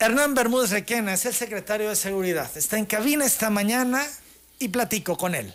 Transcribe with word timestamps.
Hernán 0.00 0.34
Bermúdez 0.34 0.70
Requena 0.70 1.14
es 1.14 1.26
el 1.26 1.34
secretario 1.34 1.88
de 1.88 1.96
Seguridad. 1.96 2.48
Está 2.56 2.78
en 2.78 2.86
cabina 2.86 3.24
esta 3.24 3.50
mañana 3.50 4.06
y 4.60 4.68
platico 4.68 5.16
con 5.16 5.34
él. 5.34 5.52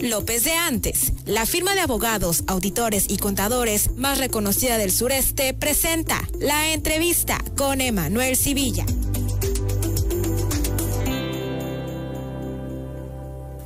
López 0.00 0.42
de 0.42 0.52
Antes, 0.52 1.12
la 1.26 1.46
firma 1.46 1.74
de 1.74 1.80
abogados, 1.80 2.42
auditores 2.48 3.06
y 3.08 3.18
contadores 3.18 3.92
más 3.92 4.18
reconocida 4.18 4.78
del 4.78 4.90
sureste, 4.90 5.54
presenta 5.54 6.20
la 6.40 6.72
entrevista 6.72 7.38
con 7.56 7.80
Emanuel 7.80 8.36
Civilla. 8.36 8.84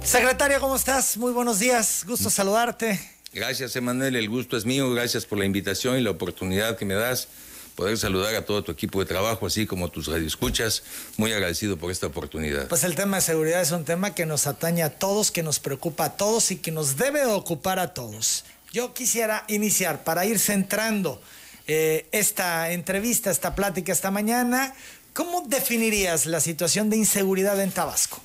Secretario, 0.04 0.60
¿cómo 0.60 0.76
estás? 0.76 1.16
Muy 1.16 1.32
buenos 1.32 1.58
días, 1.58 2.04
gusto 2.06 2.28
saludarte. 2.28 3.15
Gracias, 3.36 3.76
Emanuel, 3.76 4.16
el 4.16 4.30
gusto 4.30 4.56
es 4.56 4.64
mío, 4.64 4.90
gracias 4.92 5.26
por 5.26 5.38
la 5.38 5.44
invitación 5.44 5.98
y 5.98 6.00
la 6.00 6.08
oportunidad 6.10 6.78
que 6.78 6.86
me 6.86 6.94
das 6.94 7.28
poder 7.74 7.98
saludar 7.98 8.34
a 8.34 8.46
todo 8.46 8.64
tu 8.64 8.72
equipo 8.72 8.98
de 8.98 9.04
trabajo, 9.04 9.46
así 9.46 9.66
como 9.66 9.90
tus 9.90 10.06
radioescuchas. 10.06 10.82
Muy 11.18 11.34
agradecido 11.34 11.76
por 11.76 11.90
esta 11.90 12.06
oportunidad. 12.06 12.66
Pues 12.68 12.82
el 12.82 12.94
tema 12.94 13.18
de 13.18 13.20
seguridad 13.20 13.60
es 13.60 13.72
un 13.72 13.84
tema 13.84 14.14
que 14.14 14.24
nos 14.24 14.46
atañe 14.46 14.82
a 14.82 14.88
todos, 14.88 15.30
que 15.30 15.42
nos 15.42 15.58
preocupa 15.58 16.06
a 16.06 16.16
todos 16.16 16.50
y 16.50 16.56
que 16.56 16.70
nos 16.70 16.96
debe 16.96 17.26
ocupar 17.26 17.78
a 17.78 17.92
todos. 17.92 18.46
Yo 18.72 18.94
quisiera 18.94 19.44
iniciar 19.48 20.02
para 20.02 20.24
ir 20.24 20.38
centrando 20.38 21.20
eh, 21.66 22.06
esta 22.12 22.70
entrevista, 22.70 23.30
esta 23.30 23.54
plática 23.54 23.92
esta 23.92 24.10
mañana. 24.10 24.74
¿Cómo 25.12 25.42
definirías 25.46 26.24
la 26.24 26.40
situación 26.40 26.88
de 26.88 26.96
inseguridad 26.96 27.60
en 27.60 27.70
Tabasco? 27.70 28.18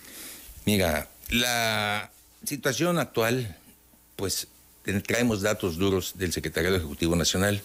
Mira, 0.63 1.09
la 1.27 2.09
situación 2.45 2.97
actual, 2.97 3.57
pues 4.15 4.47
traemos 5.03 5.41
datos 5.41 5.77
duros 5.77 6.13
del 6.15 6.33
Secretario 6.33 6.75
Ejecutivo 6.75 7.15
Nacional. 7.15 7.61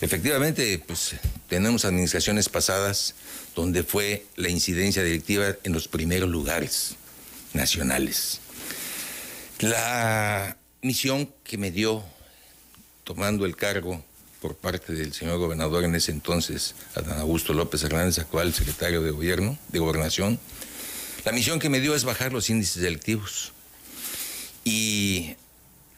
Efectivamente, 0.00 0.82
pues 0.86 1.14
tenemos 1.48 1.84
administraciones 1.84 2.48
pasadas 2.48 3.14
donde 3.54 3.84
fue 3.84 4.26
la 4.36 4.48
incidencia 4.48 5.02
directiva 5.02 5.56
en 5.62 5.72
los 5.72 5.88
primeros 5.88 6.28
lugares 6.28 6.96
nacionales. 7.52 8.40
La 9.60 10.56
misión 10.80 11.32
que 11.44 11.58
me 11.58 11.70
dio 11.70 12.02
tomando 13.04 13.46
el 13.46 13.56
cargo 13.56 14.04
por 14.40 14.56
parte 14.56 14.92
del 14.92 15.12
señor 15.12 15.38
gobernador 15.38 15.84
en 15.84 15.94
ese 15.94 16.10
entonces, 16.10 16.74
Adán 16.96 17.20
Augusto 17.20 17.52
López 17.52 17.84
Hernández, 17.84 18.18
actual 18.18 18.52
secretario 18.52 19.02
de 19.02 19.12
gobierno, 19.12 19.56
de 19.68 19.78
gobernación, 19.78 20.40
la 21.24 21.30
misión 21.30 21.60
que 21.60 21.68
me 21.68 21.78
dio 21.78 21.94
es 21.94 22.02
bajar 22.02 22.32
los 22.32 22.50
índices 22.50 22.82
delictivos. 22.82 23.52
Y 24.64 25.36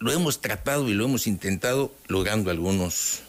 lo 0.04 0.12
hemos 0.12 0.42
tratado 0.42 0.90
y 0.90 0.92
lo 0.92 1.06
hemos 1.06 1.26
intentado 1.26 1.90
logrando 2.08 2.50
algunos 2.50 3.20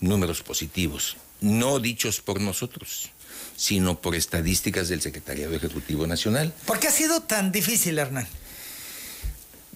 números 0.00 0.42
positivos, 0.42 1.16
no 1.40 1.78
dichos 1.78 2.20
por 2.20 2.40
nosotros, 2.40 3.10
sino 3.54 4.00
por 4.00 4.16
estadísticas 4.16 4.88
del 4.88 5.00
Secretariado 5.00 5.54
Ejecutivo 5.54 6.08
Nacional. 6.08 6.52
¿Por 6.66 6.80
qué 6.80 6.88
ha 6.88 6.90
sido 6.90 7.20
tan 7.20 7.52
difícil, 7.52 7.96
Hernán? 7.96 8.26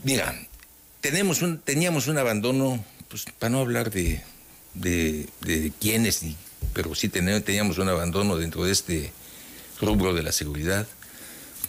Mira, 0.03 0.37
tenemos 1.01 1.41
un, 1.41 1.61
teníamos 1.61 2.09
un 2.09 2.19
abandono, 2.19 2.85
pues 3.07 3.25
para 3.39 3.51
no 3.51 3.61
hablar 3.61 3.93
de, 3.93 4.21
de, 4.75 5.29
de 5.43 5.73
quiénes, 5.81 6.23
pero 6.75 6.97
sí 6.97 7.09
teníamos 7.09 7.79
un 7.79 7.91
abandono 7.91 8.37
dentro 8.37 8.65
de 8.65 8.73
este 8.73 9.13
rubro 9.81 10.13
de 10.15 10.25
la 10.25 10.33
seguridad, 10.33 10.85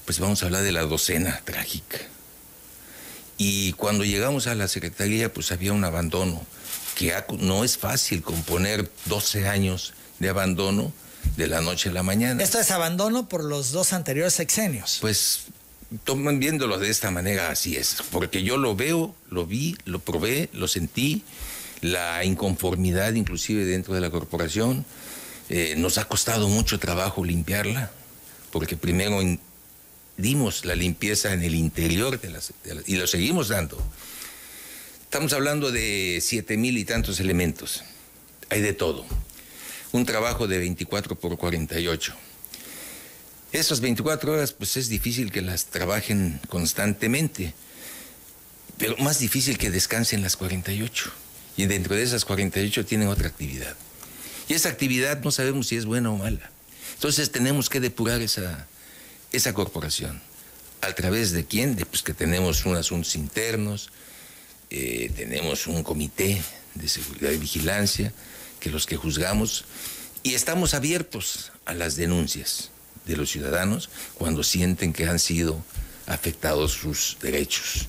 pues 0.06 0.18
vamos 0.18 0.42
a 0.42 0.48
hablar 0.48 0.64
de 0.64 0.72
la 0.72 0.82
docena 0.82 1.40
trágica. 1.46 2.00
Y 3.40 3.72
cuando 3.74 4.04
llegamos 4.04 4.48
a 4.48 4.54
la 4.54 4.68
Secretaría, 4.68 5.34
pues 5.34 5.54
había 5.54 5.72
un 5.72 5.86
abandono 5.86 6.46
que 6.96 7.14
no 7.40 7.64
es 7.64 7.78
fácil 7.78 8.22
componer 8.22 8.92
12 9.06 9.48
años 9.48 9.94
de 10.20 10.28
abandono 10.28 10.92
de 11.38 11.48
la 11.48 11.62
noche 11.62 11.88
a 11.88 11.94
la 11.94 12.04
mañana. 12.04 12.44
Esto 12.44 12.60
es 12.60 12.70
abandono 12.70 13.30
por 13.30 13.46
los 13.46 13.72
dos 13.72 13.94
anteriores 13.94 14.34
sexenios. 14.34 14.98
Pues 15.00 15.44
toman 16.04 16.40
viéndolo 16.40 16.78
de 16.80 16.90
esta 16.90 17.12
manera, 17.12 17.50
así 17.50 17.78
es, 17.78 18.04
porque 18.12 18.44
yo 18.44 18.58
lo 18.58 18.76
veo, 18.76 19.16
lo 19.30 19.46
vi, 19.46 19.78
lo 19.86 20.00
probé, 20.00 20.50
lo 20.52 20.68
sentí, 20.68 21.24
la 21.80 22.26
inconformidad 22.26 23.14
inclusive 23.14 23.64
dentro 23.64 23.94
de 23.94 24.02
la 24.02 24.10
corporación, 24.10 24.86
eh, 25.48 25.76
nos 25.78 25.98
ha 25.98 26.10
costado 26.10 26.50
mucho 26.50 26.78
trabajo 26.78 27.24
limpiarla, 27.24 27.90
porque 28.52 28.76
primero 28.76 29.22
dimos 30.20 30.66
la 30.66 30.76
limpieza 30.76 31.34
en 31.34 31.44
el 31.44 31.56
interior 31.56 32.20
de 32.20 32.30
las, 32.30 32.54
y 32.86 32.96
lo 32.96 33.08
seguimos 33.08 33.48
dando. 33.48 33.82
Estamos 35.04 35.34
hablando 35.34 35.72
de 35.72 36.20
siete 36.22 36.58
mil 36.58 36.78
y 36.78 36.86
tantos 36.86 37.20
elementos. 37.20 37.84
Hay 38.50 38.62
de 38.62 38.74
todo. 38.74 39.06
Un 39.92 40.06
trabajo 40.06 40.48
de 40.48 40.60
24 40.60 41.16
por 41.16 41.38
48. 41.38 42.14
Esas 43.52 43.80
24 43.80 44.34
horas, 44.34 44.54
pues 44.54 44.78
es 44.78 44.90
difícil 44.90 45.32
que 45.32 45.42
las 45.42 45.66
trabajen 45.66 46.40
constantemente, 46.50 47.54
pero 48.78 48.96
más 48.98 49.18
difícil 49.18 49.58
que 49.58 49.72
descansen 49.72 50.22
las 50.22 50.36
48. 50.38 51.12
Y 51.58 51.66
dentro 51.66 51.96
de 51.96 52.04
esas 52.04 52.26
48 52.26 52.86
tienen 52.86 53.08
otra 53.08 53.28
actividad. 53.28 53.76
Y 54.48 54.54
esa 54.54 54.70
actividad 54.70 55.22
no 55.24 55.32
sabemos 55.32 55.68
si 55.68 55.78
es 55.78 55.86
buena 55.86 56.12
o 56.12 56.18
mala. 56.18 56.52
Entonces 56.94 57.32
tenemos 57.32 57.70
que 57.70 57.80
depurar 57.80 58.22
esa, 58.22 58.68
esa 59.32 59.54
corporación. 59.54 60.22
¿A 60.82 60.94
través 60.94 61.32
de 61.32 61.46
quién? 61.46 61.76
De 61.76 61.86
pues 61.86 62.04
que 62.04 62.14
tenemos 62.14 62.66
unos 62.66 62.80
asuntos 62.80 63.16
internos, 63.16 63.92
eh, 64.70 65.12
tenemos 65.16 65.68
un 65.68 65.84
comité 65.84 66.42
de 66.76 66.88
seguridad 66.88 67.32
y 67.32 67.38
vigilancia, 67.38 68.14
que 68.60 68.70
los 68.70 68.86
que 68.86 68.96
juzgamos, 68.96 69.66
y 70.24 70.34
estamos 70.36 70.74
abiertos 70.74 71.52
a 71.66 71.74
las 71.74 71.96
denuncias 71.96 72.72
de 73.06 73.18
los 73.18 73.30
ciudadanos 73.30 73.90
cuando 74.16 74.44
sienten 74.44 74.94
que 74.94 75.06
han 75.06 75.20
sido 75.20 75.64
afectados 76.08 76.74
sus 76.74 77.18
derechos. 77.22 77.88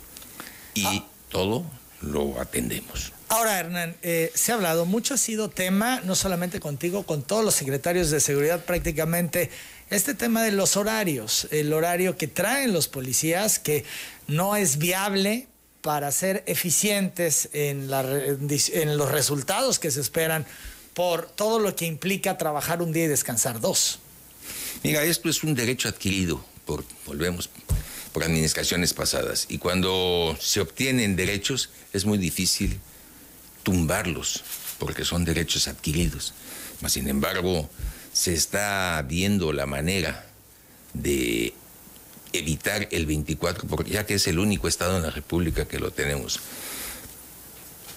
Y 0.74 0.84
ah. 0.86 1.06
todo 1.28 1.64
lo 2.00 2.40
atendemos. 2.40 3.12
Ahora, 3.28 3.60
Hernán, 3.60 3.96
eh, 4.02 4.32
se 4.34 4.50
ha 4.50 4.56
hablado, 4.56 4.86
mucho 4.86 5.14
ha 5.14 5.16
sido 5.16 5.50
tema, 5.50 6.00
no 6.04 6.16
solamente 6.16 6.58
contigo, 6.58 7.04
con 7.04 7.22
todos 7.22 7.44
los 7.44 7.54
secretarios 7.54 8.10
de 8.10 8.18
seguridad 8.18 8.64
prácticamente, 8.64 9.50
este 9.90 10.14
tema 10.14 10.42
de 10.44 10.52
los 10.52 10.76
horarios, 10.76 11.48
el 11.50 11.72
horario 11.72 12.16
que 12.16 12.28
traen 12.28 12.72
los 12.72 12.88
policías, 12.88 13.58
que 13.58 13.84
no 14.28 14.56
es 14.56 14.78
viable 14.78 15.48
para 15.82 16.12
ser 16.12 16.44
eficientes 16.46 17.48
en, 17.52 17.90
en 17.90 18.96
los 18.96 19.10
resultados 19.10 19.78
que 19.78 19.90
se 19.90 20.00
esperan 20.00 20.46
por 20.94 21.28
todo 21.28 21.58
lo 21.58 21.74
que 21.74 21.86
implica 21.86 22.38
trabajar 22.38 22.82
un 22.82 22.92
día 22.92 23.04
y 23.04 23.08
descansar 23.08 23.60
dos. 23.60 23.98
Mira, 24.82 25.02
esto 25.04 25.28
es 25.28 25.42
un 25.42 25.54
derecho 25.54 25.88
adquirido 25.88 26.44
por, 26.64 26.84
volvemos, 27.06 27.50
por 28.12 28.24
administraciones 28.24 28.94
pasadas. 28.94 29.46
Y 29.48 29.58
cuando 29.58 30.36
se 30.40 30.60
obtienen 30.60 31.16
derechos 31.16 31.70
es 31.92 32.04
muy 32.04 32.18
difícil 32.18 32.78
tumbarlos, 33.62 34.44
porque 34.78 35.04
son 35.04 35.24
derechos 35.24 35.68
adquiridos. 35.68 36.34
Mas, 36.80 36.92
sin 36.92 37.08
embargo, 37.08 37.68
se 38.12 38.34
está 38.34 39.02
viendo 39.06 39.52
la 39.52 39.66
manera 39.66 40.26
de 40.94 41.54
evitar 42.32 42.88
el 42.90 43.06
24, 43.06 43.66
porque 43.68 43.90
ya 43.90 44.06
que 44.06 44.14
es 44.14 44.26
el 44.26 44.38
único 44.38 44.68
estado 44.68 44.96
en 44.96 45.02
la 45.02 45.10
República 45.10 45.66
que 45.66 45.78
lo 45.78 45.90
tenemos. 45.90 46.40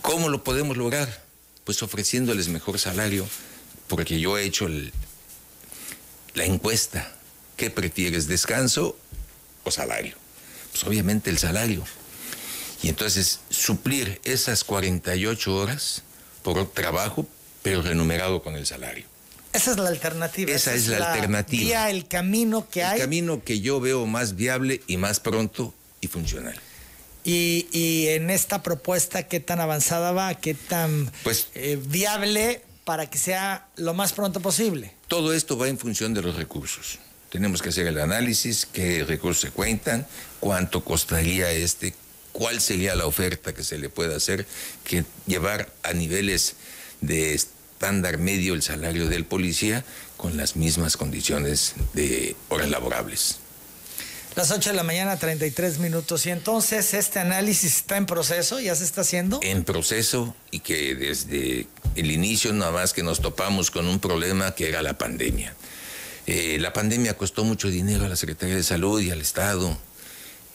¿Cómo 0.01 0.29
lo 0.29 0.43
podemos 0.43 0.77
lograr? 0.77 1.23
Pues 1.63 1.81
ofreciéndoles 1.81 2.49
mejor 2.49 2.79
salario, 2.79 3.25
porque 3.87 4.19
yo 4.19 4.37
he 4.37 4.43
hecho 4.43 4.67
la 6.33 6.45
encuesta. 6.45 7.11
¿Qué 7.57 7.69
prefieres, 7.69 8.27
descanso 8.27 8.97
o 9.63 9.71
salario? 9.71 10.15
Pues 10.71 10.83
obviamente 10.83 11.29
el 11.29 11.37
salario. 11.37 11.83
Y 12.81 12.89
entonces 12.89 13.39
suplir 13.49 14.19
esas 14.25 14.63
48 14.63 15.55
horas 15.55 16.03
por 16.41 16.69
trabajo, 16.71 17.25
pero 17.61 17.81
renumerado 17.81 18.43
con 18.43 18.55
el 18.55 18.65
salario. 18.65 19.12
Esa 19.53 19.71
es 19.71 19.77
la 19.77 19.89
alternativa. 19.89 20.51
Esa, 20.51 20.73
es, 20.73 20.87
la, 20.87 21.13
alternativa. 21.13 21.89
el 21.89 22.07
camino 22.07 22.67
que 22.69 22.83
hay. 22.83 22.95
El 22.95 23.01
camino 23.01 23.43
que 23.43 23.61
yo 23.61 23.79
veo 23.79 24.05
más 24.05 24.35
viable 24.35 24.81
y 24.87 24.97
más 24.97 25.19
pronto 25.19 25.73
y 26.01 26.07
funcional. 26.07 26.59
Y, 27.23 28.07
en 28.09 28.29
esta 28.29 28.63
propuesta, 28.63 29.23
¿qué 29.23 29.39
tan 29.39 29.61
avanzada 29.61 30.11
va? 30.11 30.35
¿Qué 30.35 30.53
tan 30.55 31.09
pues, 31.23 31.47
eh, 31.55 31.79
viable 31.81 32.61
para 32.83 33.09
que 33.09 33.17
sea 33.17 33.67
lo 33.77 33.93
más 33.93 34.11
pronto 34.11 34.41
posible? 34.41 34.93
Todo 35.07 35.33
esto 35.33 35.57
va 35.57 35.69
en 35.69 35.77
función 35.77 36.13
de 36.13 36.21
los 36.21 36.35
recursos. 36.35 36.99
Tenemos 37.29 37.61
que 37.61 37.69
hacer 37.69 37.87
el 37.87 37.99
análisis, 37.99 38.65
qué 38.65 39.05
recursos 39.05 39.41
se 39.41 39.51
cuentan, 39.51 40.05
cuánto 40.39 40.83
costaría 40.83 41.51
este, 41.51 41.93
cuál 42.31 42.59
sería 42.59 42.95
la 42.95 43.05
oferta 43.05 43.53
que 43.53 43.63
se 43.63 43.77
le 43.77 43.89
puede 43.89 44.15
hacer, 44.15 44.45
que 44.83 45.05
llevar 45.25 45.71
a 45.83 45.93
niveles 45.93 46.55
de 46.99 47.39
estándar 47.83 48.17
medio 48.17 48.53
el 48.53 48.61
salario 48.61 49.09
del 49.09 49.25
policía 49.25 49.83
con 50.15 50.37
las 50.37 50.55
mismas 50.55 50.95
condiciones 50.95 51.73
de 51.91 52.33
horas 52.47 52.69
laborables. 52.69 53.39
Las 54.37 54.51
8 54.51 54.69
de 54.69 54.75
la 54.77 54.83
mañana, 54.83 55.17
33 55.17 55.79
minutos. 55.79 56.25
Y 56.25 56.29
entonces 56.29 56.93
este 56.93 57.19
análisis 57.19 57.75
está 57.75 57.97
en 57.97 58.05
proceso, 58.05 58.61
ya 58.61 58.73
se 58.73 58.85
está 58.85 59.01
haciendo. 59.01 59.41
En 59.43 59.65
proceso 59.65 60.33
y 60.49 60.61
que 60.61 60.95
desde 60.95 61.67
el 61.95 62.09
inicio 62.09 62.53
nada 62.53 62.71
más 62.71 62.93
que 62.93 63.03
nos 63.03 63.19
topamos 63.19 63.69
con 63.69 63.85
un 63.85 63.99
problema 63.99 64.55
que 64.55 64.69
era 64.69 64.81
la 64.81 64.97
pandemia. 64.97 65.53
Eh, 66.25 66.59
la 66.61 66.71
pandemia 66.71 67.17
costó 67.17 67.43
mucho 67.43 67.67
dinero 67.67 68.05
a 68.05 68.07
la 68.07 68.15
Secretaría 68.15 68.55
de 68.55 68.63
Salud 68.63 69.01
y 69.01 69.11
al 69.11 69.19
Estado. 69.19 69.77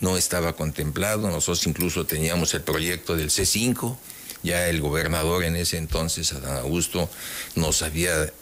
No 0.01 0.17
estaba 0.17 0.55
contemplado. 0.55 1.29
Nosotros 1.29 1.67
incluso 1.67 2.07
teníamos 2.07 2.55
el 2.55 2.63
proyecto 2.63 3.17
del 3.17 3.29
C5. 3.29 3.99
Ya 4.43 4.69
el 4.69 4.81
gobernador 4.81 5.45
en 5.45 5.57
ese 5.57 5.77
entonces, 5.79 6.33
Adán 6.33 6.59
Augusto, 6.59 7.11
nos 7.55 7.83
había 7.83 8.33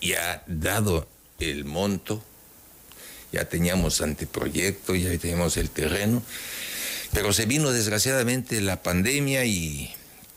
ya 0.00 0.42
dado 0.46 1.06
el 1.38 1.64
monto. 1.64 2.22
Ya 3.32 3.48
teníamos 3.48 4.02
anteproyecto, 4.02 4.94
ya 4.94 5.16
teníamos 5.18 5.56
el 5.56 5.70
terreno, 5.70 6.22
pero 7.12 7.32
se 7.32 7.46
vino 7.46 7.70
desgraciadamente 7.70 8.60
la 8.60 8.82
pandemia 8.82 9.46
y 9.46 9.94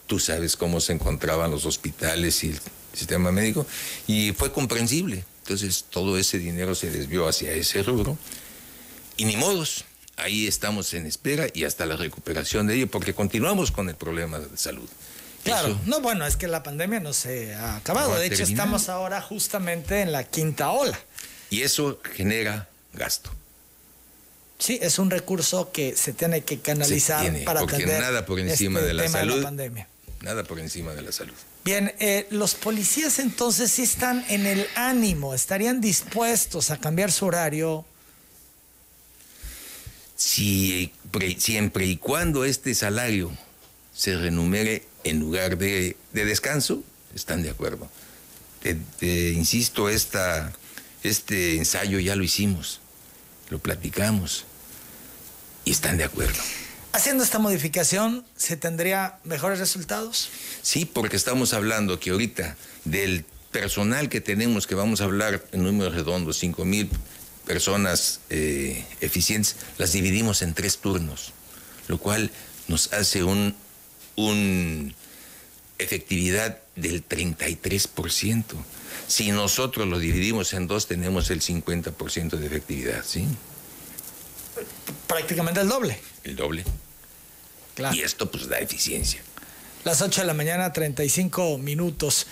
tú 0.07 0.17
sabes 0.19 0.55
cómo 0.55 0.79
se 0.79 0.93
encontraban 0.93 1.51
los 1.51 1.65
hospitales 1.65 2.41
y 2.45 2.51
el 2.51 2.59
sistema 2.93 3.33
médico, 3.33 3.67
y 4.07 4.31
fue 4.31 4.53
comprensible. 4.53 5.25
Entonces 5.43 5.85
todo 5.89 6.17
ese 6.17 6.39
dinero 6.39 6.73
se 6.73 6.89
desvió 6.89 7.27
hacia 7.27 7.51
ese 7.51 7.83
rubro, 7.83 8.17
y 9.17 9.25
ni 9.25 9.35
modos, 9.35 9.83
ahí 10.17 10.47
estamos 10.47 10.93
en 10.93 11.05
espera 11.05 11.47
y 11.53 11.63
hasta 11.65 11.85
la 11.85 11.95
recuperación 11.95 12.67
de 12.67 12.75
ello, 12.75 12.87
porque 12.87 13.13
continuamos 13.13 13.71
con 13.71 13.89
el 13.89 13.95
problema 13.95 14.39
de 14.39 14.57
salud. 14.57 14.89
Claro, 15.43 15.79
no, 15.85 16.01
bueno, 16.01 16.25
es 16.25 16.37
que 16.37 16.47
la 16.47 16.63
pandemia 16.63 16.99
no 16.99 17.13
se 17.13 17.53
ha 17.53 17.75
acabado. 17.75 18.15
de 18.15 18.25
hecho, 18.25 18.43
estamos 18.43 18.89
ahora 18.89 19.21
justamente 19.21 20.01
en 20.01 20.11
la 20.11 20.23
quinta 20.23 20.71
ola. 20.71 20.99
Y 21.51 21.61
eso 21.61 21.99
genera 22.15 22.67
gasto. 22.93 23.31
Sí, 24.57 24.79
es 24.81 24.99
un 24.99 25.11
recurso 25.11 25.71
que 25.71 25.95
se 25.95 26.13
tiene 26.13 26.41
que 26.41 26.59
canalizar 26.59 27.43
para 27.43 27.59
porque 27.59 27.85
nada 27.85 28.25
por 28.25 28.39
encima 28.39 28.79
este 28.79 28.87
de 28.87 28.93
la 28.95 29.07
salud. 29.07 29.43
pandemia. 29.43 29.87
Nada 30.21 30.43
por 30.43 30.59
encima 30.59 30.93
de 30.93 31.03
la 31.03 31.11
salud. 31.11 31.35
Bien, 31.63 31.93
eh, 31.99 32.25
los 32.31 32.55
policías 32.55 33.19
entonces 33.19 33.71
sí 33.71 33.83
están 33.83 34.25
en 34.29 34.47
el 34.47 34.65
ánimo, 34.75 35.35
estarían 35.35 35.81
dispuestos 35.81 36.71
a 36.71 36.77
cambiar 36.77 37.11
su 37.11 37.25
horario. 37.25 37.85
Si, 40.15 40.91
siempre 41.37 41.85
y 41.85 41.97
cuando 41.97 42.45
este 42.45 42.73
salario 42.73 43.31
se 43.93 44.15
renumere 44.17 44.83
en 45.03 45.19
lugar 45.19 45.57
de, 45.57 45.95
descanso, 46.13 46.83
están 47.13 47.43
de 47.43 47.49
acuerdo. 47.49 47.89
Te, 48.61 49.31
insisto, 49.31 49.89
esta, 49.89 50.53
este 51.03 51.57
ensayo 51.57 51.99
ya 51.99 52.15
lo 52.15 52.23
hicimos 52.23 52.81
lo 53.49 53.59
platicamos 53.59 54.45
y 55.63 55.71
están 55.71 55.97
de 55.97 56.03
acuerdo. 56.03 56.37
Haciendo 56.93 57.23
esta 57.23 57.39
modificación, 57.39 58.25
¿se 58.37 58.55
tendría 58.55 59.19
mejores 59.23 59.59
resultados? 59.59 60.29
Sí, 60.61 60.85
porque 60.85 61.17
estamos 61.17 61.53
hablando 61.53 61.99
que 61.99 62.11
ahorita 62.11 62.55
del 62.85 63.25
personal 63.51 64.09
que 64.09 64.21
tenemos, 64.21 64.65
que 64.67 64.75
vamos 64.75 65.01
a 65.01 65.05
hablar 65.05 65.43
en 65.51 65.63
números 65.63 65.93
redondos, 65.93 66.37
5 66.37 66.63
mil 66.65 66.89
personas 67.45 68.21
eh, 68.29 68.85
eficientes, 69.01 69.55
las 69.77 69.91
dividimos 69.91 70.41
en 70.41 70.53
tres 70.53 70.77
turnos, 70.77 71.33
lo 71.87 71.97
cual 71.97 72.31
nos 72.67 72.91
hace 72.93 73.23
un, 73.23 73.55
un 74.15 74.93
efectividad 75.77 76.59
del 76.75 77.07
33%. 77.07 78.43
Si 79.07 79.31
nosotros 79.31 79.87
lo 79.87 79.99
dividimos 79.99 80.53
en 80.53 80.67
dos, 80.67 80.87
tenemos 80.87 81.29
el 81.29 81.41
50% 81.41 82.31
de 82.31 82.45
efectividad, 82.45 83.03
¿sí? 83.05 83.27
Prácticamente 85.07 85.61
el 85.61 85.69
doble. 85.69 85.99
El 86.23 86.35
doble. 86.35 86.63
Claro. 87.75 87.95
Y 87.95 88.01
esto 88.01 88.31
pues 88.31 88.47
da 88.47 88.59
eficiencia. 88.59 89.21
Las 89.83 90.01
8 90.01 90.21
de 90.21 90.27
la 90.27 90.33
mañana, 90.33 90.73
35 90.73 91.59
minutos. 91.59 92.25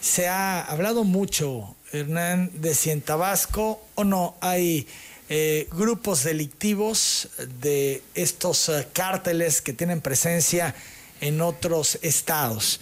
Se 0.00 0.28
ha 0.28 0.60
hablado 0.60 1.04
mucho, 1.04 1.74
Hernán, 1.92 2.50
de 2.54 2.74
si 2.74 2.90
en 2.90 3.00
Tabasco 3.00 3.82
o 3.94 4.04
no 4.04 4.36
hay 4.40 4.86
eh, 5.30 5.68
grupos 5.72 6.24
delictivos 6.24 7.28
de 7.60 8.02
estos 8.14 8.68
eh, 8.68 8.88
cárteles 8.92 9.60
que 9.60 9.72
tienen 9.72 10.00
presencia 10.00 10.74
en 11.20 11.40
otros 11.40 11.98
estados. 12.02 12.80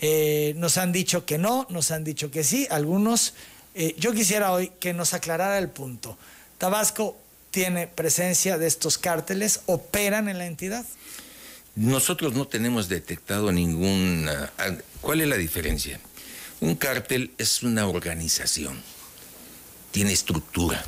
Eh, 0.00 0.54
nos 0.56 0.78
han 0.78 0.92
dicho 0.92 1.26
que 1.26 1.38
no, 1.38 1.66
nos 1.70 1.90
han 1.90 2.04
dicho 2.04 2.30
que 2.30 2.44
sí, 2.44 2.66
algunos. 2.70 3.34
Yo 3.96 4.12
quisiera 4.12 4.52
hoy 4.52 4.72
que 4.80 4.92
nos 4.92 5.14
aclarara 5.14 5.56
el 5.56 5.68
punto. 5.68 6.18
¿Tabasco 6.58 7.16
tiene 7.52 7.86
presencia 7.86 8.58
de 8.58 8.66
estos 8.66 8.98
cárteles? 8.98 9.60
¿Operan 9.66 10.28
en 10.28 10.38
la 10.38 10.46
entidad? 10.46 10.84
Nosotros 11.76 12.34
no 12.34 12.48
tenemos 12.48 12.88
detectado 12.88 13.52
ninguna... 13.52 14.52
Ah, 14.58 14.74
¿Cuál 15.00 15.20
es 15.20 15.28
la 15.28 15.36
diferencia? 15.36 16.00
Un 16.60 16.74
cártel 16.74 17.32
es 17.38 17.62
una 17.62 17.86
organización, 17.86 18.82
tiene 19.90 20.12
estructura. 20.12 20.84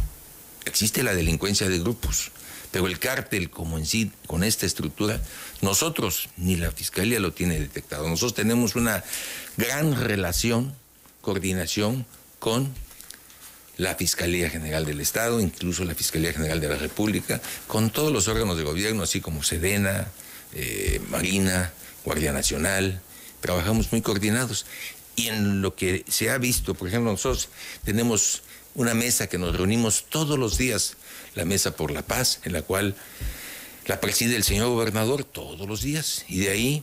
Existe 0.65 1.03
la 1.03 1.15
delincuencia 1.15 1.69
de 1.69 1.79
grupos. 1.79 2.33
Pero 2.71 2.87
el 2.87 2.99
cártel 2.99 3.51
como 3.51 3.79
en 3.79 3.87
sí, 3.87 4.13
con 4.27 4.45
esta 4.45 4.65
estructura, 4.65 5.21
nosotros 5.61 6.29
ni 6.37 6.57
la 6.57 6.71
Fiscalía 6.71 7.19
lo 7.19 7.33
tiene 7.33 7.59
detectado. 7.59 8.09
Nosotros 8.09 8.35
tenemos 8.35 8.77
una 8.77 9.03
gran 9.57 10.01
relación, 10.01 10.75
coordinación 11.21 12.07
con 12.39 12.73
la 13.77 13.97
Fiscalía 13.97 14.51
General 14.51 14.85
del 14.85 15.01
Estado, 15.01 15.41
incluso 15.41 15.85
la 15.85 15.95
Fiscalía 15.95 16.33
General 16.33 16.61
de 16.61 16.69
la 16.69 16.77
República, 16.77 17.41
con 17.67 17.91
todos 17.91 18.13
los 18.13 18.29
órganos 18.29 18.57
de 18.57 18.63
gobierno, 18.63 19.03
así 19.03 19.21
como 19.21 19.43
Sedena, 19.43 20.09
eh, 20.55 21.01
Marina, 21.09 21.73
Guardia 22.05 22.31
Nacional. 22.33 23.01
Trabajamos 23.41 23.91
muy 23.91 24.03
coordinados. 24.03 24.67
Y 25.21 25.29
en 25.29 25.61
lo 25.61 25.75
que 25.75 26.03
se 26.09 26.31
ha 26.31 26.39
visto, 26.39 26.75
por 26.75 26.89
ejemplo, 26.89 27.11
nosotros 27.11 27.51
tenemos 27.85 28.43
una 28.75 28.95
mesa 28.95 29.27
que 29.27 29.37
nos 29.37 29.55
reunimos 29.55 30.07
todos 30.09 30.39
los 30.39 30.57
días 30.57 30.97
la 31.35 31.45
Mesa 31.45 31.77
por 31.77 31.91
la 31.91 32.01
Paz, 32.01 32.41
en 32.45 32.55
la 32.55 32.63
cual 32.63 32.97
la 33.87 34.01
preside 34.01 34.37
el 34.37 34.45
señor 34.45 34.69
gobernador 34.69 35.25
todos 35.25 35.69
los 35.69 35.83
días. 35.83 36.25
Y 36.27 36.41
de 36.41 36.51
ahí 36.51 36.83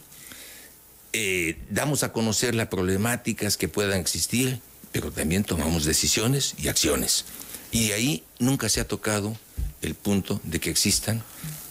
eh, 1.14 1.58
damos 1.72 2.04
a 2.04 2.14
conocer 2.14 2.54
las 2.54 2.68
problemáticas 2.68 3.58
que 3.58 3.68
puedan 3.68 4.00
existir, 4.00 4.60
pero 4.92 5.12
también 5.12 5.44
tomamos 5.44 5.86
decisiones 5.86 6.54
y 6.60 6.68
acciones. 6.68 7.26
Y 7.72 7.88
de 7.88 7.94
ahí 7.96 8.24
nunca 8.38 8.70
se 8.70 8.82
ha 8.82 8.88
tocado 8.88 9.36
el 9.82 9.96
punto 9.96 10.40
de 10.44 10.60
que 10.60 10.70
existan 10.70 11.24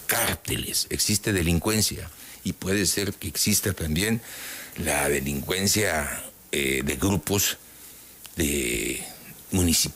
cárteles, 0.05 0.87
existe 0.89 1.31
delincuencia 1.31 2.09
y 2.43 2.51
puede 2.51 2.85
ser 2.85 3.13
que 3.13 3.29
exista 3.29 3.71
también 3.71 4.21
la 4.77 5.09
delincuencia 5.09 6.23
eh, 6.57 6.81
de 6.83 6.95
grupos 6.95 7.57
de 8.35 9.03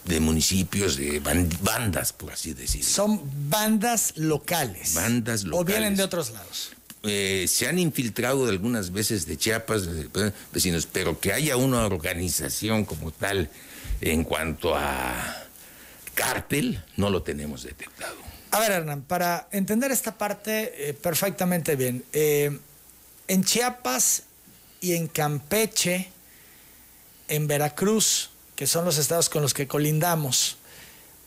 de 0.05 0.19
municipios, 0.19 0.95
de 0.95 1.19
bandas, 1.19 2.13
por 2.13 2.31
así 2.31 2.53
decirlo. 2.53 2.87
Son 2.87 3.21
bandas 3.49 4.13
locales. 4.15 4.94
Bandas 4.94 5.44
locales. 5.44 5.61
¿O 5.61 5.65
vienen 5.65 5.95
de 5.95 6.03
otros 6.03 6.31
lados? 6.31 6.71
Eh, 7.03 7.45
se 7.47 7.68
han 7.68 7.80
infiltrado 7.80 8.47
algunas 8.47 8.91
veces 8.91 9.25
de 9.25 9.37
Chiapas, 9.37 9.87
vecinos, 10.53 10.87
pero 10.91 11.19
que 11.19 11.33
haya 11.33 11.57
una 11.57 11.85
organización 11.85 12.85
como 12.85 13.11
tal 13.11 13.49
en 13.99 14.23
cuanto 14.23 14.75
a 14.75 15.47
cártel, 16.13 16.81
no 16.97 17.09
lo 17.09 17.23
tenemos 17.23 17.63
detectado. 17.63 18.15
A 18.51 18.59
ver, 18.59 18.71
Hernán, 18.71 19.01
para 19.01 19.47
entender 19.51 19.91
esta 19.91 20.18
parte 20.18 20.89
eh, 20.89 20.94
perfectamente 20.94 21.75
bien, 21.75 22.03
eh, 22.13 22.57
en 23.27 23.44
Chiapas 23.44 24.23
y 24.81 24.94
en 24.94 25.07
Campeche, 25.07 26.09
en 27.31 27.47
Veracruz, 27.47 28.30
que 28.56 28.68
son 28.68 28.83
los 28.83 28.97
estados 28.97 29.30
con 29.30 29.42
los 29.42 29.54
que 29.54 29.66
colindamos, 29.66 30.57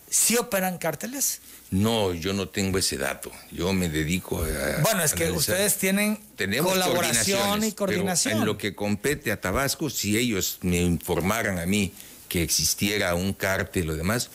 ¿sí 0.08 0.36
operan 0.36 0.76
cárteles? 0.76 1.40
No, 1.70 2.12
yo 2.12 2.34
no 2.34 2.48
tengo 2.48 2.78
ese 2.78 2.98
dato. 2.98 3.32
Yo 3.50 3.72
me 3.72 3.88
dedico 3.88 4.44
a. 4.44 4.82
Bueno, 4.82 5.02
es 5.02 5.14
que 5.14 5.30
ustedes 5.30 5.76
tienen 5.78 6.20
colaboración 6.62 7.64
y 7.64 7.72
coordinación. 7.72 8.38
en 8.38 8.44
lo 8.44 8.58
que 8.58 8.74
compete 8.74 9.32
a 9.32 9.40
Tabasco, 9.40 9.88
si 9.88 10.18
ellos 10.18 10.58
me 10.60 10.80
informaran 10.82 11.58
a 11.58 11.66
mí 11.66 11.92
que 12.28 12.42
existiera 12.42 13.14
un 13.14 13.32
cártel 13.32 13.90
o 13.90 13.96
demás, 13.96 14.30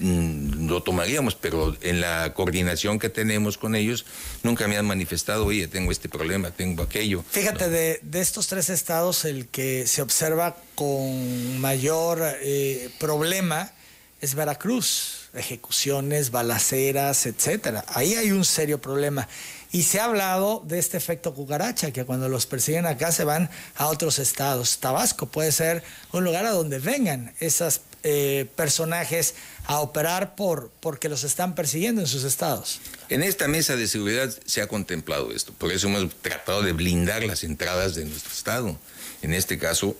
lo 0.00 0.82
tomaríamos, 0.82 1.34
pero 1.34 1.76
en 1.80 2.00
la 2.00 2.32
coordinación 2.34 2.98
que 2.98 3.08
tenemos 3.08 3.58
con 3.58 3.74
ellos, 3.74 4.06
nunca 4.42 4.68
me 4.68 4.76
han 4.76 4.86
manifestado, 4.86 5.46
oye, 5.46 5.66
tengo 5.68 5.90
este 5.90 6.08
problema, 6.08 6.50
tengo 6.50 6.82
aquello. 6.82 7.24
Fíjate, 7.30 7.68
de, 7.68 8.00
de, 8.02 8.20
estos 8.20 8.46
tres 8.46 8.70
estados, 8.70 9.24
el 9.24 9.48
que 9.48 9.86
se 9.86 10.02
observa 10.02 10.56
con 10.74 11.60
mayor 11.60 12.20
eh, 12.42 12.90
problema 12.98 13.72
es 14.20 14.34
Veracruz, 14.34 15.28
ejecuciones, 15.34 16.30
balaceras, 16.30 17.26
etcétera. 17.26 17.84
Ahí 17.88 18.14
hay 18.14 18.32
un 18.32 18.44
serio 18.44 18.80
problema. 18.80 19.28
Y 19.70 19.82
se 19.82 20.00
ha 20.00 20.06
hablado 20.06 20.62
de 20.66 20.78
este 20.78 20.96
efecto 20.96 21.34
cucaracha, 21.34 21.92
que 21.92 22.04
cuando 22.04 22.28
los 22.28 22.46
persiguen 22.46 22.86
acá 22.86 23.12
se 23.12 23.24
van 23.24 23.50
a 23.76 23.86
otros 23.86 24.18
estados. 24.18 24.78
Tabasco 24.78 25.26
puede 25.26 25.52
ser 25.52 25.84
un 26.12 26.24
lugar 26.24 26.46
a 26.46 26.50
donde 26.50 26.78
vengan 26.78 27.34
esas 27.38 27.82
eh, 28.02 28.46
personajes 28.56 29.34
a 29.68 29.80
operar 29.80 30.34
por, 30.34 30.70
porque 30.80 31.10
los 31.10 31.24
están 31.24 31.54
persiguiendo 31.54 32.00
en 32.00 32.06
sus 32.06 32.24
estados. 32.24 32.80
En 33.10 33.22
esta 33.22 33.48
mesa 33.48 33.76
de 33.76 33.86
seguridad 33.86 34.34
se 34.46 34.62
ha 34.62 34.66
contemplado 34.66 35.30
esto, 35.30 35.52
por 35.52 35.70
eso 35.70 35.88
hemos 35.88 36.14
tratado 36.16 36.62
de 36.62 36.72
blindar 36.72 37.22
las 37.22 37.44
entradas 37.44 37.94
de 37.94 38.06
nuestro 38.06 38.32
estado. 38.32 38.78
En 39.20 39.34
este 39.34 39.58
caso, 39.58 39.94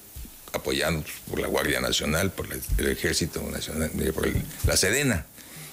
apoyados 0.55 1.05
por 1.29 1.39
la 1.39 1.49
Guardia 1.49 1.83
Nacional, 1.83 2.33
por 2.33 2.49
el 2.79 2.89
Ejército 2.89 3.43
Nacional, 3.43 3.91
eh, 4.01 4.13
por 4.13 4.27
la 4.67 4.77
Sedena. 4.77 5.27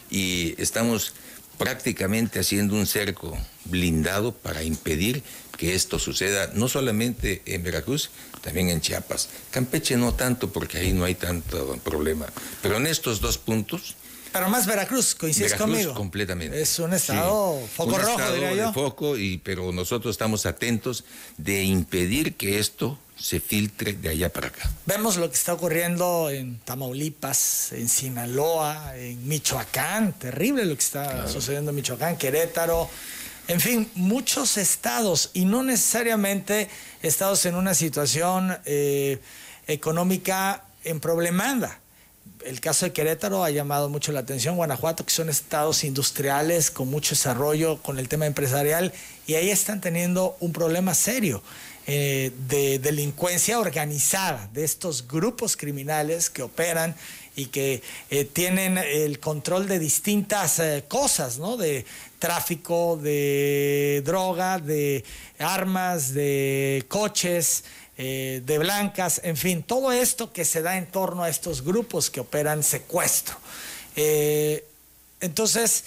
Y 0.10 0.62
estamos 0.62 1.14
prácticamente 1.58 2.40
haciendo 2.40 2.76
un 2.76 2.88
cerco 2.88 3.38
blindado 3.66 4.32
para 4.34 4.64
impedir 4.64 5.24
que 5.58 5.76
esto 5.76 6.00
suceda, 6.00 6.52
no 6.54 6.68
solamente 6.68 7.42
en 7.46 7.64
Veracruz, 7.64 8.10
también 8.42 8.70
en 8.70 8.82
Chiapas. 8.82 9.30
Campeche 9.52 9.98
no 9.98 10.14
tanto 10.14 10.52
porque 10.52 10.78
ahí 10.78 10.94
no 10.94 11.06
hay 11.06 11.16
tanto 11.16 11.78
problema, 11.84 12.28
pero 12.62 12.78
en 12.78 12.88
estos 12.88 13.22
dos 13.22 13.38
puntos... 13.38 13.96
Pero 14.34 14.50
más 14.50 14.66
Veracruz, 14.66 15.16
coincides 15.16 15.52
Veracruz 15.54 15.76
conmigo. 15.76 15.94
completamente. 15.94 16.62
Es 16.62 16.78
un 16.80 16.94
estado 16.94 17.58
foco 17.74 17.96
un 17.96 18.02
rojo, 18.02 18.12
estado 18.12 18.34
diría 18.34 18.54
yo. 18.54 18.68
de 18.68 18.74
foco, 18.74 19.18
y, 19.18 19.38
pero 19.38 19.72
nosotros 19.72 20.14
estamos 20.14 20.46
atentos 20.46 21.06
de 21.38 21.64
impedir 21.64 22.36
que 22.36 22.60
esto 22.60 23.00
se 23.18 23.40
filtre 23.40 23.94
de 23.94 24.10
allá 24.10 24.32
para 24.32 24.48
acá. 24.48 24.70
Vemos 24.86 25.18
lo 25.18 25.30
que 25.30 25.36
está 25.36 25.54
ocurriendo 25.54 26.30
en 26.30 26.60
Tamaulipas, 26.60 27.72
en 27.72 27.88
Sinaloa, 27.88 28.98
en 28.98 29.28
Michoacán, 29.28 30.14
terrible 30.14 30.66
lo 30.66 30.76
que 30.76 30.84
está 30.84 31.28
sucediendo 31.28 31.72
en 31.72 31.76
Michoacán, 31.76 32.18
Querétaro, 32.18 32.90
en 33.48 33.62
fin, 33.62 33.90
muchos 33.94 34.58
estados 34.58 35.30
y 35.34 35.46
no 35.46 35.62
necesariamente 35.62 36.68
estados 37.04 37.46
en 37.46 37.56
una 37.56 37.76
situación 37.76 38.58
eh, 38.66 39.20
económica 39.68 40.64
en 40.84 41.00
problemanda. 41.00 41.80
El 42.44 42.60
caso 42.60 42.86
de 42.86 42.94
Querétaro 42.94 43.44
ha 43.44 43.50
llamado 43.52 43.90
mucho 43.90 44.12
la 44.12 44.20
atención, 44.22 44.56
Guanajuato, 44.56 45.06
que 45.06 45.12
son 45.12 45.30
estados 45.30 45.84
industriales 45.84 46.72
con 46.72 46.90
mucho 46.90 47.12
desarrollo 47.12 47.82
con 47.82 48.00
el 48.00 48.08
tema 48.08 48.26
empresarial, 48.26 48.94
y 49.28 49.36
ahí 49.36 49.50
están 49.50 49.80
teniendo 49.82 50.38
un 50.40 50.52
problema 50.52 50.94
serio. 50.94 51.42
Eh, 51.88 52.32
de 52.48 52.80
delincuencia 52.80 53.60
organizada, 53.60 54.50
de 54.52 54.64
estos 54.64 55.08
grupos 55.08 55.56
criminales 55.56 56.32
que 56.32 56.42
operan 56.42 56.96
y 57.36 57.46
que 57.46 57.84
eh, 58.10 58.26
tienen 58.26 58.80
el 58.80 59.20
control 59.20 59.68
de 59.68 59.78
distintas 59.78 60.58
eh, 60.58 60.86
cosas, 60.88 61.38
¿no? 61.38 61.58
De 61.58 61.86
tráfico, 62.18 62.98
de 62.98 64.02
droga, 64.04 64.58
de 64.58 65.04
armas, 65.38 66.16
de 66.16 66.86
coches, 66.88 67.66
de 67.96 68.58
blancas, 68.60 69.22
en 69.24 69.38
fin, 69.38 69.62
todo 69.64 69.92
esto 69.92 70.34
que 70.34 70.44
se 70.44 70.62
da 70.64 70.78
en 70.78 70.88
torno 70.88 71.24
a 71.24 71.30
estos 71.30 71.64
grupos 71.64 72.10
que 72.10 72.20
operan 72.20 72.62
secuestro. 72.64 73.38
entonces, 75.22 75.86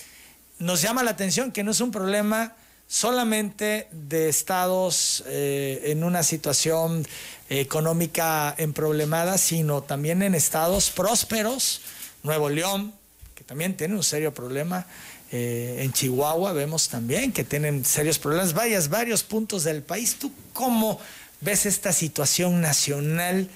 nos 0.59 0.81
llama 0.81 1.03
la 1.03 1.11
atención 1.11 1.53
que 1.53 1.65
no 1.65 1.73
es 1.73 1.81
un 1.81 1.91
problema 1.91 2.55
solamente 2.89 3.87
de 3.93 4.29
estados 4.29 5.23
eh, 5.27 5.83
en 5.85 6.03
una 6.03 6.23
situación 6.23 7.07
económica 7.51 8.55
en 8.59 8.73
problemada, 8.73 9.39
sino 9.39 9.83
también 9.83 10.23
en 10.23 10.35
estados 10.35 10.91
prósperos, 10.91 11.83
Nuevo 12.23 12.49
León, 12.49 12.93
que 13.35 13.45
también 13.45 13.77
tiene 13.77 13.95
un 13.95 14.03
serio 14.03 14.35
problema, 14.35 14.87
eh, 15.31 15.81
en 15.81 15.93
Chihuahua 15.93 16.55
vemos 16.55 16.89
también 16.89 17.33
que 17.33 17.45
tienen 17.45 17.85
serios 17.85 18.19
problemas, 18.19 18.55
vayas 18.55 18.89
varios 18.89 19.23
puntos 19.23 19.65
del 19.65 19.83
país. 19.83 20.17
¿Tú 20.19 20.33
cómo 20.55 20.99
ves 21.41 21.67
esta 21.67 21.93
situación 21.93 22.61
nacional? 22.61 23.49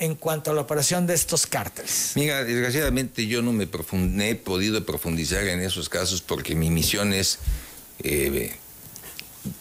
en 0.00 0.14
cuanto 0.14 0.52
a 0.52 0.54
la 0.54 0.60
operación 0.60 1.08
de 1.08 1.14
estos 1.14 1.44
cárteles? 1.44 2.12
Mira, 2.14 2.44
desgraciadamente 2.44 3.26
yo 3.26 3.42
no 3.42 3.52
me, 3.52 3.64
he 3.64 4.34
podido 4.36 4.86
profundizar 4.86 5.44
en 5.48 5.60
esos 5.60 5.88
casos 5.88 6.22
porque 6.22 6.54
mi 6.54 6.70
misión 6.70 7.12
es 7.12 7.40
eh, 8.04 8.52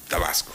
Tabasco. 0.07 0.53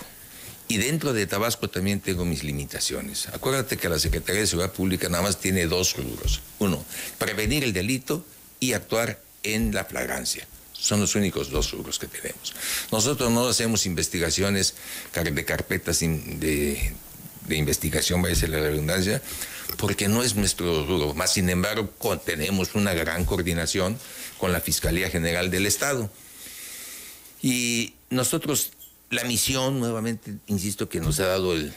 Y 0.68 0.78
dentro 0.78 1.12
de 1.12 1.26
Tabasco 1.26 1.68
también 1.68 2.00
tengo 2.00 2.24
mis 2.24 2.44
limitaciones. 2.44 3.28
Acuérdate 3.28 3.76
que 3.76 3.88
la 3.88 3.98
Secretaría 3.98 4.40
de 4.40 4.46
Seguridad 4.46 4.72
Pública 4.72 5.08
nada 5.08 5.22
más 5.22 5.38
tiene 5.38 5.66
dos 5.66 5.96
rubros. 5.96 6.40
Uno, 6.60 6.82
prevenir 7.18 7.62
el 7.62 7.72
delito 7.72 8.24
y 8.58 8.72
actuar 8.72 9.20
en 9.42 9.74
la 9.74 9.84
flagrancia. 9.84 10.46
Son 10.72 11.00
los 11.00 11.14
únicos 11.14 11.50
dos 11.50 11.72
rubros 11.72 11.98
que 11.98 12.06
tenemos. 12.06 12.54
Nosotros 12.90 13.30
no 13.30 13.46
hacemos 13.46 13.86
investigaciones 13.86 14.74
de 15.12 15.44
carpetas 15.44 16.00
de, 16.00 16.94
investigación, 17.50 18.24
va 18.24 18.30
a 18.30 18.34
ser 18.34 18.48
la 18.48 18.60
redundancia, 18.60 19.20
porque 19.76 20.08
no 20.08 20.22
es 20.22 20.34
nuestro 20.36 20.86
rubro. 20.86 21.12
Más 21.14 21.34
sin 21.34 21.50
embargo, 21.50 21.88
tenemos 22.24 22.74
una 22.74 22.94
gran 22.94 23.24
coordinación 23.24 23.98
con 24.38 24.52
la 24.52 24.60
Fiscalía 24.60 25.10
General 25.10 25.50
del 25.50 25.66
Estado. 25.66 26.10
Y 27.42 27.94
nosotros 28.10 28.72
la 29.12 29.24
misión, 29.24 29.78
nuevamente, 29.78 30.38
insisto, 30.46 30.88
que 30.88 30.98
nos 30.98 31.20
ha 31.20 31.26
dado 31.26 31.52
el, 31.52 31.74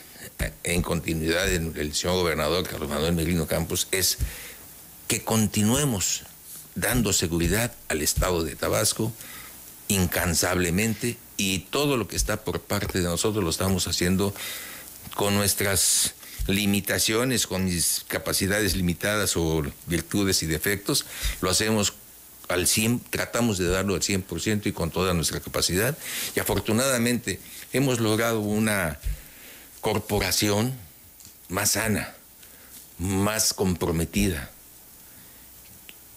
en 0.63 0.82
continuidad 0.82 1.51
el, 1.51 1.94
señor 1.94 2.15
gobernador 2.15 2.65
Carlos 2.65 2.89
Manuel 2.89 3.13
Merino 3.13 3.46
Campos 3.46 3.89
es 3.92 4.18
que 5.10 5.22
continuemos 5.22 6.24
dando 6.75 7.12
seguridad 7.12 7.74
al 7.89 8.01
Estado 8.01 8.44
de 8.46 8.56
Tabasco 8.56 9.12
incansablemente 9.89 11.18
y 11.36 11.60
todo 11.60 11.98
lo 11.98 12.08
que 12.08 12.15
está 12.15 12.44
por 12.44 12.62
parte 12.62 13.00
de 13.00 13.06
nosotros 13.06 13.44
lo 13.44 13.50
estamos 13.50 13.88
haciendo 13.89 14.34
con 15.15 15.36
nuestras 15.36 16.15
limitaciones, 16.48 17.48
con 17.48 17.65
mis 17.65 18.06
capacidades 18.08 18.77
limitadas 18.77 19.36
o 19.36 19.62
virtudes 19.88 20.42
y 20.42 20.46
defectos, 20.46 21.06
lo 21.42 21.50
hacemos 21.50 21.94
al 22.48 22.68
100, 22.68 23.00
tratamos 23.10 23.58
de 23.58 23.68
darlo 23.68 23.96
al 23.96 24.02
100% 24.02 24.68
y 24.68 24.72
con 24.72 24.92
toda 24.92 25.14
nuestra 25.14 25.40
capacidad. 25.40 25.98
Y 26.36 26.40
afortunadamente 26.40 27.40
hemos 27.74 28.00
logrado 28.00 28.40
una 28.40 29.00
corporación 29.82 30.74
más 31.50 31.72
sana, 31.72 32.14
más 32.98 33.54
comprometida. 33.54 34.52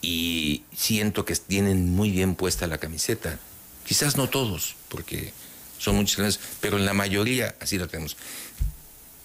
Y 0.00 0.64
siento 0.76 1.25
que 1.25 1.35
tienen 1.35 1.94
muy 1.94 2.11
bien 2.11 2.35
puesta 2.35 2.66
la 2.66 2.78
camiseta. 2.78 3.38
Quizás 3.85 4.16
no 4.16 4.28
todos, 4.28 4.76
porque 4.88 5.32
son 5.78 5.97
muchos, 5.97 6.40
pero 6.61 6.76
en 6.76 6.87
la 6.87 6.92
mayoría 6.92 7.54
así 7.61 7.78
lo 7.78 7.88
tenemos. 7.88 8.16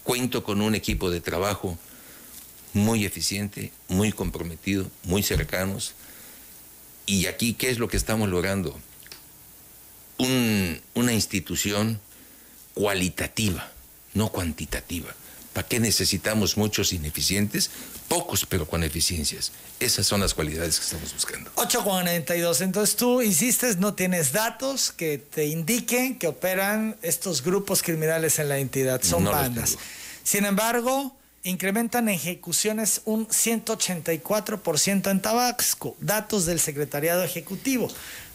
Cuento 0.03 0.43
con 0.43 0.62
un 0.62 0.75
equipo 0.75 1.10
de 1.10 1.22
trabajo 1.22 1.77
muy 2.74 3.05
eficiente, 3.05 3.72
muy 3.88 4.12
comprometido, 4.12 4.89
muy 5.03 5.22
cercanos 5.22 5.93
y 7.05 7.25
aquí, 7.25 7.53
¿qué 7.53 7.69
es 7.69 7.79
lo 7.79 7.88
que 7.88 7.98
estamos 7.98 8.29
logrando? 8.29 8.79
una 10.93 11.12
institución 11.12 12.00
cualitativa, 12.74 13.69
no 14.13 14.29
cuantitativa. 14.29 15.13
¿Para 15.53 15.67
qué 15.67 15.79
necesitamos 15.79 16.57
muchos 16.57 16.93
ineficientes? 16.93 17.69
Pocos, 18.07 18.45
pero 18.48 18.67
con 18.67 18.83
eficiencias. 18.83 19.51
Esas 19.79 20.07
son 20.07 20.22
las 20.22 20.33
cualidades 20.33 20.79
que 20.79 20.86
estamos 20.86 21.13
buscando. 21.13 21.51
8.42. 21.55 22.62
Entonces 22.62 22.95
tú 22.95 23.22
insistes, 23.22 23.77
no 23.77 23.93
tienes 23.93 24.31
datos 24.31 24.91
que 24.91 25.19
te 25.19 25.45
indiquen 25.45 26.17
que 26.17 26.27
operan 26.27 26.98
estos 27.03 27.43
grupos 27.43 27.83
criminales 27.83 28.39
en 28.39 28.50
la 28.50 28.57
entidad. 28.57 29.01
Son 29.03 29.24
bandas. 29.25 29.77
Sin 30.24 30.45
embargo, 30.45 31.15
incrementan 31.43 32.09
ejecuciones 32.09 33.01
un 33.05 33.27
184% 33.27 35.12
en 35.12 35.21
Tabasco, 35.21 35.95
datos 36.00 36.45
del 36.45 36.59
Secretariado 36.59 37.23
Ejecutivo. 37.23 37.89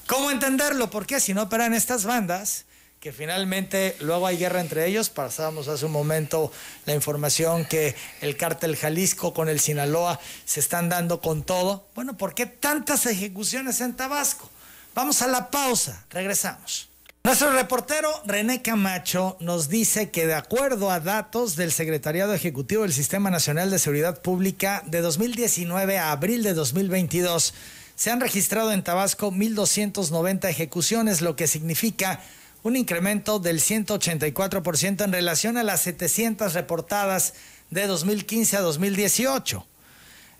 ¿Cómo 0.06 0.30
entenderlo? 0.30 0.90
Porque 0.90 1.20
si 1.20 1.34
no 1.34 1.42
operan 1.42 1.74
estas 1.74 2.04
bandas, 2.04 2.66
que 3.00 3.12
finalmente 3.12 3.96
luego 4.00 4.26
hay 4.26 4.36
guerra 4.36 4.60
entre 4.60 4.86
ellos, 4.86 5.08
pasábamos 5.08 5.68
hace 5.68 5.86
un 5.86 5.92
momento 5.92 6.52
la 6.84 6.94
información 6.94 7.64
que 7.64 7.94
el 8.20 8.36
cártel 8.36 8.76
Jalisco 8.76 9.32
con 9.32 9.48
el 9.48 9.60
Sinaloa 9.60 10.18
se 10.44 10.60
están 10.60 10.88
dando 10.88 11.20
con 11.20 11.42
todo. 11.44 11.86
Bueno, 11.94 12.16
¿por 12.16 12.34
qué 12.34 12.46
tantas 12.46 13.06
ejecuciones 13.06 13.80
en 13.80 13.94
Tabasco? 13.94 14.50
Vamos 14.94 15.22
a 15.22 15.28
la 15.28 15.50
pausa, 15.50 16.04
regresamos. 16.10 16.87
Nuestro 17.28 17.52
reportero 17.52 18.08
René 18.24 18.62
Camacho 18.62 19.36
nos 19.38 19.68
dice 19.68 20.08
que 20.08 20.26
de 20.26 20.32
acuerdo 20.32 20.90
a 20.90 20.98
datos 20.98 21.56
del 21.56 21.72
Secretariado 21.72 22.32
Ejecutivo 22.32 22.84
del 22.84 22.92
Sistema 22.94 23.28
Nacional 23.28 23.70
de 23.70 23.78
Seguridad 23.78 24.22
Pública, 24.22 24.82
de 24.86 25.02
2019 25.02 25.98
a 25.98 26.10
abril 26.10 26.42
de 26.42 26.54
2022 26.54 27.52
se 27.94 28.10
han 28.10 28.22
registrado 28.22 28.72
en 28.72 28.82
Tabasco 28.82 29.30
1.290 29.30 30.48
ejecuciones, 30.48 31.20
lo 31.20 31.36
que 31.36 31.48
significa 31.48 32.22
un 32.62 32.76
incremento 32.76 33.38
del 33.38 33.60
184% 33.60 35.04
en 35.04 35.12
relación 35.12 35.58
a 35.58 35.64
las 35.64 35.82
700 35.82 36.54
reportadas 36.54 37.34
de 37.68 37.86
2015 37.86 38.56
a 38.56 38.60
2018. 38.62 39.67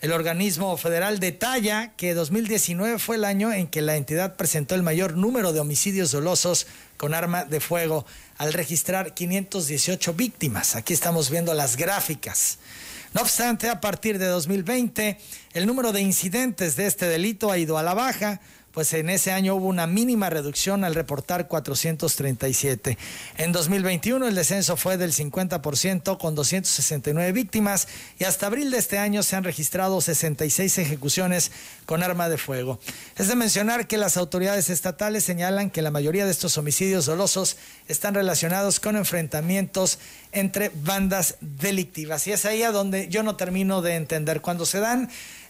El 0.01 0.13
organismo 0.13 0.77
federal 0.77 1.19
detalla 1.19 1.91
que 1.97 2.15
2019 2.15 3.01
fue 3.01 3.17
el 3.17 3.25
año 3.25 3.53
en 3.53 3.67
que 3.67 3.83
la 3.83 3.97
entidad 3.97 4.37
presentó 4.37 4.77
el 4.77 4.85
mayor 4.85 5.17
número 5.17 5.53
de 5.53 5.59
homicidios 5.59 6.13
dolosos 6.13 6.69
con 6.97 7.15
arma 7.15 7.45
de 7.45 7.59
fuego 7.59 8.07
al 8.37 8.53
registrar 8.53 9.13
518 9.13 10.15
víctimas. 10.15 10.77
Aquí 10.77 10.93
estamos 10.93 11.31
viendo 11.31 11.53
las 11.53 11.77
gráficas. 11.77 12.59
No 13.13 13.23
obstante, 13.23 13.69
a 13.69 13.81
partir 13.81 14.21
de 14.21 14.27
2020, 14.27 15.19
el 15.55 15.67
número 15.67 15.91
de 15.91 16.01
incidentes 16.01 16.77
de 16.77 16.87
este 16.87 17.07
delito 17.07 17.51
ha 17.51 17.59
ido 17.59 17.77
a 17.77 17.83
la 17.83 17.95
baja, 17.95 18.41
pues 18.73 18.93
en 18.93 19.11
ese 19.11 19.33
año 19.33 19.55
hubo 19.55 19.67
una 19.67 19.87
mínima 19.87 20.31
reducción 20.31 20.85
al 20.85 20.95
reportar 20.95 21.49
437. 21.49 22.99
En 23.39 23.53
2021 23.53 24.27
el 24.29 24.35
descenso 24.35 24.77
fue 24.77 24.97
del 24.97 25.13
50% 25.13 26.19
con 26.19 26.35
269 26.35 27.33
víctimas 27.33 27.89
y 28.19 28.25
hasta 28.25 28.47
abril 28.47 28.71
de 28.71 28.79
este 28.79 28.99
año 28.99 29.23
se 29.23 29.37
han 29.37 29.45
registrado 29.45 30.01
66 30.01 30.79
ejecuciones 30.79 31.51
con 31.87 32.03
arma 32.03 32.29
de 32.29 32.39
fuego. 32.39 32.79
Es 33.17 33.29
de 33.29 33.37
mencionar 33.37 33.87
que 33.87 33.97
las 33.97 34.17
autoridades 34.17 34.71
estatales 34.71 35.25
señalan 35.25 35.71
que 35.71 35.83
la 35.83 35.91
mayoría 35.91 36.25
de 36.25 36.31
estos 36.31 36.59
homicidios 36.59 37.07
dolosos 37.07 37.57
están 37.89 38.15
relacionados 38.15 38.81
con 38.81 38.97
enfrentamientos 38.97 39.99
entre 40.33 40.71
bandas 40.75 41.37
delictivas 41.41 42.27
y 42.27 42.33
es 42.33 42.45
ahí 42.45 42.63
a 42.63 42.71
donde 42.71 43.09
yo 43.09 43.23
no 43.23 43.37
termino 43.37 43.83
de 43.83 43.97
entender 43.97 44.41
cuando 44.41 44.67
se 44.67 44.81
dan 44.81 45.09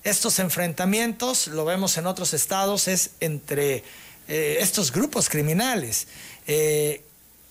estos 0.09 0.39
enfrentamientos, 0.39 1.49
lo 1.49 1.65
vemos 1.65 1.97
en 1.99 2.07
otros 2.07 2.35
estados, 2.35 2.89
es 2.89 3.11
entre 3.21 3.85
eh, 4.29 4.59
estos 4.61 4.93
grupos 4.93 5.29
criminales. 5.29 6.07
Eh, 6.47 7.05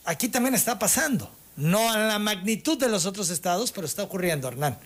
aquí 0.05 0.29
también 0.29 0.55
está 0.55 0.79
pasando, 0.79 1.31
no 1.55 1.91
a 1.91 1.97
la 1.97 2.19
magnitud 2.19 2.77
de 2.77 2.89
los 2.89 3.05
otros 3.05 3.29
estados, 3.29 3.71
pero 3.71 3.85
está 3.85 4.03
ocurriendo, 4.03 4.47
Hernán. 4.47 4.77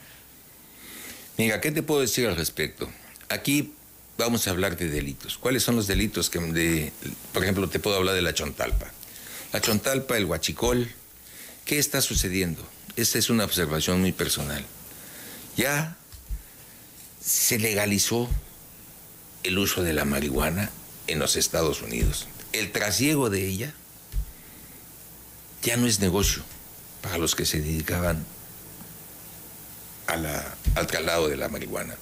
Mira, 1.37 1.61
¿qué 1.61 1.71
te 1.71 1.83
puedo 1.83 2.01
decir 2.01 2.27
al 2.27 2.35
respecto? 2.35 2.89
Aquí 3.29 3.73
vamos 4.17 4.47
a 4.47 4.51
hablar 4.51 4.77
de 4.77 4.89
delitos. 4.89 5.37
¿Cuáles 5.37 5.63
son 5.63 5.75
los 5.75 5.87
delitos 5.87 6.29
que, 6.29 6.91
por 7.33 7.43
ejemplo, 7.43 7.67
te 7.69 7.79
puedo 7.79 7.97
hablar 7.97 8.15
de 8.15 8.21
la 8.21 8.33
chontalpa? 8.33 8.91
La 9.53 9.61
chontalpa, 9.61 10.17
el 10.17 10.25
huachicol, 10.25 10.89
¿qué 11.65 11.79
está 11.79 12.01
sucediendo? 12.01 12.65
Esta 12.95 13.17
es 13.17 13.29
una 13.29 13.45
observación 13.45 14.01
muy 14.01 14.11
personal. 14.11 14.65
Ya 15.57 15.97
se 17.23 17.59
legalizó 17.59 18.29
el 19.43 19.57
uso 19.57 19.83
de 19.83 19.93
la 19.93 20.05
marihuana 20.05 20.71
en 21.07 21.19
los 21.19 21.35
Estados 21.35 21.81
Unidos. 21.81 22.27
El 22.51 22.71
trasiego 22.71 23.29
de 23.29 23.47
ella 23.47 23.73
ya 25.61 25.77
no 25.77 25.87
es 25.87 25.99
negocio 25.99 26.43
para 27.01 27.17
los 27.17 27.35
que 27.35 27.45
se 27.45 27.61
dedicaban 27.61 28.25
al 30.07 30.87
traslado 30.87 31.29
de 31.29 31.37
la 31.37 31.47
marihuana. 31.47 31.95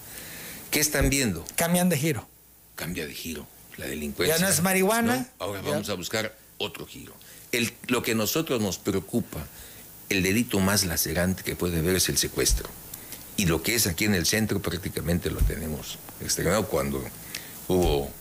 ¿Qué 0.71 0.79
están 0.79 1.09
viendo? 1.09 1.45
Cambian 1.55 1.89
de 1.89 1.97
giro. 1.97 2.27
Cambia 2.75 3.05
de 3.05 3.13
giro. 3.13 3.47
La 3.77 3.85
delincuencia. 3.85 4.38
Ya 4.38 4.43
no 4.43 4.49
es 4.49 4.61
marihuana. 4.61 5.27
ahora 5.38 5.61
vamos 5.61 5.89
a 5.89 5.93
buscar 5.93 6.35
otro 6.57 6.85
giro. 6.85 7.13
lo 7.88 8.01
que 8.01 8.11
a 8.13 8.15
nosotros 8.15 8.61
nos 8.61 8.77
preocupa, 8.77 9.45
el 10.09 10.23
delito 10.23 10.59
más 10.59 10.85
lacerante 10.85 11.43
que 11.43 11.55
puede 11.55 11.79
haber 11.79 11.97
es 11.97 12.09
el 12.09 12.17
secuestro 12.17 12.69
y 13.39 13.46
lo 13.46 13.63
que 13.63 13.74
es 13.74 13.88
aquí 13.88 14.03
en 14.03 14.15
el 14.15 14.25
centro 14.25 14.62
prácticamente 14.62 15.31
lo 15.31 15.39
tenemos 15.39 15.98
exterminado 16.19 16.67
cuando 16.67 17.01
hubo 17.69 18.12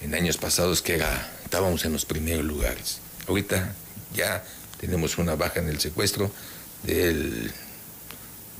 en 0.00 0.12
años 0.16 0.36
pasados 0.36 0.82
que 0.82 0.96
era, 0.96 1.32
estábamos 1.44 1.84
en 1.84 1.92
los 1.92 2.04
primeros 2.04 2.44
lugares. 2.44 2.98
Ahorita 3.28 3.72
ya 4.16 4.44
tenemos 4.80 5.16
una 5.16 5.36
baja 5.36 5.60
en 5.60 5.68
el 5.68 5.78
secuestro 5.78 6.32
del 6.82 7.52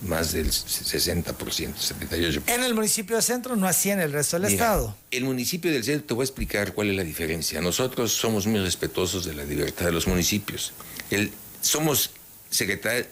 más 0.04 0.30
del 0.30 0.52
60%, 0.52 1.24
78%. 1.34 2.42
En 2.46 2.62
el 2.62 2.76
municipio 2.76 3.16
del 3.16 3.24
centro, 3.24 3.56
no 3.56 3.66
así 3.66 3.90
en 3.90 3.98
el 3.98 4.12
resto 4.12 4.38
del 4.38 4.52
estado. 4.52 4.96
El 5.10 5.24
municipio 5.24 5.72
del 5.72 5.82
centro, 5.82 6.06
te 6.06 6.14
voy 6.14 6.22
a 6.22 6.26
explicar 6.26 6.74
cuál 6.74 6.90
es 6.90 6.96
la 6.96 7.02
diferencia. 7.02 7.60
Nosotros 7.60 8.12
somos 8.12 8.46
muy 8.46 8.60
respetuosos 8.60 9.24
de 9.24 9.34
la 9.34 9.42
libertad 9.42 9.86
de 9.86 9.92
los 9.92 10.06
municipios. 10.06 10.72
El, 11.10 11.32
somos 11.60 12.12
Secretaría, 12.50 13.06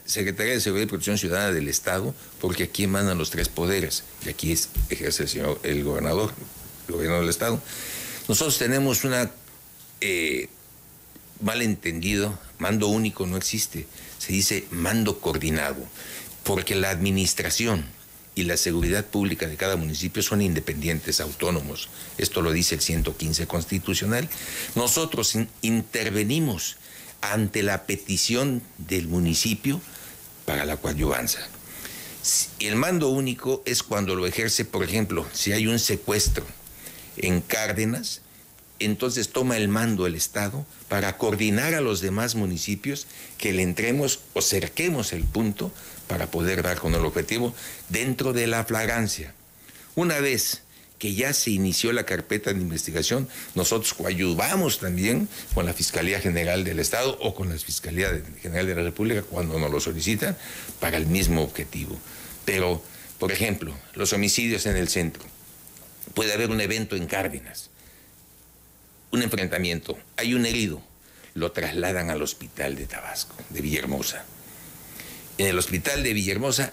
de 0.55 0.61
Seguridad 0.61 0.87
y 0.87 0.88
Protección 0.88 1.19
Ciudadana 1.19 1.52
del 1.52 1.69
Estado, 1.69 2.14
porque 2.40 2.64
aquí 2.64 2.87
mandan 2.87 3.19
los 3.19 3.31
tres 3.31 3.49
poderes, 3.49 4.05
y 4.25 4.31
aquí 4.31 4.52
es, 4.52 4.71
ejerce 4.88 5.25
el, 5.25 5.28
señor, 5.28 5.61
el 5.62 5.85
gobernador, 5.85 6.33
el 6.88 6.97
del 6.97 7.28
Estado. 7.28 7.61
Nosotros 8.28 8.59
tenemos 8.59 9.05
una 9.05 9.31
eh, 10.00 10.49
malentendido, 11.40 12.38
mando 12.59 12.88
único 12.88 13.26
no 13.26 13.37
existe, 13.37 13.87
se 14.19 14.33
dice 14.33 14.64
mando 14.71 15.21
coordinado, 15.21 15.87
porque 16.43 16.75
la 16.75 16.90
administración 16.90 17.85
y 18.35 18.45
la 18.45 18.57
seguridad 18.57 19.05
pública 19.05 19.47
de 19.47 19.57
cada 19.57 19.76
municipio 19.76 20.23
son 20.23 20.43
independientes, 20.43 21.21
autónomos. 21.21 21.88
Esto 22.19 22.43
lo 22.43 22.52
dice 22.52 22.75
el 22.75 22.83
115 22.83 23.47
constitucional. 23.47 24.28
Nosotros 24.75 25.37
intervenimos 25.63 26.76
ante 27.32 27.62
la 27.62 27.84
petición 27.86 28.62
del 28.78 29.08
municipio 29.08 29.80
para 30.45 30.65
la 30.65 30.76
coadyuvanza. 30.76 31.41
El 32.58 32.76
mando 32.76 33.08
único 33.08 33.62
es 33.67 33.82
cuando 33.82 34.15
lo 34.15 34.26
ejerce, 34.26 34.65
por 34.65 34.82
ejemplo, 34.82 35.26
si 35.32 35.52
hay 35.52 35.67
un 35.67 35.78
secuestro 35.78 36.45
en 37.17 37.41
Cárdenas, 37.41 38.23
entonces 38.78 39.30
toma 39.30 39.56
el 39.56 39.69
mando 39.69 40.06
el 40.06 40.15
Estado 40.15 40.67
para 40.89 41.17
coordinar 41.17 41.75
a 41.75 41.80
los 41.80 42.00
demás 42.00 42.34
municipios 42.34 43.06
que 43.39 43.52
le 43.52 43.62
entremos 43.62 44.21
o 44.34 44.43
cerquemos 44.43 45.12
el 45.12 45.25
punto 45.25 45.73
para 46.08 46.30
poder 46.30 46.62
dar 46.62 46.78
con 46.78 46.95
el 46.95 47.04
objetivo 47.04 47.54
dentro 47.89 48.32
de 48.32 48.47
la 48.47 48.65
flagrancia. 48.65 49.34
Una 49.95 50.19
vez 50.21 50.62
que 50.99 51.15
ya 51.15 51.32
se 51.32 51.50
inició 51.50 51.93
la 51.93 52.04
carpeta 52.04 52.52
de 52.52 52.61
investigación, 52.61 53.28
nosotros 53.54 53.93
coayudamos 53.95 54.78
también 54.78 55.28
con 55.54 55.67
la 55.67 55.75
Fiscalía 55.75 56.21
General 56.21 56.65
del 56.65 56.78
Estado 56.78 57.19
o 57.21 57.35
con 57.35 57.50
la 57.50 57.59
Fiscalía 57.59 58.09
General 58.41 58.67
de 58.67 58.75
la 58.75 58.82
República 58.82 59.23
cuando 59.23 59.59
nos 59.59 59.71
lo 59.71 59.80
solicitan 59.80 60.37
para 60.80 60.97
el 60.97 61.06
mismo 61.06 61.43
objetivo. 61.43 61.99
Pero, 62.45 62.82
por 63.19 63.32
ejemplo, 63.32 63.75
los 63.95 64.13
homicidios 64.13 64.67
en 64.67 64.76
el 64.76 64.89
centro. 64.89 65.23
Puede 66.15 66.32
haber 66.32 66.50
un 66.50 66.61
evento 66.61 66.97
en 66.97 67.06
Cárdenas, 67.06 67.69
un 69.11 69.23
enfrentamiento, 69.23 69.99
hay 70.17 70.35
un 70.35 70.47
herido, 70.47 70.80
lo 71.35 71.52
trasladan 71.52 72.11
al 72.11 72.23
hospital 72.23 72.76
de 72.76 72.87
Tabasco, 72.87 73.35
de 73.50 73.61
Villahermosa. 73.61 74.25
En 75.37 75.47
el 75.47 75.59
hospital 75.59 76.02
de 76.02 76.15
Villahermosa 76.15 76.73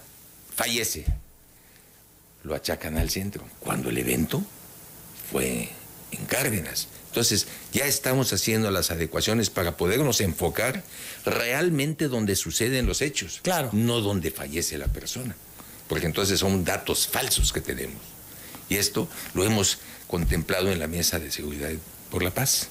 fallece, 0.55 1.05
lo 2.43 2.55
achacan 2.55 2.97
al 2.97 3.09
centro, 3.09 3.43
cuando 3.59 3.89
el 3.89 3.97
evento 3.97 4.43
fue 5.31 5.69
en 6.11 6.25
Cárdenas. 6.25 6.87
Entonces, 7.07 7.47
ya 7.71 7.85
estamos 7.85 8.33
haciendo 8.33 8.71
las 8.71 8.91
adecuaciones 8.91 9.49
para 9.49 9.77
podernos 9.77 10.19
enfocar 10.19 10.83
realmente 11.25 12.07
donde 12.07 12.35
suceden 12.35 12.85
los 12.85 13.01
hechos, 13.01 13.39
claro. 13.43 13.69
no 13.71 14.01
donde 14.01 14.31
fallece 14.31 14.77
la 14.77 14.87
persona, 14.87 15.35
porque 15.87 16.07
entonces 16.07 16.39
son 16.39 16.63
datos 16.63 17.07
falsos 17.07 17.53
que 17.53 17.61
tenemos. 17.61 18.01
Y 18.67 18.77
esto 18.77 19.07
lo 19.33 19.43
hemos 19.43 19.79
contemplado 20.07 20.71
en 20.71 20.79
la 20.79 20.87
Mesa 20.87 21.19
de 21.19 21.31
Seguridad 21.31 21.69
por 22.09 22.23
la 22.23 22.31
Paz. 22.31 22.69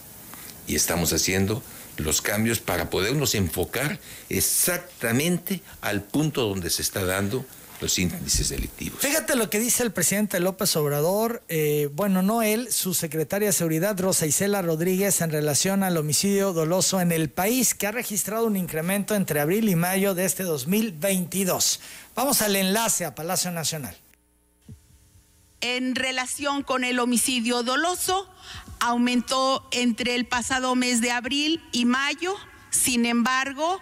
Y 0.67 0.75
estamos 0.75 1.13
haciendo 1.13 1.63
los 1.97 2.23
cambios 2.23 2.61
para 2.61 2.91
podernos 2.91 3.35
enfocar 3.35 4.01
exactamente 4.29 5.61
al 5.81 6.03
punto 6.03 6.49
donde 6.49 6.71
se 6.71 6.83
está 6.83 7.05
dando 7.05 7.45
los 7.83 7.99
índices 7.99 8.49
delictivos. 8.49 9.01
Fíjate 9.01 9.37
lo 9.37 9.51
que 9.51 9.59
dice 9.59 9.83
el 9.83 9.92
presidente 9.92 10.40
López 10.40 10.75
Obrador, 10.77 11.42
eh, 11.49 11.90
bueno, 11.92 12.23
no 12.23 12.40
él, 12.40 12.73
su 12.73 12.95
secretaria 12.95 13.49
de 13.49 13.53
Seguridad, 13.53 13.99
Rosa 13.99 14.25
Isela 14.25 14.62
Rodríguez, 14.62 15.21
en 15.21 15.31
relación 15.31 15.83
al 15.83 15.97
homicidio 15.97 16.53
doloso 16.53 17.01
en 17.01 17.12
el 17.12 17.29
país, 17.29 17.75
que 17.75 17.88
ha 17.88 17.92
registrado 17.92 18.47
un 18.47 18.57
incremento 18.57 19.14
entre 19.14 19.40
abril 19.40 19.68
y 19.68 19.75
mayo 19.75 20.14
de 20.14 20.25
este 20.25 20.45
2022. 20.45 21.81
Vamos 22.14 22.40
al 22.40 22.57
enlace 22.57 23.05
a 23.05 23.14
Palacio 23.14 23.51
Nacional. 23.51 23.97
En 25.61 25.95
relación 25.95 26.62
con 26.62 26.85
el 26.85 26.99
homicidio 26.99 27.62
doloso, 27.62 28.29
aumentó 28.81 29.68
entre 29.73 30.14
el 30.14 30.27
pasado 30.27 30.75
mes 30.75 31.01
de 31.01 31.11
abril 31.11 31.61
y 31.73 31.85
mayo. 31.85 32.35
Sin 32.71 33.07
embargo, 33.07 33.81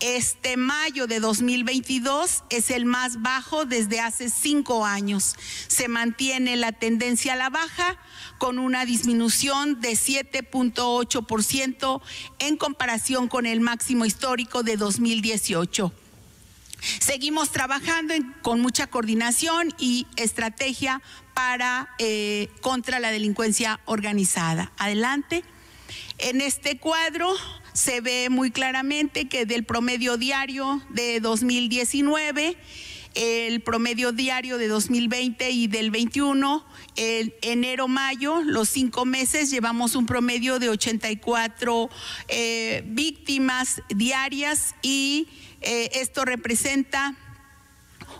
este 0.00 0.56
mayo 0.56 1.06
de 1.06 1.20
2022 1.20 2.44
es 2.50 2.70
el 2.70 2.84
más 2.84 3.22
bajo 3.22 3.64
desde 3.64 4.00
hace 4.00 4.28
cinco 4.30 4.84
años. 4.86 5.36
Se 5.66 5.88
mantiene 5.88 6.56
la 6.56 6.70
tendencia 6.72 7.32
a 7.34 7.36
la 7.36 7.50
baja 7.50 7.98
con 8.38 8.58
una 8.58 8.84
disminución 8.84 9.80
de 9.80 9.92
7.8% 9.92 12.00
en 12.38 12.56
comparación 12.56 13.28
con 13.28 13.46
el 13.46 13.60
máximo 13.60 14.04
histórico 14.04 14.62
de 14.62 14.76
2018. 14.76 15.92
Seguimos 17.00 17.50
trabajando 17.50 18.14
con 18.42 18.60
mucha 18.60 18.86
coordinación 18.86 19.74
y 19.78 20.06
estrategia 20.16 21.02
para 21.34 21.88
eh, 21.98 22.48
contra 22.60 23.00
la 23.00 23.10
delincuencia 23.10 23.80
organizada. 23.84 24.70
Adelante. 24.78 25.42
En 26.18 26.40
este 26.40 26.78
cuadro 26.78 27.34
se 27.78 28.00
ve 28.00 28.28
muy 28.28 28.50
claramente 28.50 29.28
que 29.28 29.46
del 29.46 29.62
promedio 29.62 30.16
diario 30.16 30.82
de 30.90 31.20
2019, 31.20 32.56
el 33.14 33.60
promedio 33.60 34.10
diario 34.10 34.58
de 34.58 34.66
2020 34.66 35.50
y 35.50 35.68
del 35.68 35.92
21, 35.92 36.66
el 36.96 37.36
enero-mayo, 37.40 38.42
los 38.42 38.68
cinco 38.68 39.04
meses, 39.04 39.52
llevamos 39.52 39.94
un 39.94 40.06
promedio 40.06 40.58
de 40.58 40.70
84 40.70 41.88
eh, 42.26 42.82
víctimas 42.84 43.80
diarias 43.90 44.74
y 44.82 45.28
eh, 45.60 45.90
esto 45.94 46.24
representa 46.24 47.16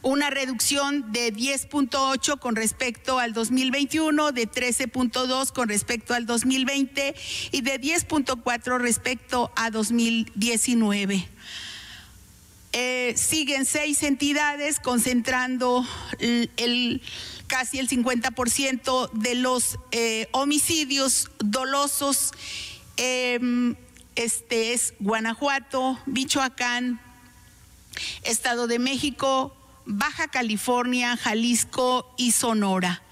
una 0.03 0.31
reducción 0.31 1.13
de 1.13 1.33
10.8 1.33 2.39
con 2.39 2.57
respecto 2.57 3.19
al 3.19 3.33
2021, 3.33 4.33
de 4.33 4.49
13.2 4.51 5.53
con 5.53 5.69
respecto 5.69 6.15
al 6.15 6.27
2020 6.27 7.15
y 7.53 7.61
de 7.61 7.81
10.4 7.81 8.79
respecto 8.79 9.53
a 9.57 9.71
2019. 9.71 11.29
Eh, 12.73 13.15
siguen 13.17 13.65
seis 13.65 14.03
entidades 14.03 14.79
concentrando 14.79 15.87
el, 16.21 17.03
casi 17.47 17.79
el 17.79 17.89
50% 17.89 19.11
de 19.13 19.35
los 19.35 19.79
eh, 19.91 20.29
homicidios 20.33 21.31
dolosos. 21.39 22.33
Em, 22.97 23.75
este 24.17 24.75
es 24.75 24.95
Guanajuato, 25.01 25.99
Michoacán, 26.07 27.01
Estado 28.23 28.67
de 28.67 28.79
México, 28.79 29.57
Baja 29.91 30.29
California, 30.29 31.17
Jalisco 31.17 32.15
y 32.19 32.33
Sonora. 32.33 33.03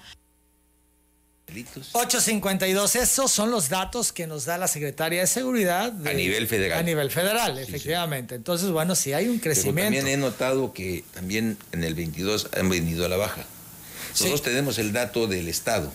852, 1.93 2.95
esos 2.97 3.31
son 3.31 3.49
los 3.49 3.69
datos 3.69 4.13
que 4.13 4.27
nos 4.27 4.45
da 4.45 4.59
la 4.59 4.67
Secretaría 4.67 5.21
de 5.21 5.27
Seguridad. 5.27 5.91
a 6.05 6.13
nivel 6.13 6.45
federal. 6.47 6.77
A 6.77 6.83
nivel 6.83 7.09
federal, 7.09 7.57
efectivamente. 7.57 8.35
Entonces, 8.35 8.69
bueno, 8.69 8.93
sí 8.93 9.13
hay 9.13 9.27
un 9.27 9.39
crecimiento. 9.39 9.95
también 9.95 10.07
he 10.07 10.17
notado 10.17 10.71
que 10.71 11.03
también 11.15 11.57
en 11.71 11.83
el 11.83 11.95
22 11.95 12.49
han 12.55 12.69
venido 12.69 13.05
a 13.05 13.09
la 13.09 13.17
baja. 13.17 13.43
Nosotros 14.11 14.43
tenemos 14.43 14.77
el 14.77 14.93
dato 14.93 15.25
del 15.25 15.47
Estado 15.47 15.91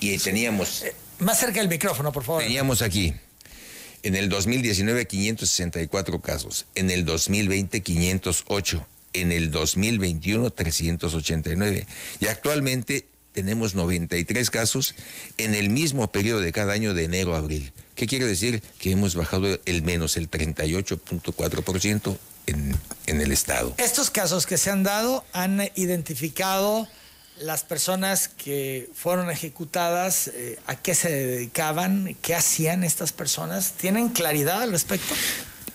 y 0.00 0.18
teníamos... 0.18 0.82
Eh, 0.82 0.94
más 1.20 1.38
cerca 1.38 1.60
del 1.60 1.68
micrófono, 1.68 2.12
por 2.12 2.24
favor. 2.24 2.42
Teníamos 2.42 2.82
aquí, 2.82 3.14
en 4.02 4.16
el 4.16 4.28
2019, 4.28 5.06
564 5.06 6.20
casos, 6.20 6.66
en 6.74 6.90
el 6.90 7.06
2020, 7.06 7.80
508, 7.82 8.86
en 9.14 9.32
el 9.32 9.50
2021, 9.50 10.50
389 10.50 11.86
y 12.20 12.26
actualmente 12.26 13.06
tenemos 13.32 13.74
93 13.74 14.50
casos 14.50 14.94
en 15.38 15.54
el 15.54 15.70
mismo 15.70 16.10
periodo 16.12 16.40
de 16.40 16.52
cada 16.52 16.72
año 16.72 16.94
de 16.94 17.04
enero 17.04 17.34
a 17.34 17.38
abril. 17.38 17.72
¿Qué 17.96 18.06
quiere 18.06 18.26
decir? 18.26 18.62
Que 18.78 18.92
hemos 18.92 19.16
bajado 19.16 19.58
el 19.64 19.82
menos 19.82 20.16
el 20.16 20.30
38.4% 20.30 22.16
en, 22.46 22.76
en 23.06 23.20
el 23.20 23.32
Estado. 23.32 23.74
Estos 23.78 24.10
casos 24.10 24.46
que 24.46 24.58
se 24.58 24.70
han 24.70 24.82
dado 24.82 25.24
han 25.32 25.60
identificado 25.74 26.88
las 27.38 27.64
personas 27.64 28.28
que 28.28 28.88
fueron 28.94 29.30
ejecutadas, 29.30 30.28
eh, 30.28 30.58
a 30.66 30.76
qué 30.76 30.94
se 30.94 31.10
dedicaban, 31.10 32.16
qué 32.22 32.34
hacían 32.34 32.84
estas 32.84 33.12
personas. 33.12 33.72
¿Tienen 33.72 34.08
claridad 34.10 34.62
al 34.62 34.70
respecto? 34.70 35.14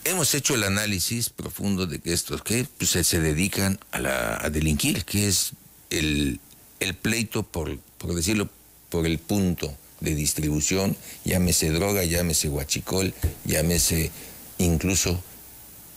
Hemos 0.04 0.34
hecho 0.34 0.56
el 0.56 0.64
análisis 0.64 1.30
profundo 1.30 1.86
de 1.86 2.00
que 2.00 2.14
estos 2.14 2.42
que 2.42 2.66
pues, 2.78 2.92
se 2.92 3.20
dedican 3.20 3.80
a, 3.92 4.00
la, 4.00 4.38
a 4.42 4.50
delinquir, 4.50 5.06
que 5.06 5.28
es 5.28 5.52
el, 5.90 6.40
el 6.80 6.94
pleito, 6.96 7.44
por, 7.44 7.78
por 7.98 8.16
decirlo, 8.16 8.50
por 8.90 9.06
el 9.06 9.20
punto 9.20 9.76
de 10.00 10.16
distribución, 10.16 10.96
llámese 11.26 11.70
droga, 11.70 12.04
llámese 12.04 12.48
guachicol, 12.48 13.14
llámese 13.46 14.12
incluso 14.58 15.22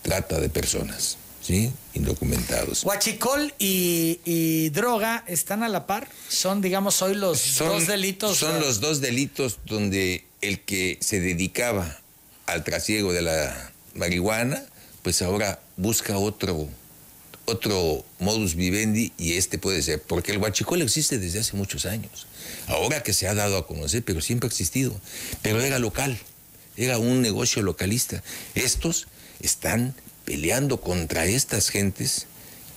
trata 0.02 0.40
de 0.40 0.48
personas, 0.48 1.16
¿sí? 1.40 1.72
Indocumentados. 1.94 2.82
Guachicol 2.82 3.54
y, 3.58 4.68
droga 4.70 5.24
están 5.26 5.62
a 5.62 5.68
la 5.68 5.86
par, 5.86 6.08
son, 6.28 6.60
digamos, 6.60 7.00
hoy 7.02 7.14
los 7.14 7.58
dos 7.58 7.86
delitos. 7.86 8.38
Son 8.38 8.60
los 8.60 8.80
dos 8.80 9.00
delitos 9.00 9.58
donde 9.66 10.24
el 10.40 10.60
que 10.60 10.98
se 11.00 11.20
dedicaba 11.20 11.98
al 12.46 12.64
trasiego 12.64 13.12
de 13.12 13.22
la 13.22 13.71
marihuana, 13.94 14.62
pues 15.02 15.22
ahora 15.22 15.61
busca 15.76 16.16
otro 16.18 16.68
otro 17.44 18.05
modus 18.18 18.55
vivendi 18.55 19.12
y 19.18 19.35
este 19.35 19.59
puede 19.59 19.83
ser, 19.83 20.00
porque 20.00 20.33
el 20.33 20.38
huachicol 20.38 20.81
existe 20.83 21.18
desde 21.18 21.40
hace 21.40 21.57
muchos 21.57 21.87
años. 21.87 22.26
Ahora 22.68 23.02
que 23.02 23.12
se 23.12 23.28
ha 23.28 23.35
dado 23.35 23.57
a 23.57 23.66
conocer, 23.66 24.02
pero 24.05 24.20
siempre 24.20 24.46
ha 24.46 24.50
existido. 24.50 24.98
Pero 25.42 25.61
era 25.61 25.78
local, 25.78 26.18
era 26.76 26.98
un 26.98 27.20
negocio 27.20 27.62
localista. 27.62 28.22
Estos 28.55 29.09
están 29.40 29.94
peleando 30.24 30.81
contra 30.81 31.26
estas 31.26 31.68
gentes 31.68 32.26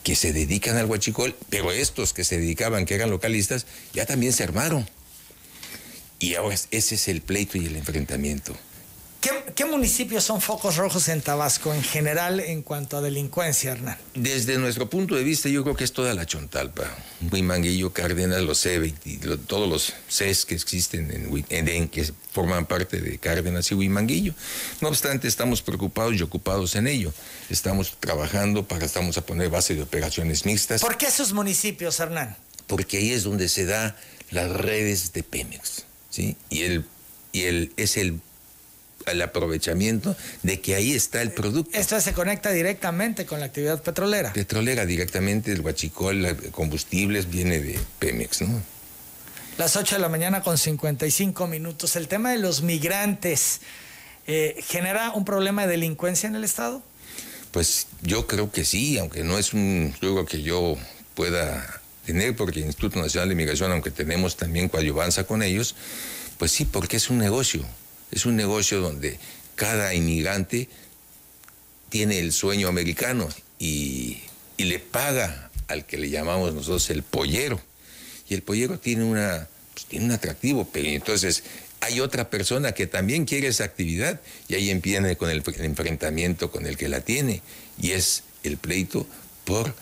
que 0.04 0.16
se 0.16 0.34
dedican 0.34 0.78
al 0.78 0.86
huachicol, 0.86 1.36
pero 1.50 1.72
estos 1.72 2.14
que 2.14 2.24
se 2.24 2.38
dedicaban, 2.38 2.86
que 2.86 2.96
eran 2.96 3.10
localistas, 3.10 3.66
ya 3.94 4.06
también 4.06 4.34
se 4.34 4.44
armaron. 4.44 4.88
Y 6.20 6.36
ahora 6.36 6.56
ese 6.72 6.96
es 6.96 7.08
el 7.08 7.22
pleito 7.22 7.58
y 7.58 7.66
el 7.66 7.76
enfrentamiento. 7.76 8.56
¿Qué, 9.56 9.66
municipios 9.66 10.24
son 10.24 10.40
focos 10.40 10.76
rojos 10.76 11.08
en 11.08 11.20
Tabasco 11.20 11.74
en 11.74 11.82
general 11.82 12.40
en 12.40 12.62
cuanto 12.62 12.98
a 12.98 13.02
delincuencia, 13.02 13.72
Hernán? 13.72 13.98
Desde 14.14 14.60
nuestro 14.60 14.88
punto 14.88 15.16
de 15.16 15.24
vista, 15.24 15.50
yo 15.50 15.64
creo 15.64 15.76
que 15.76 15.84
es 15.84 15.94
toda 15.94 16.14
la 16.14 16.28
Chontalpa. 16.28 16.84
Huimanguillo, 17.32 17.92
Cárdenas, 17.92 18.44
los 18.44 18.60
C, 18.60 18.94
todos 19.48 19.68
los 19.68 19.94
Cs 20.10 20.46
que 20.46 20.54
existen 20.54 21.10
en, 21.50 21.68
en, 21.68 21.88
que 21.88 22.12
forman 22.32 22.68
parte 22.68 23.02
de 23.02 23.18
Cárdenas 23.18 23.72
y 23.72 23.74
Huimanguillo. 23.74 24.36
No 24.82 24.90
obstante, 24.90 25.28
estamos 25.28 25.64
preocupados 25.64 26.14
y 26.16 26.22
ocupados 26.22 26.76
en 26.76 26.86
ello. 26.86 27.12
Estamos 27.50 27.98
trabajando 28.00 28.68
para, 28.68 28.86
estamos 28.86 29.18
a 29.18 29.26
poner 29.26 29.50
base 29.50 29.74
de 29.74 29.82
operaciones 29.82 30.46
mixtas. 30.46 30.82
¿Por 30.82 30.98
qué 30.98 31.08
esos 31.08 31.34
municipios, 31.34 32.00
Hernán? 32.00 32.38
Porque 32.68 32.98
ahí 32.98 33.12
es 33.12 33.24
donde 33.24 33.50
se 33.50 33.66
da 33.66 33.96
las 34.30 34.52
redes 34.52 35.14
de 35.14 35.24
Pemex, 35.24 35.86
¿sí? 36.12 36.38
Y, 36.52 36.62
el, 36.62 36.86
y 37.32 37.44
el, 37.44 37.74
es 37.78 37.98
el 37.98 38.20
el 39.12 39.22
aprovechamiento 39.22 40.16
de 40.44 40.60
que 40.62 40.76
ahí 40.76 40.94
está 40.94 41.22
el 41.22 41.32
producto. 41.32 41.78
Esto 41.78 42.00
se 42.02 42.14
conecta 42.14 42.52
directamente 42.52 43.26
con 43.26 43.40
la 43.40 43.48
actividad 43.48 43.82
petrolera. 43.82 44.34
Petrolera 44.34 44.86
directamente, 44.86 45.52
el 45.52 45.62
huachicol, 45.62 46.38
combustibles, 46.52 47.30
viene 47.30 47.60
de 47.60 47.80
Pemex, 48.00 48.42
¿no? 48.42 48.62
Las 49.58 49.78
8 49.78 49.96
de 49.96 50.02
la 50.02 50.10
mañana 50.10 50.42
con 50.42 50.58
55 50.58 51.48
minutos. 51.48 51.96
El 51.96 52.10
tema 52.10 52.32
de 52.32 52.40
los 52.40 52.62
migrantes, 52.62 53.62
eh, 54.28 54.62
¿genera 54.68 55.12
un 55.12 55.24
problema 55.24 55.62
de 55.62 55.72
delincuencia 55.72 56.28
en 56.28 56.36
el 56.36 56.44
Estado? 56.44 56.84
Pues 57.52 57.88
yo 58.02 58.28
creo 58.28 58.52
que 58.52 58.66
sí, 58.66 58.98
aunque 58.98 59.24
no 59.24 59.38
es 59.38 59.54
un 59.54 59.94
juego 59.98 60.26
que 60.26 60.42
yo 60.42 60.76
pueda 61.14 61.82
tener, 62.06 62.36
porque 62.36 62.60
el 62.60 62.66
Instituto 62.66 63.00
Nacional 63.00 63.30
de 63.30 63.36
Migración, 63.36 63.72
aunque 63.72 63.92
tenemos 63.92 64.36
también 64.36 64.68
coadyuvanza 64.68 65.24
con 65.24 65.42
ellos, 65.42 65.76
pues 66.38 66.52
sí, 66.52 66.66
porque 66.66 66.98
es 66.98 67.10
un 67.10 67.18
negocio. 67.18 67.66
Es 68.12 68.26
un 68.26 68.36
negocio 68.36 68.82
donde 68.82 69.20
cada 69.56 69.94
inmigrante 69.94 70.70
tiene 71.90 72.20
el 72.20 72.34
sueño 72.34 72.68
americano 72.68 73.28
y, 73.60 74.22
le 74.58 74.80
paga 74.80 75.52
al 75.68 75.86
que 75.86 75.98
le 75.98 76.10
llamamos 76.10 76.54
nosotros 76.54 76.90
el 76.90 77.04
pollero. 77.04 77.62
Y 78.28 78.34
el 78.34 78.42
pollero 78.42 78.80
tiene, 78.80 79.04
una, 79.04 79.48
pues, 79.74 79.86
tiene 79.86 80.06
un 80.06 80.12
atractivo, 80.12 80.68
pero 80.72 80.88
entonces 80.88 81.44
hay 81.82 82.00
otra 82.00 82.30
persona 82.30 82.72
que 82.72 82.88
también 82.88 83.26
quiere 83.26 83.48
esa 83.48 83.64
actividad 83.64 84.20
y 84.48 84.56
ahí 84.56 84.70
empieza 84.70 85.16
con 85.16 85.30
el, 85.30 85.44
enfrentamiento 85.60 86.52
con 86.52 86.66
el 86.66 86.78
que 86.78 86.90
la 86.90 87.02
tiene 87.02 87.42
y 87.80 87.92
es 87.92 88.24
el 88.44 88.58
pleito 88.58 89.06
por 89.44 89.76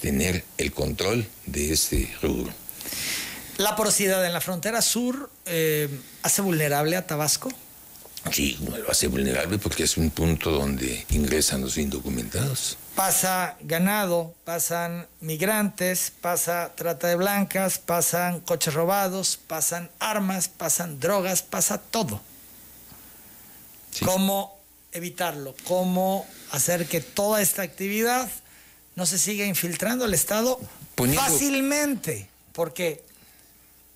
tener 0.00 0.44
el 0.58 0.72
control 0.72 1.26
de 1.46 1.72
este 1.72 2.14
rubro. 2.22 2.52
¿La 3.56 3.74
porosidad 3.74 4.24
en 4.26 4.34
la 4.34 4.40
frontera 4.40 4.82
sur 4.82 5.30
eh, 5.46 5.88
hace 6.22 6.42
vulnerable 6.42 6.96
a 6.96 7.06
Tabasco? 7.06 7.50
Sí, 8.32 8.58
lo 8.60 8.90
hace 8.90 9.06
vulnerable 9.06 9.58
porque 9.58 9.84
es 9.84 9.96
un 9.96 10.10
punto 10.10 10.50
donde 10.50 11.06
ingresan 11.10 11.60
los 11.60 11.78
indocumentados. 11.78 12.76
Pasa 12.94 13.56
ganado, 13.60 14.34
pasan 14.44 15.06
migrantes, 15.20 16.12
pasa 16.20 16.72
trata 16.74 17.08
de 17.08 17.16
blancas, 17.16 17.78
pasan 17.78 18.40
coches 18.40 18.74
robados, 18.74 19.38
pasan 19.46 19.90
armas, 19.98 20.48
pasan 20.48 20.98
drogas, 20.98 21.42
pasa 21.42 21.78
todo. 21.78 22.20
¿Cómo 24.04 24.58
evitarlo? 24.92 25.54
¿Cómo 25.64 26.26
hacer 26.50 26.86
que 26.86 27.00
toda 27.00 27.40
esta 27.42 27.62
actividad 27.62 28.28
no 28.94 29.06
se 29.06 29.18
siga 29.18 29.44
infiltrando 29.46 30.04
al 30.04 30.14
Estado 30.14 30.58
fácilmente? 31.14 32.28
Porque 32.52 33.04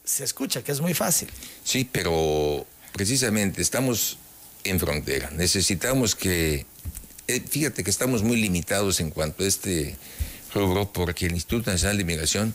se 0.05 0.25
escucha 0.25 0.63
que 0.63 0.73
es 0.73 0.81
muy 0.81 0.95
fácil. 0.95 1.31
Sí, 1.65 1.89
pero 1.91 2.67
precisamente 2.93 3.63
estamos 3.63 4.19
en 4.65 4.79
frontera. 4.79 5.31
Necesitamos 5.31 6.15
que, 6.15 6.67
eh, 7.29 7.43
fíjate 7.49 7.85
que 7.85 7.91
estamos 7.91 8.23
muy 8.23 8.37
limitados 8.37 9.01
en 9.01 9.11
cuanto 9.11 9.45
a 9.45 9.47
este 9.47 9.97
rubro 10.55 10.93
porque 10.93 11.27
el 11.27 11.33
Instituto 11.33 11.71
Nacional 11.71 11.99
de 11.99 12.05
Migración 12.05 12.55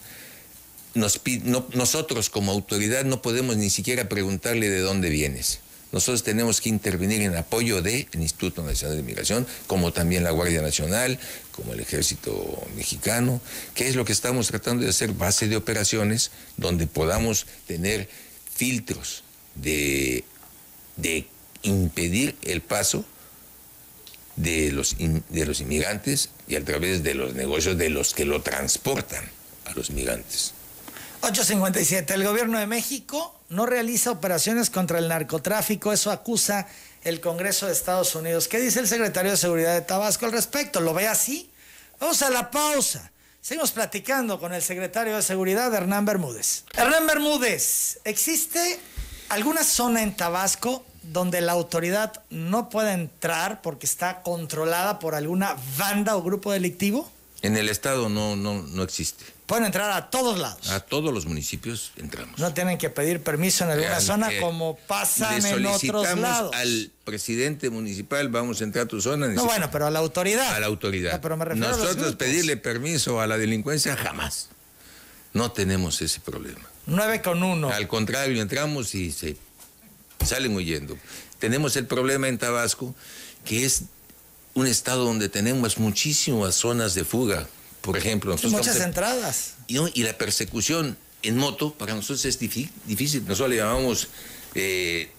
nos 0.93 1.21
nosotros 1.73 2.29
como 2.29 2.51
autoridad 2.51 3.03
no 3.03 3.21
podemos 3.21 3.57
ni 3.57 3.69
siquiera 3.69 4.07
preguntarle 4.07 4.69
de 4.69 4.79
dónde 4.79 5.09
vienes. 5.09 5.59
Nosotros 5.91 6.23
tenemos 6.23 6.59
que 6.59 6.69
intervenir 6.69 7.21
en 7.21 7.35
apoyo 7.35 7.81
del 7.81 8.07
Instituto 8.13 8.63
Nacional 8.63 8.97
de 8.97 9.03
Migración, 9.03 9.47
como 9.67 9.93
también 9.93 10.23
la 10.23 10.31
Guardia 10.31 10.61
Nacional, 10.61 11.19
como 11.51 11.73
el 11.73 11.79
Ejército 11.79 12.67
Mexicano, 12.75 13.39
que 13.75 13.87
es 13.87 13.95
lo 13.95 14.03
que 14.03 14.11
estamos 14.11 14.47
tratando 14.47 14.83
de 14.83 14.89
hacer, 14.89 15.13
base 15.13 15.47
de 15.47 15.55
operaciones 15.55 16.31
donde 16.57 16.87
podamos 16.87 17.45
tener 17.67 18.09
filtros 18.53 19.24
de, 19.55 20.23
de 20.97 21.27
impedir 21.63 22.35
el 22.43 22.61
paso 22.61 23.05
de 24.35 24.71
los, 24.71 24.95
de 24.97 25.45
los 25.45 25.61
inmigrantes 25.61 26.29
y 26.47 26.55
a 26.55 26.63
través 26.63 27.03
de 27.03 27.13
los 27.13 27.33
negocios 27.33 27.77
de 27.77 27.89
los 27.89 28.13
que 28.13 28.25
lo 28.25 28.41
transportan 28.41 29.23
a 29.65 29.73
los 29.73 29.89
migrantes. 29.91 30.53
857. 31.21 32.13
El 32.13 32.23
gobierno 32.23 32.59
de 32.59 32.67
México 32.67 33.39
no 33.49 33.65
realiza 33.65 34.11
operaciones 34.11 34.69
contra 34.69 34.99
el 34.99 35.07
narcotráfico. 35.07 35.91
Eso 35.91 36.11
acusa 36.11 36.67
el 37.03 37.19
Congreso 37.19 37.65
de 37.65 37.71
Estados 37.71 38.13
Unidos. 38.15 38.47
¿Qué 38.47 38.59
dice 38.59 38.79
el 38.79 38.87
secretario 38.87 39.31
de 39.31 39.37
Seguridad 39.37 39.73
de 39.73 39.81
Tabasco 39.81 40.25
al 40.25 40.31
respecto? 40.31 40.81
¿Lo 40.81 40.93
ve 40.93 41.07
así? 41.07 41.49
Vamos 41.99 42.21
a 42.21 42.29
la 42.29 42.51
pausa. 42.51 43.11
Seguimos 43.41 43.71
platicando 43.71 44.39
con 44.39 44.53
el 44.53 44.61
secretario 44.61 45.15
de 45.15 45.21
Seguridad, 45.21 45.73
Hernán 45.73 46.05
Bermúdez. 46.05 46.63
Hernán 46.75 47.05
Bermúdez, 47.07 47.99
¿existe 48.03 48.79
alguna 49.29 49.63
zona 49.63 50.03
en 50.03 50.15
Tabasco 50.15 50.85
donde 51.03 51.41
la 51.41 51.51
autoridad 51.51 52.23
no 52.29 52.69
pueda 52.69 52.93
entrar 52.93 53.61
porque 53.61 53.85
está 53.85 54.21
controlada 54.21 54.99
por 54.99 55.15
alguna 55.15 55.55
banda 55.77 56.15
o 56.15 56.23
grupo 56.23 56.51
delictivo? 56.51 57.11
En 57.41 57.57
el 57.57 57.69
estado 57.69 58.09
no, 58.09 58.35
no, 58.35 58.63
no 58.63 58.83
existe. 58.83 59.23
Pueden 59.45 59.65
entrar 59.65 59.91
a 59.91 60.09
todos 60.09 60.39
lados. 60.39 60.71
A 60.71 60.79
todos 60.79 61.13
los 61.13 61.27
municipios 61.27 61.91
entramos. 61.97 62.39
No 62.39 62.51
tienen 62.53 62.79
que 62.79 62.89
pedir 62.89 63.21
permiso 63.21 63.63
en 63.65 63.71
alguna 63.71 64.01
zona 64.01 64.29
como 64.41 64.75
pasa 64.87 65.37
en 65.37 65.65
otros 65.67 66.17
lados. 66.17 66.55
Al 66.55 66.91
presidente 67.03 67.69
municipal, 67.69 68.29
vamos 68.29 68.61
a 68.61 68.63
entrar 68.63 68.85
a 68.85 68.87
tu 68.87 68.99
zona. 68.99 69.27
No, 69.27 69.45
bueno, 69.45 69.69
pero 69.71 69.85
a 69.85 69.91
la 69.91 69.99
autoridad. 69.99 70.55
A 70.55 70.59
la 70.59 70.65
autoridad. 70.65 71.21
Nosotros 71.55 72.15
pedirle 72.15 72.57
permiso 72.57 73.21
a 73.21 73.27
la 73.27 73.37
delincuencia 73.37 73.95
jamás. 73.95 74.49
No 75.33 75.51
tenemos 75.51 76.01
ese 76.01 76.19
problema. 76.21 76.67
9 76.87 77.21
con 77.21 77.43
1. 77.43 77.69
Al 77.69 77.87
contrario, 77.87 78.41
entramos 78.41 78.95
y 78.95 79.11
se 79.11 79.37
salen 80.25 80.55
huyendo. 80.55 80.97
Tenemos 81.39 81.75
el 81.75 81.85
problema 81.85 82.27
en 82.27 82.37
Tabasco, 82.37 82.95
que 83.43 83.65
es 83.65 83.83
un 84.53 84.67
estado 84.67 85.05
donde 85.05 85.29
tenemos 85.29 85.77
muchísimas 85.77 86.55
zonas 86.55 86.93
de 86.93 87.03
fuga. 87.03 87.47
Por 87.81 87.97
ejemplo, 87.97 88.35
muchas 88.43 88.79
entradas. 88.79 89.55
Y, 89.67 90.03
la 90.03 90.17
persecución 90.17 90.97
en 91.21 91.37
moto 91.37 91.73
para 91.73 91.93
nosotros 91.93 92.25
es 92.25 92.39
difícil. 92.39 93.23
Nosotros 93.25 93.49
le 93.49 93.57
llamamos 93.57 94.07
eh, 94.55 95.11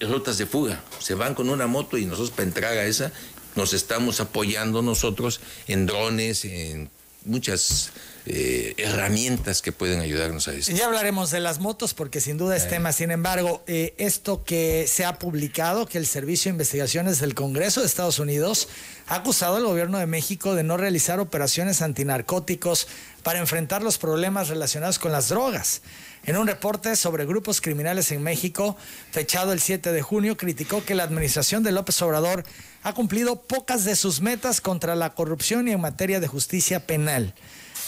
rutas 0.00 0.38
de 0.38 0.46
fuga. 0.46 0.82
Se 1.00 1.14
van 1.14 1.34
con 1.34 1.48
una 1.48 1.66
moto 1.66 1.98
y 1.98 2.04
nosotros 2.04 2.30
para 2.30 2.44
entrar 2.44 2.72
a 2.78 2.84
esa 2.84 3.12
nos 3.54 3.74
estamos 3.74 4.20
apoyando 4.20 4.82
nosotros 4.82 5.40
en 5.66 5.86
drones, 5.86 6.44
en 6.44 6.90
muchas 7.24 7.90
eh, 8.24 8.74
herramientas 8.76 9.62
que 9.62 9.72
pueden 9.72 10.00
ayudarnos 10.00 10.46
a 10.46 10.54
esto. 10.54 10.72
Ya 10.72 10.86
hablaremos 10.86 11.30
de 11.32 11.40
las 11.40 11.58
motos 11.58 11.92
porque 11.92 12.20
sin 12.20 12.38
duda 12.38 12.56
es 12.56 12.68
tema. 12.68 12.92
Sin 12.92 13.10
embargo, 13.10 13.64
eh, 13.66 13.94
esto 13.98 14.44
que 14.44 14.86
se 14.86 15.04
ha 15.04 15.18
publicado, 15.18 15.86
que 15.86 15.98
el 15.98 16.06
Servicio 16.06 16.48
de 16.48 16.54
Investigaciones 16.54 17.18
del 17.18 17.34
Congreso 17.34 17.80
de 17.80 17.86
Estados 17.86 18.20
Unidos 18.20 18.68
ha 19.08 19.16
acusado 19.16 19.56
al 19.56 19.64
gobierno 19.64 19.98
de 19.98 20.06
México 20.06 20.54
de 20.54 20.62
no 20.62 20.76
realizar 20.76 21.18
operaciones 21.18 21.82
antinarcóticos 21.82 22.86
para 23.22 23.40
enfrentar 23.40 23.82
los 23.82 23.98
problemas 23.98 24.48
relacionados 24.48 24.98
con 24.98 25.10
las 25.10 25.28
drogas. 25.28 25.82
En 26.24 26.36
un 26.36 26.46
reporte 26.46 26.94
sobre 26.94 27.26
grupos 27.26 27.60
criminales 27.60 28.12
en 28.12 28.22
México, 28.22 28.76
fechado 29.10 29.52
el 29.52 29.58
7 29.58 29.90
de 29.90 30.02
junio, 30.02 30.36
criticó 30.36 30.84
que 30.84 30.94
la 30.94 31.02
administración 31.02 31.64
de 31.64 31.72
López 31.72 32.00
Obrador 32.00 32.44
ha 32.84 32.92
cumplido 32.92 33.42
pocas 33.42 33.84
de 33.84 33.96
sus 33.96 34.20
metas 34.20 34.60
contra 34.60 34.94
la 34.94 35.14
corrupción 35.14 35.66
y 35.66 35.72
en 35.72 35.80
materia 35.80 36.20
de 36.20 36.28
justicia 36.28 36.86
penal. 36.86 37.34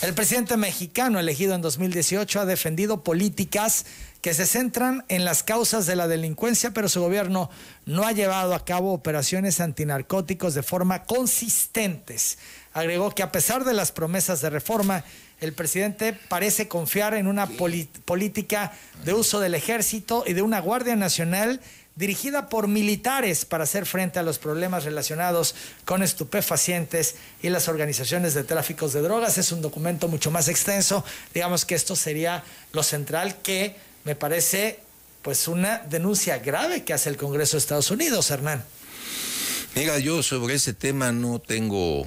El 0.02 0.14
presidente 0.14 0.56
mexicano 0.56 1.20
elegido 1.20 1.54
en 1.54 1.62
2018 1.62 2.40
ha 2.40 2.44
defendido 2.44 3.04
políticas 3.04 3.86
que 4.20 4.34
se 4.34 4.46
centran 4.46 5.04
en 5.08 5.24
las 5.24 5.44
causas 5.44 5.86
de 5.86 5.94
la 5.94 6.08
delincuencia, 6.08 6.72
pero 6.72 6.88
su 6.88 7.00
gobierno 7.00 7.50
no 7.86 8.04
ha 8.04 8.12
llevado 8.12 8.54
a 8.54 8.64
cabo 8.64 8.92
operaciones 8.92 9.60
antinarcóticos 9.60 10.54
de 10.54 10.64
forma 10.64 11.04
consistentes. 11.04 12.38
Agregó 12.72 13.14
que 13.14 13.22
a 13.22 13.30
pesar 13.30 13.64
de 13.64 13.74
las 13.74 13.92
promesas 13.92 14.40
de 14.40 14.50
reforma, 14.50 15.04
el 15.40 15.52
presidente 15.52 16.12
parece 16.28 16.68
confiar 16.68 17.14
en 17.14 17.26
una 17.26 17.46
política 17.46 18.72
de 19.04 19.14
uso 19.14 19.40
del 19.40 19.54
ejército 19.54 20.24
y 20.26 20.32
de 20.32 20.42
una 20.42 20.60
Guardia 20.60 20.96
Nacional 20.96 21.60
dirigida 21.96 22.48
por 22.48 22.66
militares 22.66 23.44
para 23.44 23.64
hacer 23.64 23.86
frente 23.86 24.18
a 24.18 24.22
los 24.22 24.38
problemas 24.38 24.84
relacionados 24.84 25.54
con 25.84 26.02
estupefacientes 26.02 27.16
y 27.40 27.50
las 27.50 27.68
organizaciones 27.68 28.34
de 28.34 28.44
tráficos 28.44 28.92
de 28.92 29.02
drogas. 29.02 29.38
Es 29.38 29.52
un 29.52 29.62
documento 29.62 30.08
mucho 30.08 30.30
más 30.30 30.48
extenso. 30.48 31.04
Digamos 31.32 31.64
que 31.64 31.74
esto 31.74 31.94
sería 31.94 32.42
lo 32.72 32.82
central 32.82 33.36
que 33.42 33.76
me 34.04 34.16
parece 34.16 34.80
pues 35.22 35.48
una 35.48 35.78
denuncia 35.78 36.38
grave 36.38 36.84
que 36.84 36.92
hace 36.92 37.08
el 37.08 37.16
Congreso 37.16 37.56
de 37.56 37.60
Estados 37.60 37.90
Unidos, 37.90 38.30
Hernán. 38.30 38.64
Mira, 39.74 39.98
yo 39.98 40.22
sobre 40.22 40.54
ese 40.54 40.74
tema 40.74 41.12
no 41.12 41.38
tengo 41.38 42.04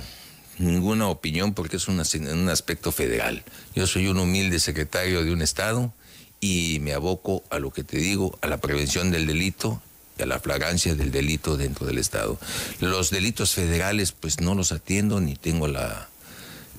ninguna 0.57 1.07
opinión 1.07 1.53
porque 1.53 1.77
es 1.77 1.87
un, 1.87 1.99
un 1.99 2.49
aspecto 2.49 2.91
federal. 2.91 3.43
Yo 3.75 3.87
soy 3.87 4.07
un 4.07 4.19
humilde 4.19 4.59
secretario 4.59 5.23
de 5.23 5.31
un 5.31 5.41
Estado 5.41 5.93
y 6.39 6.79
me 6.81 6.93
aboco 6.93 7.43
a 7.49 7.59
lo 7.59 7.71
que 7.71 7.83
te 7.83 7.97
digo, 7.97 8.37
a 8.41 8.47
la 8.47 8.57
prevención 8.57 9.11
del 9.11 9.27
delito 9.27 9.81
y 10.17 10.23
a 10.23 10.25
la 10.25 10.39
flagrancia 10.39 10.95
del 10.95 11.11
delito 11.11 11.57
dentro 11.57 11.85
del 11.85 11.97
Estado. 11.97 12.39
Los 12.79 13.09
delitos 13.09 13.53
federales 13.53 14.11
pues 14.11 14.39
no 14.39 14.55
los 14.55 14.71
atiendo 14.71 15.19
ni 15.19 15.35
tengo 15.35 15.67
la, 15.67 16.09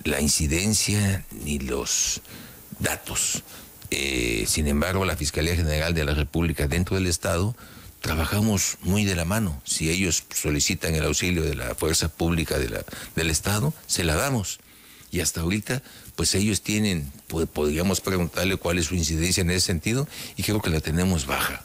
la 0.05 0.21
incidencia 0.21 1.25
ni 1.45 1.59
los 1.59 2.21
datos. 2.79 3.43
Eh, 3.91 4.45
sin 4.47 4.69
embargo, 4.69 5.05
la 5.05 5.17
Fiscalía 5.17 5.57
General 5.57 5.95
de 5.95 6.05
la 6.05 6.15
República 6.15 6.69
dentro 6.69 6.97
del 6.97 7.07
Estado 7.07 7.57
trabajamos 8.01 8.79
muy 8.83 9.05
de 9.05 9.17
la 9.17 9.25
mano. 9.25 9.61
Si 9.65 9.91
ellos 9.91 10.25
solicitan 10.35 10.95
el 10.95 11.05
auxilio 11.05 11.43
de 11.43 11.55
la 11.55 11.75
fuerza 11.75 12.09
pública 12.09 12.57
del 12.59 13.31
Estado, 13.31 13.75
se 13.87 14.05
la 14.05 14.15
damos. 14.15 14.61
Y 15.11 15.21
hasta 15.21 15.41
ahorita 15.41 15.83
pues 16.19 16.35
ellos 16.35 16.63
tienen, 16.63 17.13
podríamos 17.53 18.01
preguntarle 18.01 18.57
cuál 18.57 18.79
es 18.79 18.87
su 18.87 18.97
incidencia 18.97 19.41
en 19.41 19.51
ese 19.51 19.67
sentido 19.67 20.09
y 20.37 20.43
creo 20.43 20.61
que 20.61 20.69
la 20.69 20.81
tenemos 20.81 21.27
baja. 21.27 21.63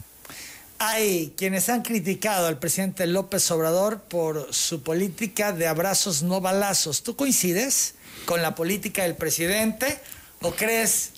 Hay 0.77 1.33
quienes 1.35 1.69
han 1.69 1.81
criticado 1.81 2.45
al 2.45 2.59
presidente 2.59 3.07
López 3.07 3.49
Obrador 3.49 4.01
por 4.01 4.53
su 4.53 4.83
política 4.83 5.53
de 5.53 5.65
abrazos 5.65 6.21
no 6.21 6.39
balazos. 6.39 7.01
¿Tú 7.01 7.15
coincides 7.15 7.95
con 8.25 8.43
la 8.43 8.53
política 8.53 9.01
del 9.01 9.15
presidente 9.15 9.99
o 10.41 10.51
crees 10.51 11.12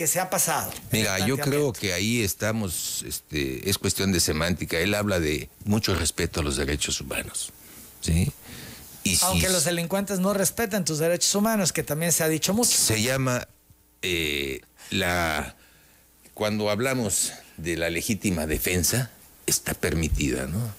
que 0.00 0.06
se 0.06 0.18
ha 0.18 0.30
pasado? 0.30 0.72
Mira, 0.92 1.26
yo 1.26 1.36
creo 1.36 1.74
que 1.74 1.92
ahí 1.92 2.22
estamos, 2.22 3.04
este, 3.06 3.68
es 3.68 3.76
cuestión 3.76 4.12
de 4.12 4.20
semántica. 4.20 4.78
Él 4.78 4.94
habla 4.94 5.20
de 5.20 5.50
mucho 5.66 5.94
respeto 5.94 6.40
a 6.40 6.42
los 6.42 6.56
derechos 6.56 7.02
humanos. 7.02 7.52
¿sí? 8.00 8.32
Aunque 9.20 9.50
los 9.50 9.64
delincuentes 9.64 10.18
no 10.18 10.32
respeten 10.32 10.86
tus 10.86 11.00
derechos 11.00 11.34
humanos, 11.34 11.74
que 11.74 11.82
también 11.82 12.12
se 12.12 12.24
ha 12.24 12.28
dicho 12.28 12.54
mucho. 12.54 12.70
Se 12.70 13.02
llama 13.02 13.46
eh, 14.00 14.62
la. 14.88 15.54
Cuando 16.32 16.70
hablamos 16.70 17.32
de 17.58 17.76
la 17.76 17.90
legítima 17.90 18.46
defensa, 18.46 19.10
está 19.44 19.74
permitida, 19.74 20.46
¿no? 20.46 20.72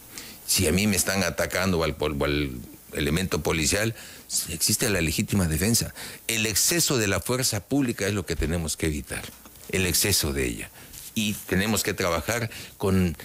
Si 0.48 0.66
a 0.68 0.72
mí 0.72 0.88
me 0.88 0.96
están 0.96 1.22
atacando 1.22 1.84
al, 1.84 1.96
al 2.00 2.60
elemento 2.94 3.44
policial, 3.44 3.94
existe 4.50 4.90
la 4.90 5.02
legítima 5.02 5.48
defensa. 5.48 5.94
El 6.28 6.46
exceso 6.46 6.98
de 6.98 7.08
la 7.08 7.20
fuerza 7.20 7.62
pública 7.62 8.08
es 8.08 8.14
lo 8.14 8.26
que 8.26 8.36
tenemos 8.36 8.78
que 8.78 8.88
evitar, 8.88 9.24
el 9.70 9.86
exceso 9.86 10.34
de 10.34 10.46
ella. 10.46 10.70
Y 11.16 11.34
tenemos 11.34 11.84
que 11.84 11.94
trabajar 11.94 12.50
con 12.78 13.18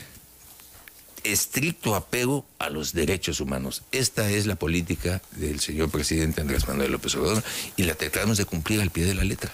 estricto 1.23 1.95
apego 1.95 2.47
a 2.59 2.71
los 2.71 2.93
derechos 2.93 3.41
humanos. 3.41 3.83
Esta 3.93 4.31
es 4.31 4.47
la 4.47 4.57
política 4.57 5.21
del 5.33 5.61
señor 5.61 5.91
presidente 5.91 6.41
Andrés 6.41 6.67
Manuel 6.69 6.93
López 6.93 7.15
Obrador 7.17 7.43
y 7.77 7.83
la 7.83 7.95
tratamos 7.95 8.39
de 8.39 8.45
cumplir 8.45 8.81
al 8.81 8.91
pie 8.91 9.05
de 9.05 9.15
la 9.15 9.25
letra. 9.25 9.51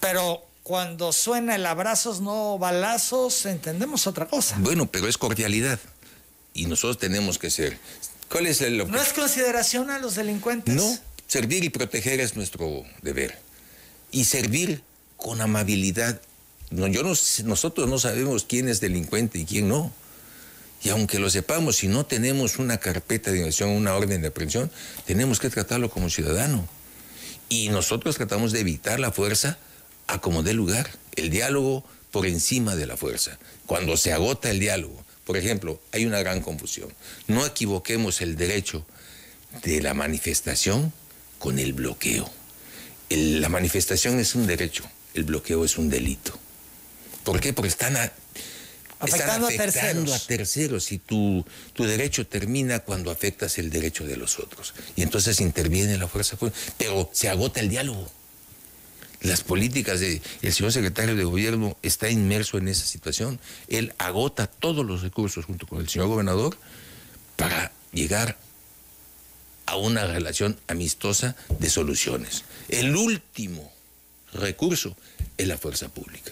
Pero 0.00 0.46
cuando 0.62 1.12
suena 1.12 1.56
el 1.56 1.66
abrazos 1.66 2.20
no 2.20 2.58
balazos, 2.58 3.44
entendemos 3.46 4.06
otra 4.06 4.26
cosa. 4.26 4.56
Bueno, 4.60 4.86
pero 4.86 5.08
es 5.08 5.18
cordialidad 5.18 5.78
y 6.54 6.66
nosotros 6.66 6.98
tenemos 6.98 7.38
que 7.38 7.50
ser. 7.50 7.78
¿Cuál 8.28 8.46
es 8.46 8.60
el 8.60 8.78
¿No 8.78 9.00
es 9.00 9.12
consideración 9.12 9.90
a 9.90 9.98
los 9.98 10.16
delincuentes? 10.16 10.74
No, 10.74 10.98
servir 11.26 11.64
y 11.64 11.70
proteger 11.70 12.20
es 12.20 12.36
nuestro 12.36 12.84
deber. 13.02 13.38
Y 14.10 14.24
servir 14.24 14.82
con 15.16 15.40
amabilidad. 15.40 16.20
No, 16.70 16.86
yo 16.86 17.02
no, 17.02 17.14
nosotros 17.44 17.88
no 17.88 17.98
sabemos 17.98 18.44
quién 18.44 18.68
es 18.68 18.80
delincuente 18.80 19.38
y 19.38 19.44
quién 19.44 19.68
no. 19.68 19.92
Y 20.82 20.90
aunque 20.90 21.18
lo 21.18 21.30
sepamos, 21.30 21.76
si 21.76 21.88
no 21.88 22.04
tenemos 22.04 22.58
una 22.58 22.76
carpeta 22.76 23.30
de 23.30 23.38
investigación, 23.38 23.76
una 23.76 23.94
orden 23.94 24.20
de 24.20 24.28
aprehensión, 24.28 24.70
tenemos 25.06 25.40
que 25.40 25.48
tratarlo 25.48 25.90
como 25.90 26.10
ciudadano. 26.10 26.68
Y 27.48 27.68
nosotros 27.70 28.16
tratamos 28.16 28.52
de 28.52 28.60
evitar 28.60 29.00
la 29.00 29.12
fuerza 29.12 29.58
a 30.06 30.20
como 30.20 30.42
dé 30.42 30.52
lugar, 30.52 30.90
el 31.16 31.30
diálogo 31.30 31.84
por 32.10 32.26
encima 32.26 32.76
de 32.76 32.86
la 32.86 32.96
fuerza. 32.96 33.38
Cuando 33.66 33.96
se 33.96 34.12
agota 34.12 34.50
el 34.50 34.60
diálogo, 34.60 35.03
por 35.24 35.36
ejemplo, 35.36 35.80
hay 35.92 36.06
una 36.06 36.20
gran 36.20 36.40
confusión. 36.40 36.92
No 37.26 37.44
equivoquemos 37.46 38.20
el 38.20 38.36
derecho 38.36 38.86
de 39.62 39.80
la 39.80 39.94
manifestación 39.94 40.92
con 41.38 41.58
el 41.58 41.72
bloqueo. 41.72 42.30
la 43.10 43.48
manifestación 43.48 44.18
es 44.18 44.34
un 44.34 44.46
derecho, 44.46 44.84
el 45.14 45.24
bloqueo 45.24 45.64
es 45.64 45.78
un 45.78 45.88
delito. 45.88 46.38
¿Por 47.22 47.40
qué? 47.40 47.52
Porque 47.52 47.68
están 47.68 47.96
Afectando, 49.00 49.48
Están 49.48 49.68
afectando 49.68 50.12
a 50.12 50.16
a 50.16 50.18
terceros. 50.20 50.92
y 50.92 50.98
tu, 50.98 51.44
tu 51.74 51.84
derecho 51.84 52.26
termina 52.26 52.80
cuando 52.80 53.10
afectas 53.10 53.58
el 53.58 53.70
derecho 53.70 54.06
de 54.06 54.16
los 54.16 54.38
otros. 54.38 54.74
Y 54.96 55.02
entonces 55.02 55.40
interviene 55.40 55.98
la 55.98 56.08
fuerza 56.08 56.36
pública. 56.36 56.58
Pero 56.78 57.10
se 57.12 57.28
agota 57.28 57.60
el 57.60 57.68
diálogo. 57.68 58.10
Las 59.24 59.42
políticas 59.42 60.00
del 60.00 60.20
señor 60.52 60.70
secretario 60.70 61.16
de 61.16 61.24
gobierno 61.24 61.78
está 61.82 62.10
inmerso 62.10 62.58
en 62.58 62.68
esa 62.68 62.84
situación. 62.84 63.40
Él 63.68 63.94
agota 63.96 64.46
todos 64.46 64.84
los 64.84 65.00
recursos 65.00 65.46
junto 65.46 65.66
con 65.66 65.80
el 65.80 65.88
señor 65.88 66.08
gobernador 66.08 66.58
para 67.36 67.72
llegar 67.90 68.36
a 69.64 69.76
una 69.76 70.06
relación 70.06 70.58
amistosa 70.68 71.36
de 71.58 71.70
soluciones. 71.70 72.44
El 72.68 72.94
último 72.94 73.72
recurso 74.34 74.94
es 75.38 75.48
la 75.48 75.56
fuerza 75.56 75.88
pública. 75.88 76.30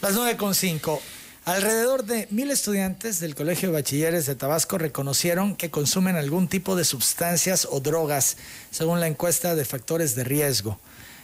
Las 0.00 0.14
9.5. 0.14 1.00
Alrededor 1.44 2.04
de 2.04 2.28
mil 2.30 2.50
estudiantes 2.50 3.20
del 3.20 3.34
Colegio 3.34 3.68
de 3.68 3.74
Bachilleres 3.74 4.24
de 4.24 4.36
Tabasco 4.36 4.78
reconocieron 4.78 5.54
que 5.54 5.70
consumen 5.70 6.16
algún 6.16 6.48
tipo 6.48 6.76
de 6.76 6.84
sustancias 6.86 7.68
o 7.70 7.80
drogas, 7.80 8.38
según 8.70 9.00
la 9.00 9.06
encuesta 9.06 9.54
de 9.54 9.66
factores 9.66 10.14
de 10.14 10.24
riesgo. 10.24 10.80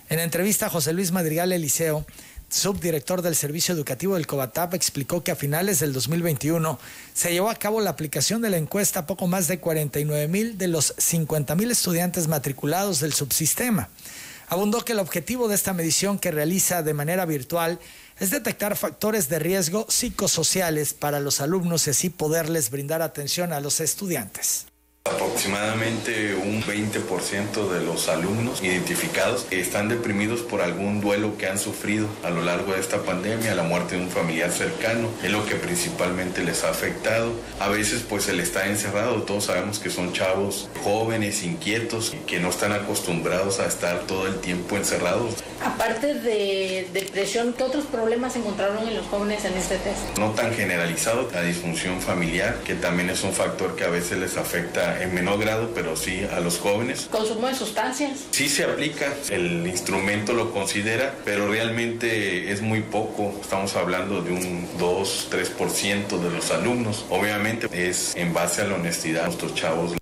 En 0.09 0.21
entrevista 0.21 0.67
a 0.67 0.71
José 0.71 0.93
Luis 0.93 1.11
Madrigal 1.11 1.51
Eliseo, 1.51 2.07
subdirector 2.49 3.23
del 3.23 3.35
Servicio 3.35 3.75
Educativo 3.75 4.15
del 4.15 4.29
Cobatap, 4.29 4.73
explicó 4.75 5.25
que 5.25 5.33
a 5.33 5.37
finales 5.37 5.81
del 5.81 5.93
2021 5.93 6.79
se 7.13 7.33
llevó 7.33 7.51
a 7.51 7.57
cabo 7.57 7.81
la 7.81 7.91
aplicación 7.91 8.41
de 8.41 8.51
la 8.51 8.57
encuesta 8.57 9.01
a 9.01 9.07
poco 9.07 9.27
más 9.27 9.49
de 9.49 9.59
49 9.59 10.29
mil 10.29 10.59
de 10.59 10.69
los 10.69 10.95
50 10.97 11.57
mil 11.57 11.73
estudiantes 11.73 12.29
matriculados 12.29 13.01
del 13.01 13.15
subsistema. 13.15 13.89
Abundó 14.47 14.85
que 14.85 14.93
el 14.93 15.01
objetivo 15.01 15.49
de 15.49 15.57
esta 15.57 15.73
medición 15.73 16.21
que 16.21 16.31
realiza 16.31 16.85
de 16.85 16.95
manera 16.95 17.27
virtual 17.27 17.81
es 18.21 18.31
detectar 18.31 18.77
factores 18.77 19.29
de 19.29 19.41
riesgo 19.41 19.87
psicosociales 19.89 20.95
para 20.95 21.19
los 21.19 21.41
alumnos 21.41 21.89
y 21.89 21.91
así 21.91 22.11
poderles 22.11 22.71
brindar 22.71 23.03
atención 23.03 23.53
a 23.53 23.59
los 23.59 23.81
estudiantes. 23.81 24.67
Aproximadamente 25.13 26.35
un 26.35 26.63
20% 26.63 27.71
de 27.71 27.85
los 27.85 28.09
alumnos 28.09 28.63
identificados 28.63 29.47
están 29.51 29.89
deprimidos 29.89 30.41
por 30.41 30.63
algún 30.63 31.01
duelo 31.01 31.39
que 31.39 31.47
han 31.47 31.59
sufrido 31.59 32.09
a 32.25 32.31
lo 32.31 32.43
largo 32.43 32.73
de 32.73 32.81
esta 32.81 33.03
pandemia, 33.03 33.55
la 33.55 33.63
muerte 33.63 33.97
de 33.97 34.03
un 34.03 34.11
familiar 34.11 34.51
cercano, 34.51 35.09
es 35.23 35.31
lo 35.31 35.47
que 35.47 35.55
principalmente 35.55 36.43
les 36.43 36.65
ha 36.65 36.71
afectado. 36.71 37.33
A 37.61 37.69
veces 37.69 38.03
pues 38.09 38.29
el 38.29 38.41
estar 38.41 38.67
encerrado, 38.67 39.23
todos 39.23 39.45
sabemos 39.45 39.79
que 39.79 39.91
son 39.91 40.13
chavos 40.13 40.69
jóvenes, 40.83 41.45
inquietos, 41.45 42.15
que 42.27 42.41
no 42.41 42.51
están 42.51 42.73
acostumbrados 42.73 43.61
a 43.61 43.67
estar 43.67 44.01
todo 44.01 44.27
el 44.27 44.41
tiempo 44.41 44.77
encerrados. 44.77 45.35
Aparte 45.65 46.15
de 46.15 46.89
depresión, 46.93 47.55
¿qué 47.55 47.65
otros 47.65 47.85
problemas 47.85 48.37
encontraron 48.37 48.87
en 48.87 48.97
los 48.97 49.07
jóvenes 49.07 49.45
en 49.45 49.55
este 49.55 49.79
test? 49.79 50.19
No 50.19 50.31
tan 50.33 50.53
generalizado, 50.55 51.29
la 51.33 51.43
disfunción 51.43 52.01
familiar, 52.01 52.57
que 52.65 52.75
también 52.75 53.11
es 53.11 53.23
un 53.23 53.33
factor 53.33 53.75
que 53.77 53.85
a 53.85 53.89
veces 53.89 54.19
les 54.19 54.37
afecta 54.37 54.96
en 55.01 55.15
menor 55.15 55.39
grado, 55.39 55.71
pero 55.75 55.97
sí 55.97 56.23
a 56.25 56.41
los 56.41 56.59
jóvenes. 56.59 57.09
¿Consumo 57.11 57.47
de 57.49 57.55
sustancias? 57.55 58.27
Sí 58.31 58.49
se 58.49 58.65
aplica, 58.65 59.13
el 59.31 59.67
instrumento 59.67 60.33
lo 60.33 60.53
considera, 60.53 61.15
pero 61.25 61.49
realmente 61.49 62.53
es 62.53 62.63
muy 62.63 62.81
poco. 62.83 63.35
Estamos 63.41 63.77
hablando 63.77 64.23
de 64.23 64.33
un 64.33 64.69
2-3% 64.79 66.19
de 66.19 66.31
los 66.31 66.51
alumnos. 66.51 67.07
Obviamente 67.11 67.69
es 67.73 68.15
en 68.17 68.33
base 68.33 68.63
a 68.63 68.65
la 68.65 68.75
honestidad 68.75 69.23
de 69.23 69.27
nuestros 69.27 69.55
chavos. 69.55 69.97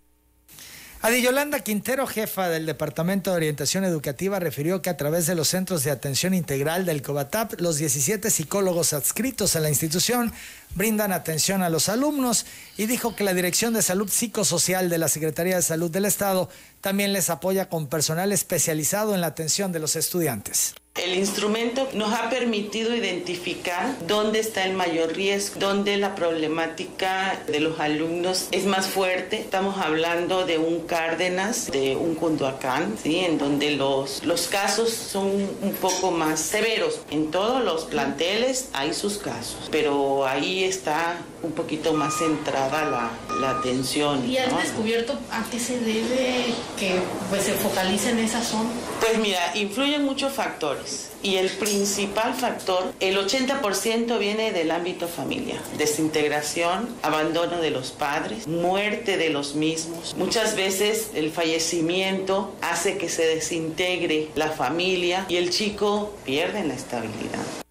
Adi 1.07 1.21
Yolanda 1.21 1.61
Quintero, 1.61 2.07
jefa 2.07 2.49
del 2.49 2.65
Departamento 2.65 3.29
de 3.31 3.37
Orientación 3.37 3.85
Educativa, 3.85 4.41
refirió 4.41 4.81
que 4.81 4.89
a 4.89 4.97
través 4.97 5.27
de 5.27 5.35
los 5.35 5.49
centros 5.49 5.85
de 5.85 5.91
atención 5.91 6.33
integral 6.33 6.87
del 6.87 7.03
COBATAP, 7.03 7.61
los 7.61 7.77
17 7.77 8.31
psicólogos 8.31 8.95
adscritos 8.95 9.55
a 9.55 9.61
la 9.61 9.69
institución 9.69 10.33
brindan 10.75 11.13
atención 11.13 11.63
a 11.63 11.69
los 11.69 11.91
alumnos 11.91 12.47
y 12.79 12.87
dijo 12.87 13.15
que 13.15 13.23
la 13.23 13.35
Dirección 13.35 13.75
de 13.75 13.83
Salud 13.83 14.09
Psicosocial 14.09 14.89
de 14.89 14.97
la 14.97 15.09
Secretaría 15.09 15.57
de 15.57 15.63
Salud 15.63 15.91
del 15.91 16.07
Estado 16.07 16.49
también 16.81 17.13
les 17.13 17.29
apoya 17.29 17.69
con 17.69 17.87
personal 17.89 18.33
especializado 18.33 19.15
en 19.15 19.21
la 19.21 19.27
atención 19.27 19.73
de 19.73 19.81
los 19.81 19.97
estudiantes. 19.97 20.75
El 21.03 21.17
instrumento 21.17 21.89
nos 21.95 22.13
ha 22.13 22.31
permitido 22.31 22.95
identificar 22.95 23.97
dónde 24.07 24.39
está 24.39 24.65
el 24.65 24.75
mayor 24.75 25.13
riesgo, 25.13 25.59
dónde 25.59 25.97
la 25.97 26.15
problemática 26.15 27.43
de 27.49 27.59
los 27.59 27.81
alumnos 27.81 28.47
es 28.53 28.65
más 28.65 28.87
fuerte. 28.87 29.41
Estamos 29.41 29.77
hablando 29.79 30.47
de 30.47 30.59
un 30.59 30.87
Cárdenas, 30.87 31.69
de 31.73 31.97
un 31.97 32.15
Cunduacán, 32.15 32.97
¿sí? 33.03 33.19
en 33.19 33.39
donde 33.39 33.73
los, 33.73 34.23
los 34.23 34.47
casos 34.47 34.91
son 34.91 35.27
un 35.63 35.73
poco 35.81 36.13
más 36.13 36.39
severos. 36.39 37.01
En 37.11 37.33
todos 37.33 37.65
los 37.65 37.87
planteles 37.87 38.69
hay 38.73 38.95
sus 38.95 39.19
casos, 39.19 39.69
pero 39.73 40.25
ahí 40.25 40.63
está 40.63 41.17
un 41.43 41.53
poquito 41.53 41.93
más 41.93 42.19
centrada 42.19 42.85
la, 42.85 43.11
la 43.41 43.59
atención. 43.59 44.31
¿Y 44.31 44.39
has 44.39 44.57
descubierto 44.57 45.19
a 45.33 45.45
qué 45.51 45.59
se 45.59 45.81
debe 45.81 46.55
que 46.79 47.01
pues, 47.31 47.43
se 47.43 47.55
focalice 47.55 48.11
en 48.11 48.21
esa 48.21 48.41
zona? 48.41 48.71
Pues 49.01 49.19
mira, 49.19 49.41
influyen 49.57 50.05
muchos 50.05 50.33
factores 50.33 50.84
y 51.25 51.37
el 51.37 51.49
principal 51.49 52.35
factor, 52.35 52.93
el 53.01 53.17
80% 53.17 54.19
viene 54.19 54.53
del 54.53 54.71
ámbito 54.71 55.09
familiar. 55.09 55.59
Desintegración, 55.79 56.89
abandono 57.03 57.61
de 57.61 57.71
los 57.71 57.91
padres, 57.91 58.47
muerte 58.47 59.17
de 59.17 59.31
los 59.31 59.55
mismos. 59.55 60.15
Muchas 60.17 60.55
veces 60.55 61.11
el 61.15 61.31
fallecimiento 61.31 62.55
hace 62.61 62.99
que 62.99 63.09
se 63.09 63.27
desintegre 63.27 64.29
la 64.35 64.51
familia 64.51 65.25
y 65.29 65.37
el 65.37 65.51
chico 65.51 66.15
pierde 66.25 66.63
la 66.65 66.75
estabilidad. 66.75 67.64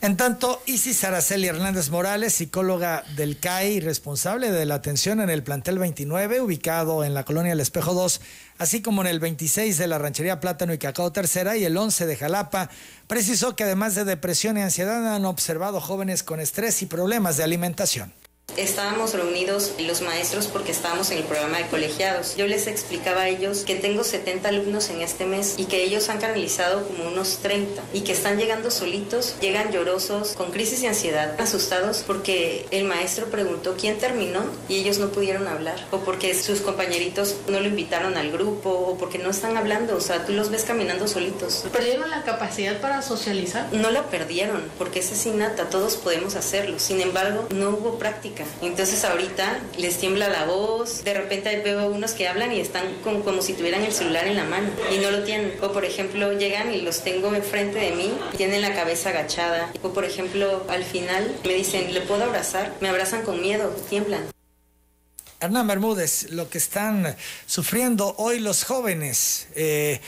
En 0.00 0.16
tanto, 0.16 0.62
Isis 0.66 1.02
Araceli 1.02 1.48
Hernández 1.48 1.90
Morales, 1.90 2.32
psicóloga 2.32 3.02
del 3.16 3.36
CAI 3.40 3.80
responsable 3.80 4.52
de 4.52 4.64
la 4.64 4.76
atención 4.76 5.20
en 5.20 5.28
el 5.28 5.42
plantel 5.42 5.80
29, 5.80 6.40
ubicado 6.40 7.02
en 7.02 7.14
la 7.14 7.24
colonia 7.24 7.52
El 7.52 7.58
Espejo 7.58 7.94
2, 7.94 8.20
así 8.58 8.80
como 8.80 9.00
en 9.00 9.08
el 9.08 9.18
26 9.18 9.76
de 9.76 9.88
la 9.88 9.98
ranchería 9.98 10.38
Plátano 10.38 10.72
y 10.72 10.78
Cacao 10.78 11.10
Tercera 11.10 11.56
y 11.56 11.64
el 11.64 11.76
11 11.76 12.06
de 12.06 12.16
Jalapa, 12.16 12.70
precisó 13.08 13.56
que 13.56 13.64
además 13.64 13.96
de 13.96 14.04
depresión 14.04 14.56
y 14.56 14.62
ansiedad 14.62 15.16
han 15.16 15.24
observado 15.24 15.80
jóvenes 15.80 16.22
con 16.22 16.38
estrés 16.38 16.80
y 16.82 16.86
problemas 16.86 17.36
de 17.36 17.42
alimentación. 17.42 18.12
Estábamos 18.56 19.14
reunidos 19.14 19.74
los 19.78 20.00
maestros 20.00 20.48
porque 20.48 20.72
estábamos 20.72 21.12
en 21.12 21.18
el 21.18 21.24
programa 21.24 21.58
de 21.58 21.66
colegiados. 21.68 22.34
Yo 22.36 22.48
les 22.48 22.66
explicaba 22.66 23.22
a 23.22 23.28
ellos 23.28 23.60
que 23.60 23.76
tengo 23.76 24.02
70 24.02 24.48
alumnos 24.48 24.90
en 24.90 25.00
este 25.00 25.26
mes 25.26 25.54
y 25.58 25.66
que 25.66 25.84
ellos 25.84 26.08
han 26.08 26.18
canalizado 26.18 26.84
como 26.88 27.06
unos 27.06 27.38
30 27.38 27.80
y 27.92 28.00
que 28.00 28.12
están 28.12 28.36
llegando 28.36 28.72
solitos, 28.72 29.36
llegan 29.40 29.70
llorosos, 29.70 30.32
con 30.32 30.50
crisis 30.50 30.80
de 30.80 30.88
ansiedad, 30.88 31.40
asustados 31.40 32.02
porque 32.04 32.66
el 32.72 32.84
maestro 32.84 33.26
preguntó 33.26 33.76
quién 33.78 33.98
terminó 33.98 34.42
y 34.68 34.78
ellos 34.78 34.98
no 34.98 35.10
pudieron 35.10 35.46
hablar 35.46 35.86
o 35.92 35.98
porque 35.98 36.34
sus 36.34 36.60
compañeritos 36.60 37.36
no 37.48 37.60
lo 37.60 37.68
invitaron 37.68 38.16
al 38.16 38.32
grupo 38.32 38.70
o 38.70 38.98
porque 38.98 39.18
no 39.18 39.30
están 39.30 39.56
hablando, 39.56 39.96
o 39.96 40.00
sea, 40.00 40.26
tú 40.26 40.32
los 40.32 40.50
ves 40.50 40.64
caminando 40.64 41.06
solitos. 41.06 41.64
¿Perdieron 41.72 42.10
la 42.10 42.24
capacidad 42.24 42.80
para 42.80 43.02
socializar? 43.02 43.68
No 43.72 43.90
la 43.92 44.04
perdieron 44.10 44.64
porque 44.78 44.98
esa 44.98 45.14
es 45.14 45.26
innata, 45.26 45.70
todos 45.70 45.96
podemos 45.96 46.34
hacerlo. 46.34 46.80
Sin 46.80 47.00
embargo, 47.00 47.46
no 47.50 47.70
hubo 47.70 47.98
práctica. 47.98 48.37
Entonces 48.62 49.04
ahorita 49.04 49.60
les 49.76 49.98
tiembla 49.98 50.28
la 50.28 50.44
voz, 50.44 51.04
de 51.04 51.14
repente 51.14 51.60
veo 51.60 51.88
unos 51.88 52.12
que 52.12 52.28
hablan 52.28 52.52
y 52.52 52.60
están 52.60 52.84
como, 53.02 53.42
si 53.42 53.54
tuvieran 53.54 53.84
el 53.84 53.92
celular 53.92 54.26
en 54.26 54.36
la 54.36 54.44
mano 54.44 54.68
y 54.92 54.98
no 54.98 55.10
lo 55.10 55.24
tienen. 55.24 55.54
O 55.62 55.72
por 55.72 55.84
ejemplo 55.84 56.32
llegan 56.32 56.74
y 56.74 56.82
los 56.82 57.02
tengo 57.02 57.34
enfrente 57.34 57.78
de 57.78 57.92
mí 57.92 58.12
y 58.32 58.36
tienen 58.36 58.62
la 58.62 58.74
cabeza 58.74 59.10
agachada. 59.10 59.72
O 59.82 59.90
por 59.90 60.04
ejemplo 60.04 60.64
al 60.68 60.84
final 60.84 61.34
me 61.44 61.54
dicen, 61.54 61.92
¿le 61.94 62.00
puedo 62.00 62.24
abrazar? 62.24 62.74
Me 62.80 62.88
abrazan 62.88 63.22
con 63.22 63.40
miedo, 63.40 63.74
tiemblan. 63.88 64.28
Hernán 65.40 65.68
Bermúdez, 65.68 66.30
lo 66.30 66.50
que 66.50 66.58
están 66.58 67.16
sufriendo 67.46 68.14
hoy 68.18 68.40
los 68.40 68.64
jóvenes, 68.64 69.46
eh, 69.54 70.00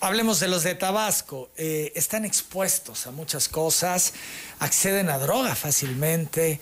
hablemos 0.00 0.40
de 0.40 0.48
los 0.48 0.64
de 0.64 0.74
Tabasco, 0.74 1.50
eh, 1.56 1.92
están 1.94 2.24
expuestos 2.24 3.06
a 3.06 3.12
muchas 3.12 3.48
cosas, 3.48 4.12
acceden 4.58 5.08
a 5.08 5.18
droga 5.18 5.54
fácilmente, 5.54 6.60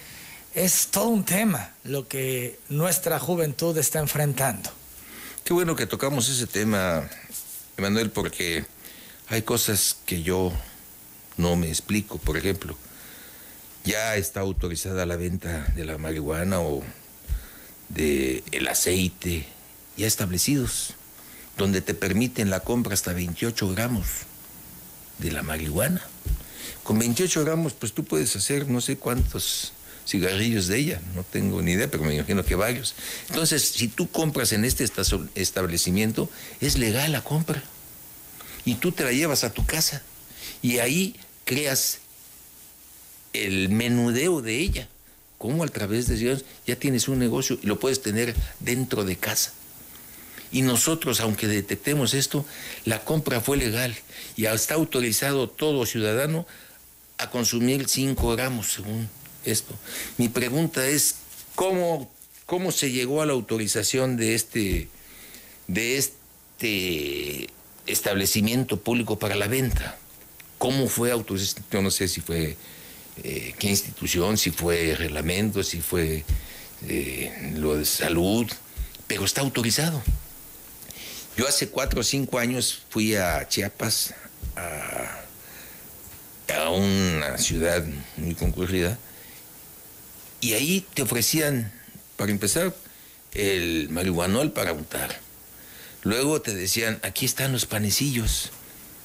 es 0.55 0.89
todo 0.89 1.09
un 1.09 1.25
tema 1.25 1.71
lo 1.85 2.09
que 2.09 2.59
nuestra 2.69 3.19
juventud 3.19 3.77
está 3.79 4.01
enfrentando. 4.01 4.71
Qué 5.45 5.53
bueno 5.53 5.77
que 5.77 5.87
tocamos 5.87 6.29
ese 6.29 6.47
tema, 6.47 7.09
Emanuel, 7.77 8.11
porque 8.11 8.65
hay 9.29 9.43
cosas 9.43 9.97
que 10.07 10.23
yo 10.23 10.53
no 11.37 11.57
me 11.57 11.69
explico. 11.69 12.19
Por 12.19 12.37
ejemplo, 12.37 12.77
ya 13.85 14.17
está 14.17 14.41
autorizada 14.41 15.07
la 15.07 15.17
venta 15.17 15.67
de 15.75 15.85
la 15.85 15.99
marihuana 15.99 16.61
o 16.61 16.83
del 17.89 18.43
el 18.53 18.69
aceite, 18.69 19.47
ya 19.97 20.07
establecidos, 20.07 20.95
donde 21.57 21.81
te 21.81 21.95
permiten 21.95 22.51
la 22.51 22.61
compra 22.61 22.95
hasta 22.95 23.13
28 23.13 23.71
gramos 23.71 24.07
de 25.19 25.33
la 25.33 25.43
marihuana. 25.43 26.03
Con 26.83 26.99
28 26.99 27.45
gramos, 27.45 27.73
pues 27.73 27.93
tú 27.93 28.05
puedes 28.05 28.35
hacer 28.37 28.69
no 28.69 28.81
sé 28.81 28.97
cuántos 28.97 29.73
cigarrillos 30.07 30.67
de 30.67 30.79
ella, 30.79 31.01
no 31.15 31.25
tengo 31.25 31.63
ni 31.63 31.73
idea, 31.73 31.91
pero 31.91 32.05
me 32.05 32.15
imagino 32.15 32.45
que 32.45 32.55
varios. 32.55 32.95
Entonces, 33.29 33.63
si 33.63 33.89
tú 33.89 34.11
compras 34.11 34.53
en 34.53 34.65
este 34.65 34.85
establecimiento, 35.35 36.29
es 36.61 36.79
legal 36.79 37.13
la 37.13 37.23
compra. 37.23 37.63
Y 38.65 38.75
tú 38.75 38.93
te 38.93 39.05
la 39.05 39.13
llevas 39.13 39.45
a 39.45 39.53
tu 39.53 39.65
casa. 39.65 40.03
Y 40.63 40.79
ahí 40.79 41.17
creas 41.45 41.99
el 43.33 43.69
menudeo 43.69 44.43
de 44.43 44.59
ella. 44.59 44.89
Cómo 45.39 45.65
a 45.65 45.69
través 45.69 46.07
de 46.09 46.17
Dios 46.17 46.45
ya 46.67 46.77
tienes 46.77 47.09
un 47.09 47.19
negocio 47.19 47.59
y 47.63 47.67
lo 47.67 47.79
puedes 47.81 48.03
tener 48.03 48.35
dentro 48.59 49.05
de 49.05 49.17
casa. 49.17 49.53
Y 50.53 50.63
nosotros, 50.63 51.21
aunque 51.21 51.47
detectemos 51.47 52.13
esto, 52.13 52.45
la 52.85 53.05
compra 53.05 53.41
fue 53.41 53.57
legal 53.57 53.97
y 54.37 54.47
está 54.47 54.75
autorizado 54.75 55.49
todo 55.49 55.87
ciudadano 55.87 56.47
a 57.19 57.31
consumir 57.31 57.89
5 57.89 58.37
gramos 58.37 58.73
según 58.73 59.09
esto. 59.45 59.75
Mi 60.19 60.29
pregunta 60.29 60.87
es, 60.87 61.17
¿cómo, 61.55 62.11
cómo 62.47 62.73
se 62.73 62.91
llegó 62.91 63.23
a 63.23 63.27
la 63.27 63.33
autorización 63.33 64.17
de 64.17 64.35
este, 64.35 64.89
de 65.67 65.97
este 65.97 67.51
establecimiento 67.87 68.81
público 68.81 69.19
para 69.19 69.37
la 69.37 69.49
venta? 69.49 69.99
¿Cómo 70.59 70.89
fue 70.89 71.11
autorizado? 71.11 71.65
Yo 71.71 71.83
no 71.83 71.91
sé 71.91 72.09
si 72.09 72.21
fue 72.21 72.57
eh, 73.23 73.55
qué 73.59 73.69
institución, 73.69 74.37
si 74.37 74.51
fue 74.51 74.95
reglamento, 74.95 75.63
si 75.63 75.81
fue 75.81 76.25
eh, 76.87 77.53
lo 77.57 77.77
de 77.77 77.85
salud, 77.85 78.47
pero 79.07 79.25
está 79.25 79.41
autorizado. 79.41 80.03
Yo 81.37 81.49
hace 81.49 81.69
cuatro 81.69 82.01
o 82.01 82.03
cinco 82.03 82.39
años 82.39 82.83
fui 82.91 83.15
a 83.15 83.49
Chiapas, 83.49 84.15
a, 84.57 85.23
a 86.55 86.71
una 86.71 87.39
ciudad 87.39 87.85
muy 88.17 88.35
concurrida, 88.35 88.99
y 90.41 90.55
ahí 90.55 90.87
te 90.95 91.03
ofrecían, 91.03 91.73
para 92.17 92.31
empezar, 92.31 92.75
el 93.33 93.89
marihuanol 93.91 94.53
para 94.53 94.73
untar. 94.73 95.19
Luego 96.03 96.41
te 96.41 96.55
decían, 96.55 96.99
aquí 97.03 97.27
están 97.27 97.53
los 97.53 97.67
panecillos 97.67 98.51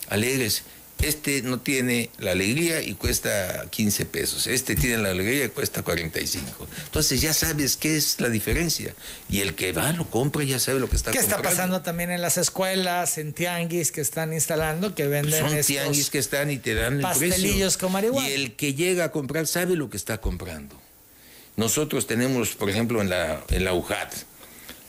alegres. 0.10 0.64
Este 1.02 1.42
no 1.42 1.60
tiene 1.60 2.10
la 2.20 2.32
alegría 2.32 2.82
y 2.82 2.94
cuesta 2.94 3.66
15 3.70 4.06
pesos. 4.06 4.48
Este 4.48 4.76
tiene 4.76 4.98
la 4.98 5.10
alegría 5.10 5.44
y 5.44 5.50
cuesta 5.50 5.84
45. 5.84 6.68
Entonces 6.86 7.20
ya 7.20 7.34
sabes 7.34 7.76
qué 7.76 7.98
es 7.98 8.22
la 8.22 8.30
diferencia. 8.30 8.96
Y 9.30 9.42
el 9.42 9.56
que 9.56 9.74
va, 9.74 9.92
lo 9.92 10.10
compra, 10.10 10.46
ya 10.46 10.58
sabe 10.58 10.80
lo 10.80 10.90
que 10.90 10.96
está 10.96 11.12
¿Qué 11.12 11.20
comprando. 11.20 11.50
está 11.50 11.58
pasando 11.58 11.82
también 11.82 12.12
en 12.12 12.22
las 12.22 12.38
escuelas, 12.38 13.18
en 13.18 13.34
tianguis 13.34 13.92
que 13.92 14.00
están 14.00 14.32
instalando, 14.32 14.96
que 14.96 15.06
venden 15.08 15.38
Son 15.38 15.50
estos 15.50 15.68
tianguis 15.68 16.10
que 16.10 16.18
están 16.18 16.50
y 16.50 16.60
te 16.60 16.74
dan 16.76 16.96
el 16.96 17.02
pastelillos 17.02 17.74
precio. 17.74 17.80
con 17.80 17.92
marihuana? 17.92 18.30
Y 18.30 18.32
el 18.32 18.56
que 18.56 18.74
llega 18.74 19.04
a 19.04 19.12
comprar 19.12 19.48
sabe 19.48 19.76
lo 19.76 19.90
que 19.90 19.98
está 19.98 20.22
comprando. 20.22 20.82
Nosotros 21.58 22.08
tenemos, 22.08 22.56
por 22.56 22.70
ejemplo, 22.70 23.02
en 23.02 23.10
la, 23.10 23.44
en 23.50 23.64
la 23.64 23.74
UJAT, 23.74 24.14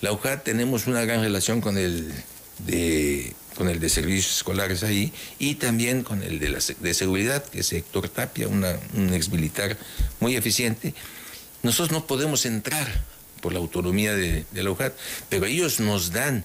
la 0.01 0.13
UJAT 0.13 0.45
tenemos 0.45 0.87
una 0.87 1.05
gran 1.05 1.23
relación 1.23 1.61
con 1.61 1.79
el 1.79 2.13
de, 2.59 3.35
con 3.57 3.69
el 3.69 3.81
de 3.81 3.89
servicios 3.89 4.37
escolares 4.37 4.83
ahí 4.83 5.13
y 5.39 5.55
también 5.55 6.03
con 6.03 6.23
el 6.23 6.39
de, 6.39 6.49
la, 6.51 6.59
de 6.81 6.95
seguridad, 6.95 7.45
que 7.45 7.61
es 7.61 7.73
Héctor 7.73 8.09
Tapia, 8.09 8.49
una, 8.49 8.79
un 8.95 9.13
ex 9.15 9.31
militar 9.31 9.77
muy 10.21 10.37
eficiente. 10.37 10.93
Nosotros 11.63 11.93
no 11.93 12.07
podemos 12.07 12.45
entrar 12.47 13.05
por 13.41 13.53
la 13.53 13.59
autonomía 13.59 14.15
de, 14.15 14.45
la 14.53 14.71
UJAT, 14.71 14.95
pero 15.29 15.47
ellos 15.47 15.81
nos 15.81 16.13
dan, 16.13 16.45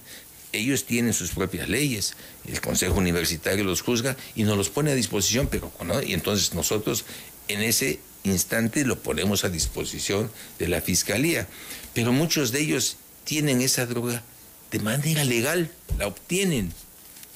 ellos 0.52 0.84
tienen 0.84 1.12
sus 1.12 1.30
propias 1.32 1.68
leyes, 1.68 2.14
el 2.46 2.60
Consejo 2.60 2.94
Universitario 2.94 3.64
los 3.64 3.82
juzga 3.82 4.16
y 4.34 4.44
nos 4.44 4.56
los 4.56 4.70
pone 4.70 4.92
a 4.92 4.94
disposición, 4.94 5.48
pero 5.50 5.70
con- 5.70 5.90
y 6.06 6.12
entonces 6.14 6.54
nosotros 6.54 7.04
en 7.48 7.62
ese 7.62 7.98
instante 8.24 8.84
lo 8.84 8.98
ponemos 9.02 9.44
a 9.44 9.48
disposición 9.48 10.30
de 10.58 10.68
la 10.68 10.80
Fiscalía. 10.80 11.46
Pero 11.94 12.12
muchos 12.12 12.52
de 12.52 12.60
ellos 12.60 12.96
tienen 13.24 13.60
esa 13.60 13.86
droga 13.86 14.22
de 14.70 14.78
manera 14.78 15.24
legal, 15.24 15.70
la 15.98 16.06
obtienen. 16.06 16.72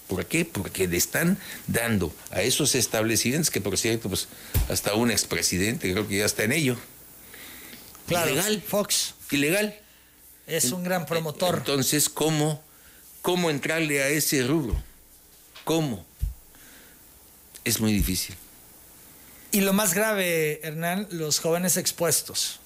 ¿Por 0.09 0.25
qué? 0.27 0.45
Porque 0.45 0.89
le 0.89 0.97
están 0.97 1.39
dando 1.67 2.15
a 2.31 2.43
esos 2.43 2.75
establecimientos, 2.75 3.51
que 3.51 3.61
por 3.61 3.77
cierto, 3.77 4.09
pues 4.09 4.29
hasta 4.69 4.95
un 4.95 5.11
expresidente 5.11 5.93
creo 5.93 6.09
que 6.09 6.19
ya 6.19 6.25
está 6.25 6.45
en 6.45 6.53
ello. 6.53 6.77
Claro, 8.07 8.31
Ilegal. 8.31 8.63
Fox 8.63 9.15
Ilegal. 9.31 9.79
es 10.47 10.71
un 10.73 10.85
gran 10.85 11.07
promotor. 11.07 11.57
Entonces, 11.59 12.09
¿cómo, 12.09 12.63
¿cómo 13.21 13.51
entrarle 13.51 14.03
a 14.03 14.09
ese 14.09 14.43
rubro? 14.45 14.81
¿Cómo? 15.65 16.07
Es 17.65 17.81
muy 17.81 17.93
difícil. 17.93 18.37
Y 19.53 19.61
lo 19.61 19.73
más 19.73 19.95
grave, 19.95 20.61
Hernán, 20.63 21.07
los 21.11 21.39
jóvenes 21.39 21.77
expuestos. 21.77 22.61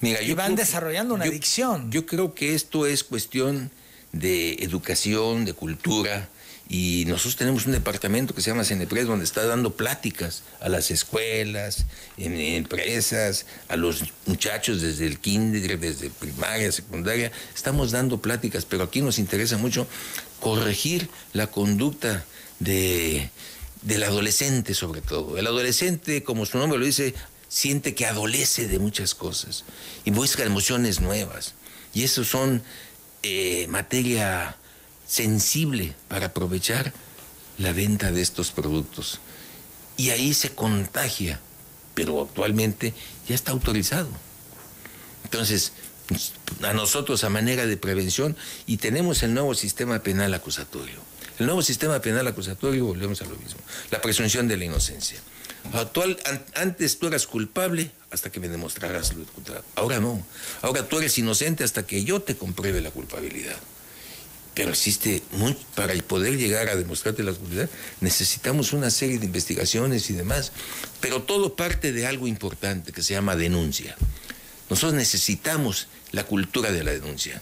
Mira, 0.00 0.22
Y 0.22 0.32
van 0.34 0.54
creo- 0.54 0.64
desarrollando 0.66 1.14
una 1.14 1.24
yo- 1.24 1.30
adicción. 1.30 1.90
Yo 1.90 2.06
creo 2.06 2.34
que 2.34 2.54
esto 2.54 2.86
es 2.86 3.04
cuestión 3.04 3.70
de 4.12 4.54
educación, 4.54 5.44
de 5.44 5.52
cultura, 5.52 6.28
y 6.70 7.04
nosotros 7.06 7.36
tenemos 7.36 7.64
un 7.66 7.72
departamento 7.72 8.34
que 8.34 8.42
se 8.42 8.50
llama 8.50 8.62
Cenepres 8.64 9.06
donde 9.06 9.24
está 9.24 9.44
dando 9.46 9.74
pláticas 9.74 10.42
a 10.60 10.68
las 10.68 10.90
escuelas, 10.90 11.86
en 12.18 12.36
empresas, 12.38 13.46
a 13.68 13.76
los 13.76 14.02
muchachos 14.26 14.82
desde 14.82 15.06
el 15.06 15.18
kinder, 15.18 15.78
desde 15.78 16.10
primaria, 16.10 16.70
secundaria, 16.70 17.32
estamos 17.54 17.90
dando 17.90 18.20
pláticas, 18.20 18.64
pero 18.66 18.84
aquí 18.84 19.00
nos 19.00 19.18
interesa 19.18 19.56
mucho 19.56 19.86
corregir 20.40 21.08
la 21.32 21.46
conducta 21.46 22.24
de, 22.60 23.30
del 23.82 24.02
adolescente 24.02 24.74
sobre 24.74 25.00
todo. 25.00 25.38
El 25.38 25.46
adolescente, 25.46 26.22
como 26.22 26.46
su 26.46 26.58
nombre 26.58 26.78
lo 26.78 26.84
dice, 26.84 27.14
siente 27.48 27.94
que 27.94 28.06
adolece 28.06 28.68
de 28.68 28.78
muchas 28.78 29.14
cosas 29.14 29.64
y 30.04 30.10
busca 30.10 30.44
emociones 30.44 31.00
nuevas. 31.00 31.54
Y 31.94 32.04
eso 32.04 32.24
son 32.24 32.62
eh, 33.22 33.66
materia 33.68 34.56
sensible 35.06 35.94
para 36.08 36.26
aprovechar 36.26 36.92
la 37.56 37.72
venta 37.72 38.12
de 38.12 38.22
estos 38.22 38.50
productos. 38.50 39.20
Y 39.96 40.10
ahí 40.10 40.34
se 40.34 40.50
contagia, 40.50 41.40
pero 41.94 42.22
actualmente 42.22 42.94
ya 43.28 43.34
está 43.34 43.52
autorizado. 43.52 44.08
Entonces, 45.24 45.72
a 46.62 46.72
nosotros 46.72 47.24
a 47.24 47.28
manera 47.28 47.66
de 47.66 47.76
prevención, 47.76 48.36
y 48.66 48.76
tenemos 48.76 49.22
el 49.22 49.34
nuevo 49.34 49.54
sistema 49.54 49.98
penal 50.00 50.32
acusatorio. 50.34 51.00
El 51.38 51.46
nuevo 51.46 51.62
sistema 51.62 52.00
penal 52.00 52.26
acusatorio, 52.26 52.84
volvemos 52.86 53.20
a 53.22 53.24
lo 53.24 53.36
mismo, 53.36 53.60
la 53.90 54.00
presunción 54.00 54.48
de 54.48 54.56
la 54.56 54.64
inocencia. 54.64 55.18
Actual, 55.72 56.18
an- 56.24 56.44
antes 56.54 56.98
tú 56.98 57.06
eras 57.08 57.26
culpable 57.26 57.90
hasta 58.10 58.30
que 58.30 58.40
me 58.40 58.48
demostraras 58.48 59.14
lo 59.14 59.24
contrario. 59.26 59.62
Ahora 59.76 60.00
no. 60.00 60.24
Ahora 60.62 60.88
tú 60.88 60.98
eres 60.98 61.16
inocente 61.18 61.62
hasta 61.64 61.86
que 61.86 62.04
yo 62.04 62.20
te 62.20 62.36
compruebe 62.36 62.80
la 62.80 62.90
culpabilidad. 62.90 63.56
Pero 64.54 64.70
existe, 64.70 65.22
muy, 65.32 65.56
para 65.76 65.94
poder 66.02 66.36
llegar 66.36 66.68
a 66.68 66.74
demostrarte 66.74 67.22
la 67.22 67.30
culpabilidad, 67.32 67.70
necesitamos 68.00 68.72
una 68.72 68.90
serie 68.90 69.18
de 69.18 69.26
investigaciones 69.26 70.10
y 70.10 70.14
demás. 70.14 70.52
Pero 71.00 71.22
todo 71.22 71.54
parte 71.54 71.92
de 71.92 72.06
algo 72.06 72.26
importante 72.26 72.92
que 72.92 73.02
se 73.02 73.14
llama 73.14 73.36
denuncia. 73.36 73.94
Nosotros 74.70 74.94
necesitamos 74.94 75.86
la 76.12 76.24
cultura 76.24 76.72
de 76.72 76.82
la 76.82 76.90
denuncia, 76.92 77.40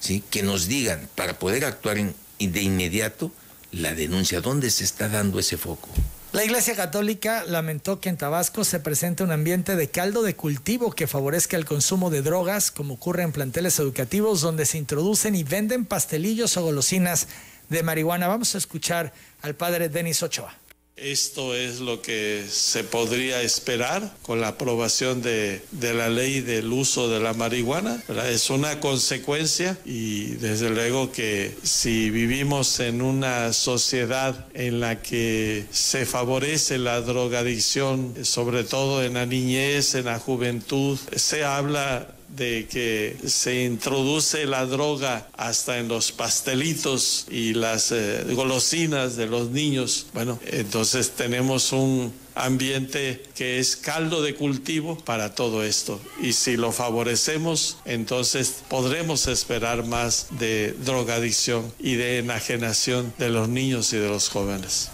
¿sí? 0.00 0.22
que 0.30 0.42
nos 0.42 0.66
digan, 0.68 1.08
para 1.14 1.38
poder 1.38 1.64
actuar 1.64 1.96
en- 1.98 2.14
de 2.46 2.62
inmediato, 2.62 3.32
la 3.70 3.94
denuncia, 3.94 4.40
¿dónde 4.40 4.70
se 4.70 4.84
está 4.84 5.08
dando 5.08 5.38
ese 5.38 5.56
foco? 5.56 5.88
La 6.32 6.44
Iglesia 6.44 6.74
Católica 6.74 7.44
lamentó 7.46 8.00
que 8.00 8.08
en 8.08 8.16
Tabasco 8.16 8.64
se 8.64 8.80
presente 8.80 9.22
un 9.22 9.32
ambiente 9.32 9.76
de 9.76 9.90
caldo 9.90 10.22
de 10.22 10.34
cultivo 10.34 10.92
que 10.92 11.06
favorezca 11.06 11.58
el 11.58 11.66
consumo 11.66 12.08
de 12.08 12.22
drogas, 12.22 12.70
como 12.70 12.94
ocurre 12.94 13.22
en 13.22 13.32
planteles 13.32 13.78
educativos 13.78 14.40
donde 14.40 14.64
se 14.64 14.78
introducen 14.78 15.34
y 15.34 15.44
venden 15.44 15.84
pastelillos 15.84 16.56
o 16.56 16.62
golosinas 16.62 17.28
de 17.68 17.82
marihuana. 17.82 18.28
Vamos 18.28 18.54
a 18.54 18.58
escuchar 18.58 19.12
al 19.42 19.54
padre 19.54 19.90
Denis 19.90 20.22
Ochoa. 20.22 20.54
Esto 21.02 21.56
es 21.56 21.80
lo 21.80 22.00
que 22.00 22.44
se 22.48 22.84
podría 22.84 23.42
esperar 23.42 24.14
con 24.22 24.40
la 24.40 24.48
aprobación 24.48 25.20
de, 25.20 25.60
de 25.72 25.94
la 25.94 26.08
ley 26.08 26.40
del 26.40 26.72
uso 26.72 27.08
de 27.08 27.18
la 27.18 27.32
marihuana. 27.32 28.00
¿verdad? 28.06 28.30
Es 28.30 28.50
una 28.50 28.78
consecuencia 28.78 29.76
y 29.84 30.36
desde 30.36 30.70
luego 30.70 31.10
que 31.10 31.56
si 31.64 32.10
vivimos 32.10 32.78
en 32.78 33.02
una 33.02 33.52
sociedad 33.52 34.46
en 34.54 34.78
la 34.78 35.02
que 35.02 35.66
se 35.72 36.06
favorece 36.06 36.78
la 36.78 37.00
drogadicción, 37.00 38.14
sobre 38.22 38.62
todo 38.62 39.02
en 39.02 39.14
la 39.14 39.26
niñez, 39.26 39.96
en 39.96 40.04
la 40.04 40.20
juventud, 40.20 40.96
se 41.16 41.42
habla 41.42 42.14
de 42.36 42.66
que 42.70 43.16
se 43.26 43.64
introduce 43.64 44.46
la 44.46 44.66
droga 44.66 45.28
hasta 45.36 45.78
en 45.78 45.88
los 45.88 46.12
pastelitos 46.12 47.26
y 47.30 47.54
las 47.54 47.92
eh, 47.92 48.24
golosinas 48.32 49.16
de 49.16 49.26
los 49.26 49.50
niños. 49.50 50.06
Bueno, 50.14 50.38
entonces 50.46 51.10
tenemos 51.10 51.72
un 51.72 52.12
ambiente 52.34 53.22
que 53.34 53.58
es 53.58 53.76
caldo 53.76 54.22
de 54.22 54.34
cultivo 54.34 54.96
para 54.98 55.34
todo 55.34 55.62
esto. 55.62 56.00
Y 56.20 56.32
si 56.32 56.56
lo 56.56 56.72
favorecemos, 56.72 57.76
entonces 57.84 58.62
podremos 58.68 59.26
esperar 59.26 59.84
más 59.84 60.28
de 60.30 60.74
drogadicción 60.84 61.72
y 61.78 61.94
de 61.94 62.18
enajenación 62.18 63.12
de 63.18 63.28
los 63.28 63.48
niños 63.48 63.92
y 63.92 63.98
de 63.98 64.08
los 64.08 64.28
jóvenes. 64.28 64.90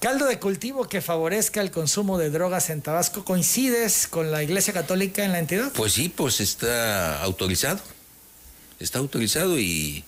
Caldo 0.00 0.24
de 0.24 0.38
cultivo 0.38 0.88
que 0.88 1.02
favorezca 1.02 1.60
el 1.60 1.70
consumo 1.70 2.16
de 2.16 2.30
drogas 2.30 2.70
en 2.70 2.80
Tabasco. 2.80 3.22
¿Coincides 3.22 4.06
con 4.06 4.30
la 4.30 4.42
Iglesia 4.42 4.72
Católica 4.72 5.26
en 5.26 5.32
la 5.32 5.38
entidad? 5.38 5.70
Pues 5.74 5.92
sí, 5.92 6.08
pues 6.08 6.40
está 6.40 7.22
autorizado. 7.22 7.80
Está 8.78 8.98
autorizado 8.98 9.58
y, 9.58 10.02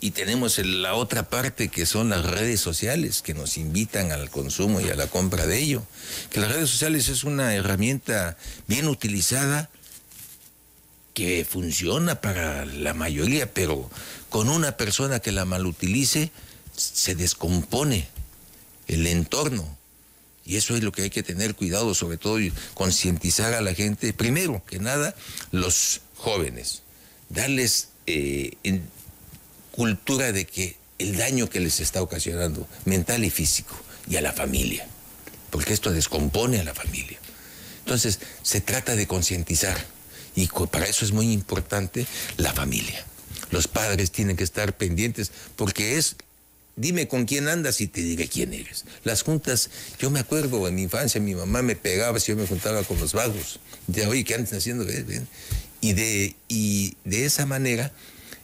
y 0.00 0.12
tenemos 0.12 0.58
la 0.58 0.94
otra 0.94 1.28
parte 1.28 1.70
que 1.70 1.86
son 1.86 2.10
las 2.10 2.24
redes 2.24 2.60
sociales 2.60 3.20
que 3.20 3.34
nos 3.34 3.58
invitan 3.58 4.12
al 4.12 4.30
consumo 4.30 4.80
y 4.80 4.88
a 4.90 4.94
la 4.94 5.08
compra 5.08 5.44
de 5.44 5.58
ello. 5.58 5.82
Que 6.30 6.38
las 6.38 6.52
redes 6.52 6.70
sociales 6.70 7.08
es 7.08 7.24
una 7.24 7.52
herramienta 7.52 8.36
bien 8.68 8.86
utilizada 8.86 9.70
que 11.14 11.44
funciona 11.44 12.20
para 12.20 12.64
la 12.64 12.94
mayoría, 12.94 13.52
pero 13.52 13.90
con 14.28 14.48
una 14.48 14.76
persona 14.76 15.18
que 15.18 15.32
la 15.32 15.44
malutilice 15.44 16.30
se 16.76 17.16
descompone 17.16 18.11
el 18.88 19.06
entorno. 19.06 19.78
Y 20.44 20.56
eso 20.56 20.74
es 20.74 20.82
lo 20.82 20.90
que 20.92 21.02
hay 21.02 21.10
que 21.10 21.22
tener 21.22 21.54
cuidado, 21.54 21.94
sobre 21.94 22.18
todo 22.18 22.38
concientizar 22.74 23.54
a 23.54 23.60
la 23.60 23.74
gente, 23.74 24.12
primero 24.12 24.62
que 24.66 24.80
nada, 24.80 25.14
los 25.52 26.00
jóvenes, 26.16 26.82
darles 27.28 27.88
eh, 28.06 28.56
cultura 29.70 30.32
de 30.32 30.46
que 30.46 30.76
el 30.98 31.16
daño 31.16 31.48
que 31.48 31.60
les 31.60 31.80
está 31.80 32.02
ocasionando, 32.02 32.66
mental 32.84 33.24
y 33.24 33.30
físico, 33.30 33.76
y 34.08 34.16
a 34.16 34.20
la 34.20 34.32
familia, 34.32 34.86
porque 35.50 35.72
esto 35.72 35.92
descompone 35.92 36.58
a 36.60 36.64
la 36.64 36.74
familia. 36.74 37.18
Entonces, 37.80 38.20
se 38.42 38.60
trata 38.60 38.96
de 38.96 39.06
concientizar, 39.06 39.76
y 40.34 40.48
para 40.70 40.86
eso 40.86 41.04
es 41.04 41.12
muy 41.12 41.32
importante 41.32 42.06
la 42.36 42.52
familia. 42.52 43.04
Los 43.50 43.68
padres 43.68 44.10
tienen 44.10 44.36
que 44.36 44.44
estar 44.44 44.76
pendientes, 44.76 45.30
porque 45.56 45.98
es 45.98 46.16
Dime 46.76 47.06
con 47.06 47.26
quién 47.26 47.48
andas 47.48 47.80
y 47.80 47.86
te 47.86 48.00
diré 48.00 48.28
quién 48.28 48.52
eres. 48.54 48.84
Las 49.04 49.22
juntas, 49.22 49.70
yo 49.98 50.10
me 50.10 50.20
acuerdo 50.20 50.66
en 50.66 50.74
mi 50.74 50.82
infancia, 50.82 51.20
mi 51.20 51.34
mamá 51.34 51.62
me 51.62 51.76
pegaba 51.76 52.18
si 52.18 52.32
yo 52.32 52.36
me 52.36 52.46
juntaba 52.46 52.82
con 52.82 52.98
los 52.98 53.12
vagos. 53.12 53.60
De, 53.86 54.06
oye, 54.06 54.24
¿qué 54.24 54.34
andas 54.34 54.54
haciendo? 54.54 54.84
Y, 55.80 55.92
de, 55.92 56.36
y 56.48 56.96
de 57.04 57.26
esa 57.26 57.44
manera 57.44 57.92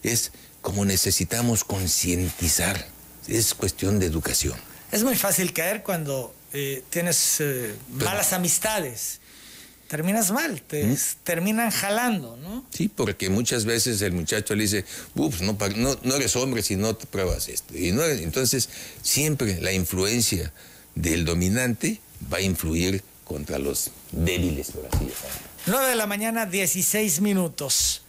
es 0.02 0.32
como 0.60 0.84
necesitamos 0.84 1.64
concientizar. 1.64 2.86
Es 3.26 3.54
cuestión 3.54 3.98
de 3.98 4.06
educación. 4.06 4.58
Es 4.92 5.04
muy 5.04 5.16
fácil 5.16 5.52
caer 5.52 5.82
cuando 5.82 6.34
eh, 6.52 6.82
tienes 6.90 7.36
eh, 7.40 7.74
malas 7.90 8.32
amistades. 8.32 9.20
Terminas 9.88 10.30
mal, 10.30 10.60
te 10.60 10.84
¿Mm? 10.84 10.96
terminan 11.24 11.70
jalando, 11.70 12.36
¿no? 12.36 12.66
Sí, 12.70 12.88
porque 12.94 13.30
muchas 13.30 13.64
veces 13.64 14.02
el 14.02 14.12
muchacho 14.12 14.54
le 14.54 14.64
dice, 14.64 14.84
Ups, 15.14 15.40
no, 15.40 15.56
no, 16.02 16.14
eres 16.14 16.36
hombre 16.36 16.62
si 16.62 16.76
no 16.76 16.94
te 16.94 17.06
pruebas 17.06 17.48
esto. 17.48 17.76
Y 17.76 17.92
no, 17.92 18.04
entonces, 18.04 18.68
siempre 19.02 19.60
la 19.62 19.72
influencia 19.72 20.52
del 20.94 21.24
dominante 21.24 22.00
va 22.30 22.38
a 22.38 22.42
influir 22.42 23.02
contra 23.24 23.58
los 23.58 23.90
débiles, 24.12 24.72
por 24.72 24.86
así 24.86 25.06
decirlo. 25.06 25.48
9 25.66 25.88
de 25.88 25.96
la 25.96 26.06
mañana, 26.06 26.44
16 26.44 27.22
minutos. 27.22 28.02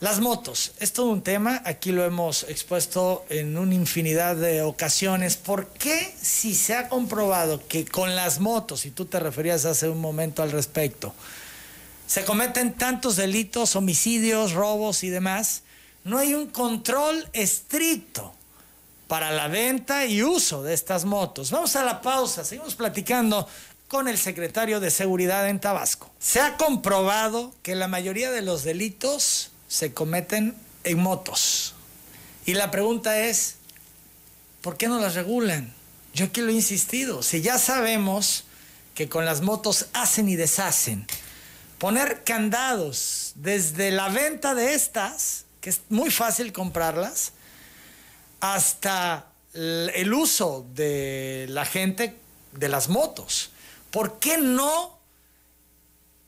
Las 0.00 0.20
motos, 0.20 0.74
es 0.78 0.92
todo 0.92 1.06
un 1.06 1.22
tema, 1.22 1.60
aquí 1.64 1.90
lo 1.90 2.04
hemos 2.04 2.44
expuesto 2.44 3.24
en 3.30 3.58
una 3.58 3.74
infinidad 3.74 4.36
de 4.36 4.62
ocasiones. 4.62 5.36
¿Por 5.36 5.66
qué 5.66 6.14
si 6.22 6.54
se 6.54 6.76
ha 6.76 6.88
comprobado 6.88 7.66
que 7.66 7.84
con 7.84 8.14
las 8.14 8.38
motos, 8.38 8.86
y 8.86 8.92
tú 8.92 9.06
te 9.06 9.18
referías 9.18 9.64
hace 9.64 9.88
un 9.88 10.00
momento 10.00 10.44
al 10.44 10.52
respecto, 10.52 11.12
se 12.06 12.24
cometen 12.24 12.74
tantos 12.74 13.16
delitos, 13.16 13.74
homicidios, 13.74 14.52
robos 14.52 15.02
y 15.02 15.08
demás, 15.08 15.62
no 16.04 16.18
hay 16.18 16.32
un 16.32 16.46
control 16.46 17.28
estricto 17.32 18.32
para 19.08 19.32
la 19.32 19.48
venta 19.48 20.06
y 20.06 20.22
uso 20.22 20.62
de 20.62 20.74
estas 20.74 21.06
motos? 21.06 21.50
Vamos 21.50 21.74
a 21.74 21.82
la 21.82 22.00
pausa, 22.02 22.44
seguimos 22.44 22.76
platicando 22.76 23.48
con 23.88 24.06
el 24.06 24.16
secretario 24.16 24.78
de 24.78 24.92
Seguridad 24.92 25.48
en 25.48 25.58
Tabasco. 25.58 26.08
Se 26.20 26.40
ha 26.40 26.56
comprobado 26.56 27.52
que 27.62 27.74
la 27.74 27.88
mayoría 27.88 28.30
de 28.30 28.42
los 28.42 28.62
delitos 28.62 29.50
se 29.68 29.92
cometen 29.92 30.56
en 30.84 30.98
motos. 30.98 31.74
Y 32.46 32.54
la 32.54 32.70
pregunta 32.70 33.18
es, 33.20 33.56
¿por 34.62 34.76
qué 34.76 34.88
no 34.88 34.98
las 34.98 35.14
regulan? 35.14 35.72
Yo 36.14 36.26
aquí 36.26 36.40
lo 36.40 36.48
he 36.48 36.54
insistido, 36.54 37.22
si 37.22 37.42
ya 37.42 37.58
sabemos 37.58 38.44
que 38.94 39.08
con 39.08 39.24
las 39.24 39.42
motos 39.42 39.86
hacen 39.92 40.28
y 40.28 40.36
deshacen, 40.36 41.06
poner 41.78 42.24
candados 42.24 43.32
desde 43.36 43.92
la 43.92 44.08
venta 44.08 44.54
de 44.54 44.74
estas, 44.74 45.44
que 45.60 45.70
es 45.70 45.82
muy 45.90 46.10
fácil 46.10 46.52
comprarlas, 46.52 47.32
hasta 48.40 49.26
el 49.52 50.12
uso 50.12 50.66
de 50.74 51.46
la 51.50 51.64
gente 51.64 52.16
de 52.52 52.68
las 52.68 52.88
motos. 52.88 53.50
¿Por 53.90 54.18
qué 54.18 54.38
no 54.38 54.98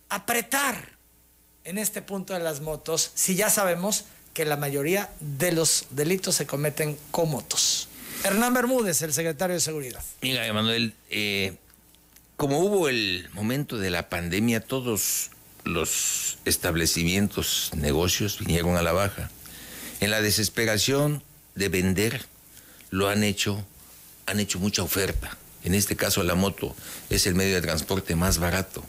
apretar 0.08 0.89
en 1.64 1.78
este 1.78 2.02
punto 2.02 2.34
de 2.34 2.40
las 2.40 2.60
motos 2.60 3.10
si 3.14 3.34
ya 3.34 3.50
sabemos 3.50 4.04
que 4.34 4.44
la 4.44 4.56
mayoría 4.56 5.10
de 5.20 5.52
los 5.52 5.86
delitos 5.90 6.36
se 6.36 6.46
cometen 6.46 6.98
con 7.10 7.30
motos? 7.30 7.88
Hernán 8.24 8.54
Bermúdez, 8.54 9.00
el 9.02 9.12
secretario 9.12 9.54
de 9.54 9.60
Seguridad. 9.60 10.04
Mira, 10.20 10.46
Emanuel, 10.46 10.94
eh, 11.08 11.54
como 12.36 12.60
hubo 12.60 12.88
el 12.88 13.28
momento 13.32 13.78
de 13.78 13.90
la 13.90 14.08
pandemia, 14.08 14.60
todos 14.60 15.30
los 15.64 16.38
establecimientos, 16.44 17.70
negocios 17.74 18.38
vinieron 18.38 18.76
a 18.76 18.82
la 18.82 18.92
baja. 18.92 19.30
En 20.00 20.10
la 20.10 20.20
desesperación 20.20 21.22
de 21.54 21.68
vender, 21.68 22.26
lo 22.90 23.08
han 23.08 23.24
hecho, 23.24 23.64
han 24.26 24.40
hecho 24.40 24.58
mucha 24.58 24.82
oferta. 24.82 25.36
En 25.64 25.74
este 25.74 25.96
caso, 25.96 26.22
la 26.22 26.34
moto 26.34 26.74
es 27.10 27.26
el 27.26 27.34
medio 27.34 27.54
de 27.54 27.62
transporte 27.62 28.16
más 28.16 28.38
barato. 28.38 28.84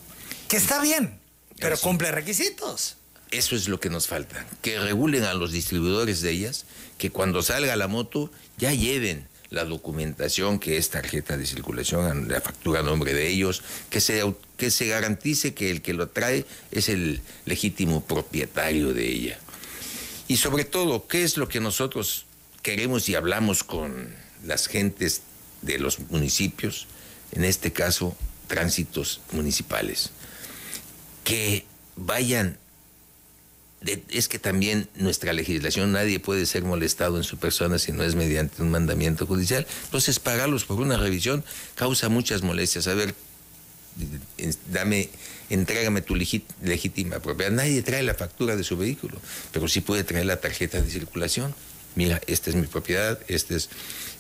Que 0.48 0.58
está 0.58 0.82
bien. 0.82 1.21
Pero 1.62 1.78
cumple 1.80 2.12
requisitos. 2.12 2.98
Eso 3.32 3.56
es 3.56 3.70
lo 3.70 3.80
que 3.80 3.90
nos 3.90 4.08
falta, 4.08 4.46
que 4.62 4.78
regulen 4.80 5.24
a 5.24 5.34
los 5.34 5.54
distribuidores 5.54 6.22
de 6.22 6.32
ellas, 6.32 6.66
que 6.98 7.12
cuando 7.12 7.42
salga 7.42 7.78
la 7.78 7.88
moto 7.88 8.30
ya 8.58 8.74
lleven 8.74 9.26
la 9.52 9.64
documentación 9.66 10.60
que 10.60 10.78
es 10.78 10.90
tarjeta 10.90 11.38
de 11.38 11.46
circulación, 11.46 12.28
la 12.30 12.42
factura 12.42 12.80
a 12.80 12.84
nombre 12.84 13.14
de 13.14 13.28
ellos, 13.28 13.64
que 13.90 14.02
se, 14.02 14.22
que 14.58 14.72
se 14.72 14.88
garantice 14.88 15.54
que 15.54 15.72
el 15.72 15.82
que 15.82 15.94
lo 15.94 16.08
trae 16.10 16.46
es 16.72 16.90
el 16.90 17.22
legítimo 17.46 18.04
propietario 18.04 18.94
de 18.94 19.08
ella. 19.08 19.40
Y 20.28 20.38
sobre 20.38 20.66
todo, 20.66 21.08
¿qué 21.08 21.24
es 21.24 21.38
lo 21.38 21.48
que 21.48 21.60
nosotros 21.60 22.26
queremos 22.62 23.08
y 23.10 23.16
hablamos 23.16 23.64
con 23.64 24.14
las 24.46 24.68
gentes 24.68 25.22
de 25.62 25.80
los 25.80 26.00
municipios, 26.00 26.88
en 27.34 27.44
este 27.44 27.74
caso, 27.74 28.16
tránsitos 28.48 29.20
municipales? 29.32 30.12
Que 31.24 31.66
vayan 31.96 32.58
es 34.10 34.28
que 34.28 34.38
también 34.38 34.88
nuestra 34.96 35.34
legislación, 35.34 35.92
nadie 35.92 36.20
puede 36.20 36.46
ser 36.46 36.64
molestado 36.64 37.18
en 37.18 37.24
su 37.24 37.38
persona 37.38 37.80
si 37.80 37.92
no 37.92 38.04
es 38.04 38.14
mediante 38.14 38.62
un 38.62 38.70
mandamiento 38.70 39.26
judicial. 39.26 39.66
Entonces, 39.86 40.20
pagarlos 40.20 40.66
por 40.66 40.80
una 40.80 40.98
revisión 40.98 41.44
causa 41.74 42.08
muchas 42.08 42.44
molestias. 42.44 42.88
A 42.88 42.94
ver, 42.94 43.16
dame, 44.72 45.10
entrégame 45.50 46.02
tu 46.02 46.16
legítima 46.16 47.20
propiedad. 47.20 47.52
Nadie 47.52 47.82
trae 47.82 48.04
la 48.04 48.14
factura 48.14 48.56
de 48.56 48.64
su 48.64 48.78
vehículo, 48.78 49.18
pero 49.52 49.68
sí 49.68 49.82
puede 49.82 50.04
traer 50.04 50.28
la 50.28 50.40
tarjeta 50.40 50.80
de 50.80 50.90
circulación. 50.90 51.56
Mira, 51.96 52.22
esta 52.28 52.52
es 52.52 52.56
mi 52.56 52.68
propiedad, 52.68 53.20
este 53.28 53.56
es. 53.56 53.70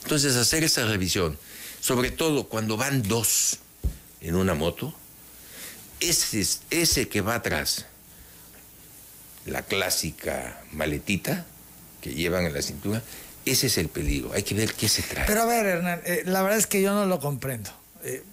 Entonces, 0.01 0.37
hacer 0.37 0.63
esa 0.63 0.87
revisión, 0.87 1.37
sobre 1.81 2.09
todo 2.09 2.45
cuando 2.45 2.77
van 2.77 3.03
dos 3.03 3.59
en 4.21 4.35
una 4.35 4.55
moto, 4.55 4.95
ese, 6.01 6.45
ese 6.71 7.07
que 7.07 7.21
va 7.21 7.35
atrás, 7.35 7.85
la 9.45 9.61
clásica 9.61 10.61
maletita 10.71 11.45
que 12.01 12.13
llevan 12.13 12.45
en 12.45 12.53
la 12.53 12.61
cintura, 12.61 13.01
ese 13.45 13.67
es 13.67 13.77
el 13.77 13.87
peligro. 13.87 14.33
Hay 14.33 14.43
que 14.43 14.55
ver 14.55 14.73
qué 14.73 14.89
se 14.89 15.03
trae. 15.03 15.25
Pero 15.25 15.43
a 15.43 15.45
ver, 15.45 15.65
Hernán, 15.65 16.01
eh, 16.05 16.23
la 16.25 16.41
verdad 16.41 16.57
es 16.57 16.67
que 16.67 16.81
yo 16.81 16.93
no 16.93 17.05
lo 17.05 17.19
comprendo. 17.19 17.71
Eh, 18.03 18.23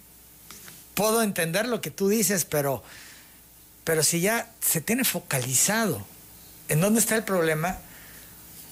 puedo 0.93 1.21
entender 1.21 1.67
lo 1.67 1.81
que 1.81 1.91
tú 1.91 2.09
dices, 2.09 2.45
pero, 2.45 2.83
pero 3.83 4.03
si 4.03 4.19
ya 4.19 4.51
se 4.59 4.81
tiene 4.81 5.03
focalizado 5.03 6.05
en 6.67 6.81
dónde 6.81 6.99
está 6.99 7.15
el 7.15 7.23
problema, 7.23 7.77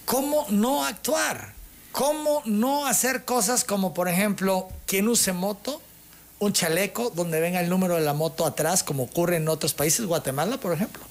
¿cómo 0.05 0.45
no 0.49 0.85
actuar? 0.85 1.53
¿Cómo 1.91 2.43
no 2.45 2.85
hacer 2.85 3.25
cosas 3.25 3.63
como, 3.63 3.93
por 3.93 4.07
ejemplo, 4.07 4.69
quien 4.85 5.07
use 5.07 5.33
moto 5.33 5.81
un 6.39 6.53
chaleco 6.53 7.09
donde 7.09 7.39
venga 7.39 7.59
el 7.59 7.69
número 7.69 7.95
de 7.95 8.01
la 8.01 8.13
moto 8.13 8.45
atrás, 8.45 8.83
como 8.83 9.03
ocurre 9.03 9.37
en 9.37 9.47
otros 9.47 9.73
países, 9.73 10.05
Guatemala, 10.05 10.59
por 10.59 10.73
ejemplo. 10.73 11.03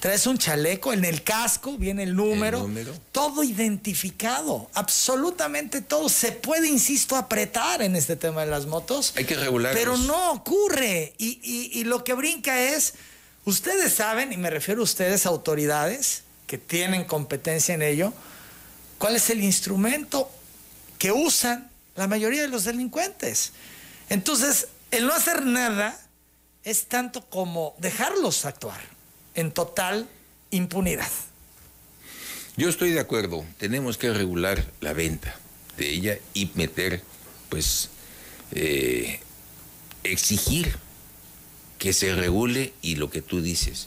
Traes 0.00 0.28
un 0.28 0.38
chaleco, 0.38 0.92
en 0.92 1.04
el 1.04 1.24
casco 1.24 1.76
viene 1.76 2.04
el 2.04 2.14
número, 2.14 2.70
todo 3.10 3.42
identificado, 3.42 4.70
absolutamente 4.74 5.80
todo. 5.80 6.08
Se 6.08 6.30
puede, 6.30 6.68
insisto, 6.68 7.16
apretar 7.16 7.82
en 7.82 7.96
este 7.96 8.14
tema 8.14 8.44
de 8.44 8.50
las 8.50 8.66
motos. 8.66 9.12
Hay 9.16 9.24
que 9.24 9.34
regular. 9.34 9.74
Pero 9.74 9.96
no 9.98 10.30
ocurre. 10.30 11.14
Y, 11.18 11.40
y 11.72 11.82
lo 11.82 12.04
que 12.04 12.14
brinca 12.14 12.60
es, 12.60 12.94
ustedes 13.44 13.92
saben, 13.92 14.32
y 14.32 14.36
me 14.36 14.50
refiero 14.50 14.82
a 14.82 14.84
ustedes, 14.84 15.26
autoridades 15.26 16.22
que 16.46 16.58
tienen 16.58 17.04
competencia 17.04 17.74
en 17.74 17.82
ello, 17.82 18.12
cuál 18.98 19.16
es 19.16 19.30
el 19.30 19.42
instrumento 19.42 20.30
que 20.98 21.10
usan 21.10 21.70
la 21.96 22.06
mayoría 22.06 22.42
de 22.42 22.48
los 22.48 22.62
delincuentes. 22.62 23.52
Entonces, 24.08 24.68
el 24.90 25.06
no 25.06 25.14
hacer 25.14 25.44
nada 25.44 25.98
es 26.64 26.86
tanto 26.86 27.22
como 27.22 27.74
dejarlos 27.78 28.44
actuar 28.44 28.80
en 29.34 29.52
total 29.52 30.08
impunidad. 30.50 31.10
Yo 32.56 32.68
estoy 32.68 32.90
de 32.90 33.00
acuerdo, 33.00 33.44
tenemos 33.58 33.98
que 33.98 34.12
regular 34.12 34.64
la 34.80 34.92
venta 34.92 35.38
de 35.76 35.90
ella 35.90 36.18
y 36.34 36.50
meter, 36.54 37.02
pues, 37.48 37.90
eh, 38.50 39.20
exigir 40.02 40.76
que 41.78 41.92
se 41.92 42.14
regule 42.14 42.72
y 42.82 42.96
lo 42.96 43.10
que 43.10 43.22
tú 43.22 43.40
dices, 43.40 43.86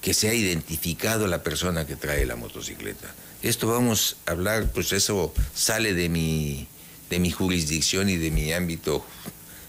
que 0.00 0.14
sea 0.14 0.32
identificado 0.32 1.26
la 1.26 1.42
persona 1.42 1.86
que 1.86 1.96
trae 1.96 2.24
la 2.24 2.36
motocicleta. 2.36 3.14
Esto 3.42 3.68
vamos 3.68 4.16
a 4.26 4.30
hablar, 4.30 4.72
pues 4.72 4.92
eso 4.92 5.34
sale 5.54 5.92
de 5.92 6.08
mi, 6.08 6.66
de 7.10 7.18
mi 7.18 7.30
jurisdicción 7.30 8.08
y 8.08 8.16
de 8.16 8.30
mi 8.30 8.52
ámbito, 8.52 9.04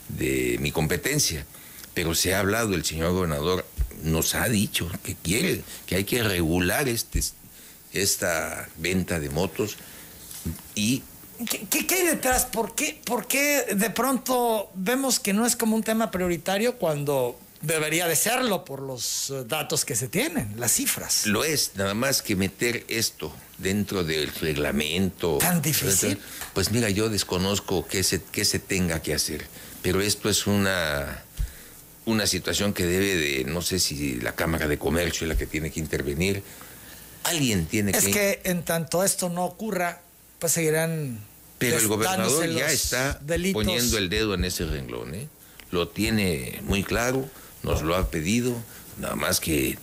de 0.10 0.58
mi 0.60 0.72
competencia. 0.72 1.46
Pero 1.94 2.14
se 2.16 2.36
ha 2.36 2.40
hablado, 2.40 2.74
el 2.74 2.86
señor 2.86 3.14
gobernador 3.14 3.66
nos 4.04 4.36
ha 4.36 4.48
dicho 4.48 4.90
que 5.04 5.16
quiere, 5.16 5.64
que 5.86 5.96
hay 5.96 6.04
que 6.04 6.22
regular 6.22 6.88
este, 6.88 7.22
esta 7.94 8.70
venta 8.78 9.20
de 9.20 9.30
motos 9.30 9.78
y 10.76 11.04
¿Qué, 11.70 11.86
qué, 11.86 11.96
hay 11.96 12.08
detrás? 12.08 12.46
¿Por 12.46 12.74
qué, 12.74 13.00
¿Por 13.06 13.28
qué 13.28 13.76
de 13.76 13.90
pronto 13.92 14.72
vemos 14.74 15.20
que 15.20 15.34
no 15.34 15.46
es 15.46 15.56
como 15.56 15.76
un 15.76 15.84
tema 15.84 16.10
prioritario 16.10 16.78
cuando 16.80 17.40
debería 17.62 18.08
de 18.08 18.16
serlo 18.16 18.66
por 18.66 18.82
los 18.82 19.30
eh, 19.30 19.44
datos 19.46 19.86
que 19.86 19.96
se 19.96 20.08
tienen, 20.08 20.56
las 20.58 20.72
cifras? 20.74 21.28
Lo 21.28 21.44
es, 21.44 21.74
nada 21.76 21.94
más 21.94 22.24
que 22.24 22.36
meter 22.36 22.86
esto 22.88 23.32
dentro 23.60 24.04
del 24.04 24.34
reglamento. 24.34 25.38
¿Tan 25.38 25.62
difícil? 25.62 26.20
Pues 26.54 26.72
mira, 26.72 26.90
yo 26.90 27.10
desconozco 27.10 27.86
qué 27.86 28.02
se, 28.04 28.24
qué 28.24 28.44
se 28.44 28.58
tenga 28.58 29.02
que 29.04 29.14
hacer, 29.14 29.46
pero 29.82 30.02
esto 30.02 30.30
es 30.30 30.48
una, 30.48 31.24
una 32.06 32.28
situación 32.28 32.74
que 32.74 32.86
debe 32.86 33.16
de, 33.16 33.44
no 33.46 33.62
sé 33.62 33.80
si 33.80 34.16
la 34.16 34.34
Cámara 34.34 34.68
de 34.68 34.78
Comercio 34.78 35.26
es 35.26 35.30
la 35.30 35.38
que 35.38 35.46
tiene 35.46 35.72
que 35.72 35.80
intervenir. 35.80 36.44
Alguien 37.24 37.66
tiene 37.66 37.92
es 37.92 38.04
que... 38.04 38.10
Es 38.10 38.16
que 38.16 38.42
en 38.50 38.64
tanto 38.64 39.04
esto 39.04 39.30
no 39.30 39.46
ocurra, 39.46 40.02
pues 40.40 40.54
seguirán. 40.54 41.20
Pero 41.58 41.78
el 41.78 41.88
gobernador 41.88 42.50
ya 42.50 42.72
está 42.72 43.20
delitos. 43.22 43.64
poniendo 43.64 43.98
el 43.98 44.10
dedo 44.10 44.34
en 44.34 44.46
ese 44.46 44.66
renglón, 44.66 45.16
¿eh? 45.16 45.28
Lo 45.72 45.90
tiene 45.90 46.60
muy 46.64 46.84
claro, 46.84 47.30
nos 47.64 47.82
lo 47.82 47.96
ha 47.96 48.10
pedido, 48.10 48.56
nada 49.00 49.16
más 49.16 49.40
que 49.40 49.78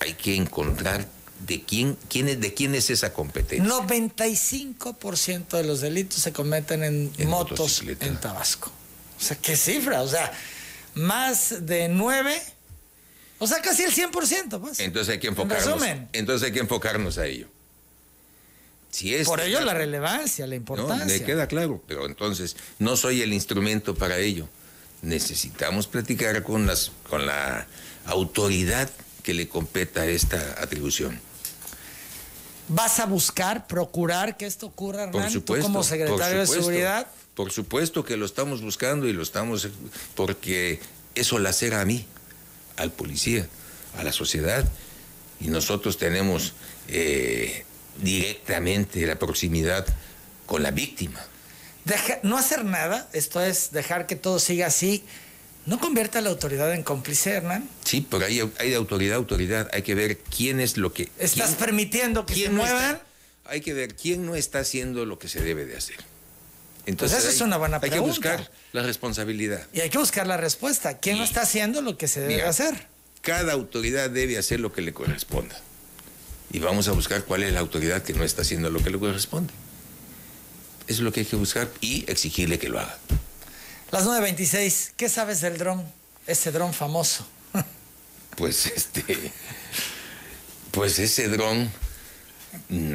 hay 0.00 0.14
que 0.14 0.34
encontrar 0.34 1.06
de 1.46 1.62
quién, 1.62 1.96
quién 2.08 2.28
es, 2.28 2.40
de 2.40 2.54
quién 2.54 2.74
es 2.74 2.90
esa 2.90 3.12
competencia. 3.12 3.68
95% 3.68 5.48
de 5.50 5.64
los 5.64 5.80
delitos 5.80 6.20
se 6.20 6.32
cometen 6.32 6.82
en, 6.82 7.12
en 7.16 7.28
motos 7.28 7.82
en 8.00 8.18
Tabasco. 8.18 8.72
O 9.18 9.20
sea, 9.20 9.36
qué 9.36 9.56
cifra, 9.56 10.02
o 10.02 10.08
sea, 10.08 10.32
más 10.94 11.66
de 11.66 11.88
9, 11.88 12.40
o 13.38 13.46
sea, 13.46 13.60
casi 13.60 13.82
el 13.82 13.92
100%, 13.92 14.60
pues. 14.60 14.80
Entonces 14.80 15.12
hay 15.12 15.18
que 15.18 15.28
enfocarnos. 15.28 15.82
Entonces 16.12 16.46
hay 16.46 16.52
que 16.52 16.60
enfocarnos 16.60 17.18
a 17.18 17.26
ello. 17.26 17.48
Por 19.24 19.40
ello 19.40 19.60
la 19.60 19.74
relevancia, 19.74 20.46
la 20.46 20.56
importancia. 20.56 21.04
No, 21.04 21.12
me 21.12 21.22
queda 21.22 21.46
claro, 21.46 21.82
pero 21.86 22.06
entonces 22.06 22.56
no 22.78 22.96
soy 22.96 23.22
el 23.22 23.32
instrumento 23.32 23.94
para 23.94 24.18
ello. 24.18 24.48
Necesitamos 25.02 25.86
platicar 25.86 26.42
con, 26.42 26.66
las, 26.66 26.90
con 27.08 27.26
la 27.26 27.66
autoridad 28.06 28.90
que 29.22 29.34
le 29.34 29.46
competa 29.48 30.06
esta 30.06 30.60
atribución. 30.60 31.20
¿Vas 32.68 33.00
a 33.00 33.06
buscar, 33.06 33.66
procurar 33.66 34.36
que 34.36 34.46
esto 34.46 34.66
ocurra, 34.66 35.04
Hernán, 35.04 35.22
por 35.22 35.30
supuesto, 35.30 35.66
como 35.66 35.82
secretario 35.82 36.40
de 36.40 36.46
Seguridad? 36.46 37.06
Por 37.34 37.50
supuesto 37.50 38.04
que 38.04 38.16
lo 38.16 38.26
estamos 38.26 38.62
buscando 38.62 39.06
y 39.06 39.12
lo 39.12 39.22
estamos 39.22 39.68
porque 40.14 40.80
eso 41.14 41.38
la 41.38 41.52
cera 41.52 41.80
a 41.80 41.84
mí, 41.84 42.04
al 42.76 42.90
policía, 42.90 43.48
a 43.96 44.02
la 44.02 44.12
sociedad. 44.12 44.68
Y 45.40 45.48
nosotros 45.48 45.98
tenemos 45.98 46.54
eh, 46.88 47.64
directamente 48.02 49.06
la 49.06 49.18
proximidad 49.18 49.86
con 50.46 50.62
la 50.62 50.70
víctima. 50.70 51.20
no 52.22 52.36
hacer 52.36 52.64
nada, 52.64 53.08
esto 53.12 53.40
es 53.40 53.70
dejar 53.70 54.06
que 54.06 54.16
todo 54.16 54.38
siga 54.40 54.66
así, 54.66 55.04
¿no 55.68 55.78
convierte 55.78 56.18
a 56.18 56.20
la 56.20 56.30
autoridad 56.30 56.72
en 56.74 56.82
cómplice, 56.82 57.30
Hernán? 57.32 57.68
Sí, 57.84 58.04
pero 58.08 58.24
hay, 58.24 58.40
hay 58.58 58.70
de 58.70 58.76
autoridad 58.76 59.14
a 59.14 59.16
autoridad, 59.18 59.68
hay 59.72 59.82
que 59.82 59.94
ver 59.94 60.18
quién 60.18 60.58
es 60.58 60.76
lo 60.76 60.92
que... 60.92 61.10
¿Estás 61.18 61.54
permitiendo 61.54 62.26
que 62.26 62.34
se 62.34 62.50
muevan? 62.50 63.00
hay 63.44 63.60
que 63.62 63.72
ver 63.72 63.94
quién 63.94 64.26
no 64.26 64.34
está 64.34 64.58
haciendo 64.58 65.06
lo 65.06 65.18
que 65.18 65.28
se 65.28 65.40
debe 65.40 65.64
de 65.64 65.76
hacer. 65.76 65.96
Pues 65.96 66.86
Entonces 66.86 67.18
esa 67.20 67.30
es 67.30 67.40
una 67.40 67.56
buena 67.56 67.78
hay 67.82 67.90
pregunta. 67.90 68.12
que 68.20 68.28
buscar 68.36 68.50
la 68.72 68.82
responsabilidad. 68.82 69.66
Y 69.72 69.80
hay 69.80 69.90
que 69.90 69.98
buscar 69.98 70.26
la 70.26 70.36
respuesta. 70.36 70.98
¿Quién 70.98 71.18
no 71.18 71.24
está 71.24 71.42
haciendo 71.42 71.80
lo 71.80 71.96
que 71.96 72.08
se 72.08 72.20
debe 72.20 72.36
mira, 72.36 72.48
hacer? 72.48 72.88
Cada 73.22 73.52
autoridad 73.52 74.10
debe 74.10 74.36
hacer 74.36 74.60
lo 74.60 74.72
que 74.72 74.82
le 74.82 74.92
corresponda 74.92 75.58
y 76.50 76.58
vamos 76.60 76.88
a 76.88 76.92
buscar 76.92 77.24
cuál 77.24 77.42
es 77.42 77.52
la 77.52 77.60
autoridad 77.60 78.02
que 78.02 78.14
no 78.14 78.24
está 78.24 78.42
haciendo 78.42 78.70
lo 78.70 78.82
que 78.82 78.90
le 78.90 78.98
corresponde. 78.98 79.52
Eso 80.86 81.00
es 81.00 81.00
lo 81.00 81.12
que 81.12 81.20
hay 81.20 81.26
que 81.26 81.36
buscar 81.36 81.68
y 81.80 82.10
exigirle 82.10 82.58
que 82.58 82.68
lo 82.68 82.80
haga. 82.80 82.96
Las 83.90 84.04
9.26, 84.04 84.92
¿qué 84.96 85.08
sabes 85.08 85.40
del 85.40 85.58
dron? 85.58 85.84
Ese 86.26 86.52
dron 86.52 86.72
famoso. 86.72 87.26
Pues 88.36 88.66
este. 88.66 89.32
Pues 90.70 91.00
ese 91.00 91.26
dron 91.26 91.68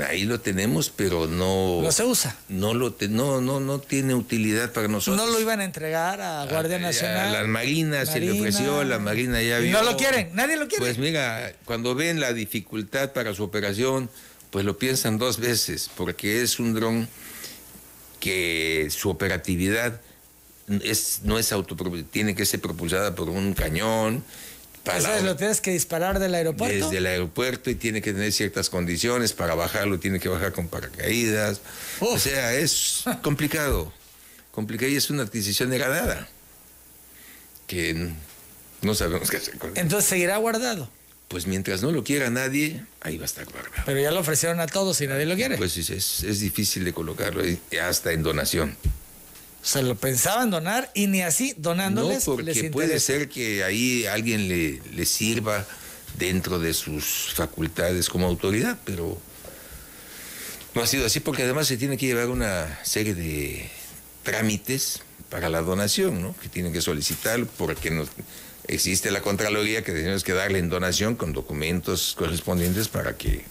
Ahí 0.07 0.23
lo 0.25 0.39
tenemos, 0.39 0.89
pero 0.89 1.27
no. 1.27 1.81
No 1.81 1.91
se 1.91 2.03
usa. 2.03 2.35
No, 2.49 2.73
lo 2.73 2.95
no, 3.09 3.41
no, 3.41 3.59
no 3.59 3.79
tiene 3.79 4.13
utilidad 4.13 4.71
para 4.71 4.87
nosotros. 4.87 5.17
No 5.17 5.31
lo 5.31 5.39
iban 5.39 5.59
a 5.59 5.63
entregar 5.63 6.21
a 6.21 6.45
Guardia 6.45 6.79
Nacional. 6.79 7.29
A, 7.29 7.39
las 7.39 7.47
Marinas 7.47 8.09
se 8.11 8.19
le 8.19 8.31
ofreció, 8.31 8.83
la 8.83 8.99
Marina 8.99 9.41
ya 9.41 9.59
vio. 9.59 9.71
No 9.71 9.83
lo 9.83 9.97
quieren, 9.97 10.29
nadie 10.33 10.57
lo 10.57 10.67
quiere. 10.67 10.83
Pues 10.83 10.97
mira, 10.97 11.53
cuando 11.65 11.95
ven 11.95 12.19
la 12.19 12.33
dificultad 12.33 13.13
para 13.13 13.33
su 13.33 13.43
operación, 13.43 14.09
pues 14.49 14.65
lo 14.65 14.77
piensan 14.77 15.17
dos 15.17 15.39
veces, 15.39 15.89
porque 15.95 16.41
es 16.41 16.59
un 16.59 16.73
dron 16.73 17.07
que 18.19 18.87
su 18.91 19.09
operatividad 19.09 20.01
es, 20.68 21.22
no 21.24 21.39
es 21.39 21.51
auto, 21.51 21.76
tiene 22.11 22.36
que 22.36 22.45
ser 22.45 22.61
propulsada 22.61 23.16
por 23.16 23.30
un 23.30 23.53
cañón 23.53 24.24
¿Eso 24.86 25.22
lo 25.22 25.36
tienes 25.36 25.61
que 25.61 25.72
disparar 25.72 26.20
del 26.20 26.36
aeropuerto? 26.36 26.86
Desde 26.86 26.97
el 26.97 27.05
aeropuerto 27.05 27.70
y 27.70 27.76
tiene 27.76 28.01
que 28.01 28.11
tener 28.11 28.32
ciertas 28.34 28.70
condiciones. 28.70 29.32
Para 29.32 29.55
bajarlo 29.55 29.99
tiene 29.99 30.20
que 30.20 30.28
bajar 30.28 30.51
con 30.51 30.68
paracaídas. 30.68 31.61
O 32.01 32.20
sea, 32.20 32.53
es 32.53 33.03
complicado. 33.22 33.93
Complicado 34.51 34.91
y 34.91 34.95
es 34.97 35.09
una 35.09 35.24
adquisición 35.24 35.70
degradada. 35.70 36.28
Que 37.66 38.11
no 38.82 38.93
sabemos 38.93 39.30
qué 39.32 39.38
hacer 39.38 39.57
con 39.57 39.70
él. 39.70 39.78
Entonces 39.78 40.09
seguirá 40.09 40.36
guardado. 40.38 40.89
Pues 41.30 41.47
mientras 41.47 41.82
no 41.82 41.91
lo 41.91 42.03
quiera 42.03 42.30
nadie, 42.30 42.84
ahí 43.01 43.18
va 43.18 43.24
a 43.24 43.26
estar 43.26 43.45
guardado. 43.45 43.84
Pero 43.86 44.01
ya 44.01 44.11
lo 44.11 44.20
ofrecieron 44.20 44.59
a 44.59 44.68
todos 44.68 44.99
y 44.99 45.07
nadie 45.07 45.26
lo 45.26 45.36
quiere. 45.36 45.57
Pues 45.57 45.78
es, 45.78 46.24
es 46.24 46.39
difícil 46.41 46.84
de 46.84 46.93
colocarlo 46.93 47.41
hasta 47.82 48.11
en 48.11 48.22
donación. 48.22 48.76
Se 49.64 49.82
lo 49.82 49.95
pensaban 49.95 50.51
donar 50.51 50.91
y 50.93 51.07
ni 51.07 51.22
así 51.22 51.55
donándoles. 51.57 52.28
No, 52.28 52.36
porque 52.36 52.70
puede 52.70 52.99
ser 52.99 53.30
que 53.30 53.64
ahí 53.64 54.05
alguien 54.05 54.47
le, 54.47 54.82
le 54.93 55.05
sirva 55.05 55.66
dentro 56.20 56.59
de 56.59 56.74
sus 56.74 57.34
facultades 57.34 58.09
como 58.09 58.28
autoridad, 58.28 58.78
pero 58.86 59.18
no 60.76 60.82
ha 60.82 60.88
sido 60.88 61.05
así 61.05 61.20
porque 61.20 61.43
además 61.43 61.68
se 61.68 61.78
tiene 61.78 61.97
que 61.97 62.05
llevar 62.05 62.30
una 62.30 62.80
serie 62.84 63.16
de 63.16 63.70
trámites 64.24 65.01
para 65.30 65.49
la 65.49 65.61
donación, 65.61 66.22
¿no? 66.22 66.36
Que 66.41 66.49
tienen 66.49 66.74
que 66.74 66.82
solicitar 66.82 67.45
porque 67.57 67.89
nos, 67.89 68.09
existe 68.68 69.11
la 69.11 69.22
Contraloría 69.22 69.84
que 69.84 69.91
tenemos 69.91 70.24
que 70.24 70.34
darle 70.34 70.59
en 70.59 70.70
donación 70.70 71.16
con 71.16 71.34
documentos 71.34 72.16
correspondientes 72.18 72.88
para 72.88 73.18
que, 73.18 73.43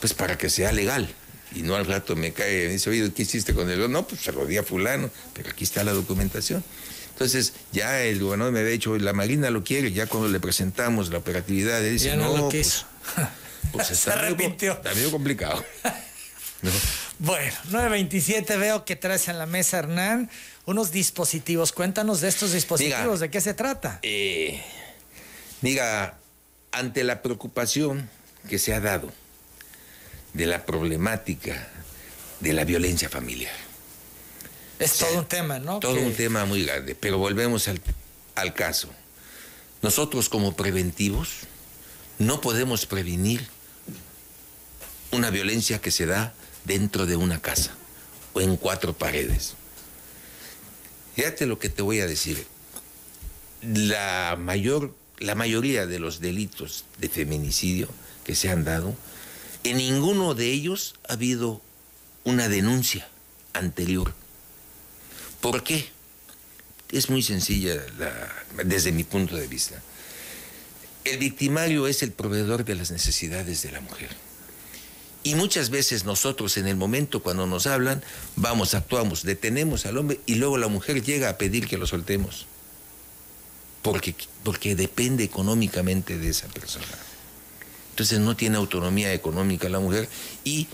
pues 0.00 0.14
para 0.14 0.38
que 0.38 0.50
sea 0.50 0.72
legal. 0.72 1.08
Y 1.54 1.62
no 1.62 1.76
al 1.76 1.86
rato 1.86 2.16
me 2.16 2.32
cae 2.32 2.64
y 2.64 2.66
me 2.66 2.72
dice, 2.72 2.90
oye, 2.90 3.12
¿qué 3.12 3.22
hiciste 3.22 3.54
con 3.54 3.70
el 3.70 3.90
No, 3.90 4.06
pues 4.06 4.22
se 4.22 4.32
lo 4.32 4.44
di 4.46 4.56
a 4.56 4.62
fulano, 4.62 5.10
pero 5.32 5.50
aquí 5.50 5.64
está 5.64 5.84
la 5.84 5.92
documentación. 5.92 6.64
Entonces, 7.10 7.52
ya 7.70 8.02
el 8.02 8.18
gobernador 8.18 8.52
me 8.52 8.60
había 8.60 8.72
dicho, 8.72 8.96
la 8.98 9.12
Marina 9.12 9.50
lo 9.50 9.62
quiere, 9.62 9.92
ya 9.92 10.06
cuando 10.06 10.28
le 10.28 10.40
presentamos 10.40 11.10
la 11.10 11.18
operatividad, 11.18 11.84
él 11.84 11.92
dice, 11.92 12.06
ya 12.06 12.16
no, 12.16 12.36
lo 12.36 12.48
quiso. 12.48 12.86
Pues, 13.14 13.28
pues 13.88 13.98
se 13.98 14.10
arrepintió. 14.10 14.72
Está 14.72 14.94
medio 14.94 15.10
complicado. 15.10 15.64
¿No? 16.62 16.70
Bueno, 17.20 17.56
9.27 17.70 18.58
veo 18.58 18.84
que 18.84 18.96
traes 18.96 19.28
en 19.28 19.38
la 19.38 19.46
mesa, 19.46 19.78
Hernán, 19.78 20.28
unos 20.66 20.90
dispositivos. 20.90 21.70
Cuéntanos 21.70 22.20
de 22.20 22.28
estos 22.28 22.52
dispositivos, 22.52 23.20
¿de 23.20 23.30
qué 23.30 23.40
se 23.40 23.54
trata? 23.54 24.00
Eh, 24.02 24.60
diga, 25.62 26.18
ante 26.72 27.04
la 27.04 27.22
preocupación 27.22 28.10
que 28.48 28.58
se 28.58 28.74
ha 28.74 28.80
dado 28.80 29.12
de 30.34 30.46
la 30.46 30.66
problemática 30.66 31.68
de 32.40 32.52
la 32.52 32.64
violencia 32.64 33.08
familiar. 33.08 33.54
Es 34.78 34.92
o 34.92 34.94
sea, 34.96 35.08
todo 35.08 35.18
un 35.20 35.26
tema, 35.26 35.58
¿no? 35.58 35.80
Todo 35.80 35.94
que... 35.94 36.02
un 36.02 36.14
tema 36.14 36.44
muy 36.44 36.64
grande, 36.64 36.94
pero 36.94 37.16
volvemos 37.16 37.68
al, 37.68 37.80
al 38.34 38.52
caso. 38.52 38.90
Nosotros 39.82 40.28
como 40.28 40.54
preventivos 40.54 41.30
no 42.18 42.40
podemos 42.40 42.86
prevenir 42.86 43.46
una 45.10 45.30
violencia 45.30 45.80
que 45.80 45.90
se 45.90 46.06
da 46.06 46.34
dentro 46.64 47.06
de 47.06 47.16
una 47.16 47.40
casa 47.40 47.74
o 48.32 48.40
en 48.40 48.56
cuatro 48.56 48.92
paredes. 48.92 49.54
Fíjate 51.14 51.46
lo 51.46 51.58
que 51.58 51.68
te 51.68 51.82
voy 51.82 52.00
a 52.00 52.06
decir. 52.06 52.46
La 53.62 54.36
mayor, 54.38 54.94
la 55.18 55.34
mayoría 55.34 55.86
de 55.86 55.98
los 55.98 56.20
delitos 56.20 56.84
de 56.98 57.08
feminicidio 57.08 57.88
que 58.24 58.34
se 58.34 58.50
han 58.50 58.64
dado 58.64 58.94
En 59.64 59.78
ninguno 59.78 60.34
de 60.34 60.52
ellos 60.52 60.94
ha 61.08 61.14
habido 61.14 61.62
una 62.22 62.48
denuncia 62.48 63.08
anterior. 63.54 64.12
¿Por 65.40 65.64
qué? 65.64 65.88
Es 66.92 67.08
muy 67.08 67.22
sencilla 67.22 67.82
desde 68.62 68.92
mi 68.92 69.04
punto 69.04 69.36
de 69.36 69.46
vista. 69.46 69.82
El 71.04 71.18
victimario 71.18 71.86
es 71.86 72.02
el 72.02 72.12
proveedor 72.12 72.64
de 72.64 72.74
las 72.74 72.90
necesidades 72.90 73.62
de 73.62 73.72
la 73.72 73.80
mujer. 73.80 74.10
Y 75.22 75.34
muchas 75.34 75.70
veces 75.70 76.04
nosotros 76.04 76.58
en 76.58 76.66
el 76.66 76.76
momento 76.76 77.22
cuando 77.22 77.46
nos 77.46 77.66
hablan, 77.66 78.02
vamos, 78.36 78.74
actuamos, 78.74 79.22
detenemos 79.22 79.86
al 79.86 79.96
hombre 79.96 80.20
y 80.26 80.34
luego 80.34 80.58
la 80.58 80.68
mujer 80.68 81.02
llega 81.02 81.30
a 81.30 81.38
pedir 81.38 81.66
que 81.66 81.78
lo 81.78 81.86
soltemos. 81.86 82.46
Porque, 83.80 84.14
porque 84.42 84.76
depende 84.76 85.24
económicamente 85.24 86.18
de 86.18 86.28
esa 86.28 86.48
persona. 86.48 86.86
Entonces 87.94 88.18
no 88.18 88.34
tiene 88.36 88.56
autonomía 88.56 89.12
económica 89.12 89.68
la 89.68 89.78
mujer 89.78 90.08
y 90.42 90.66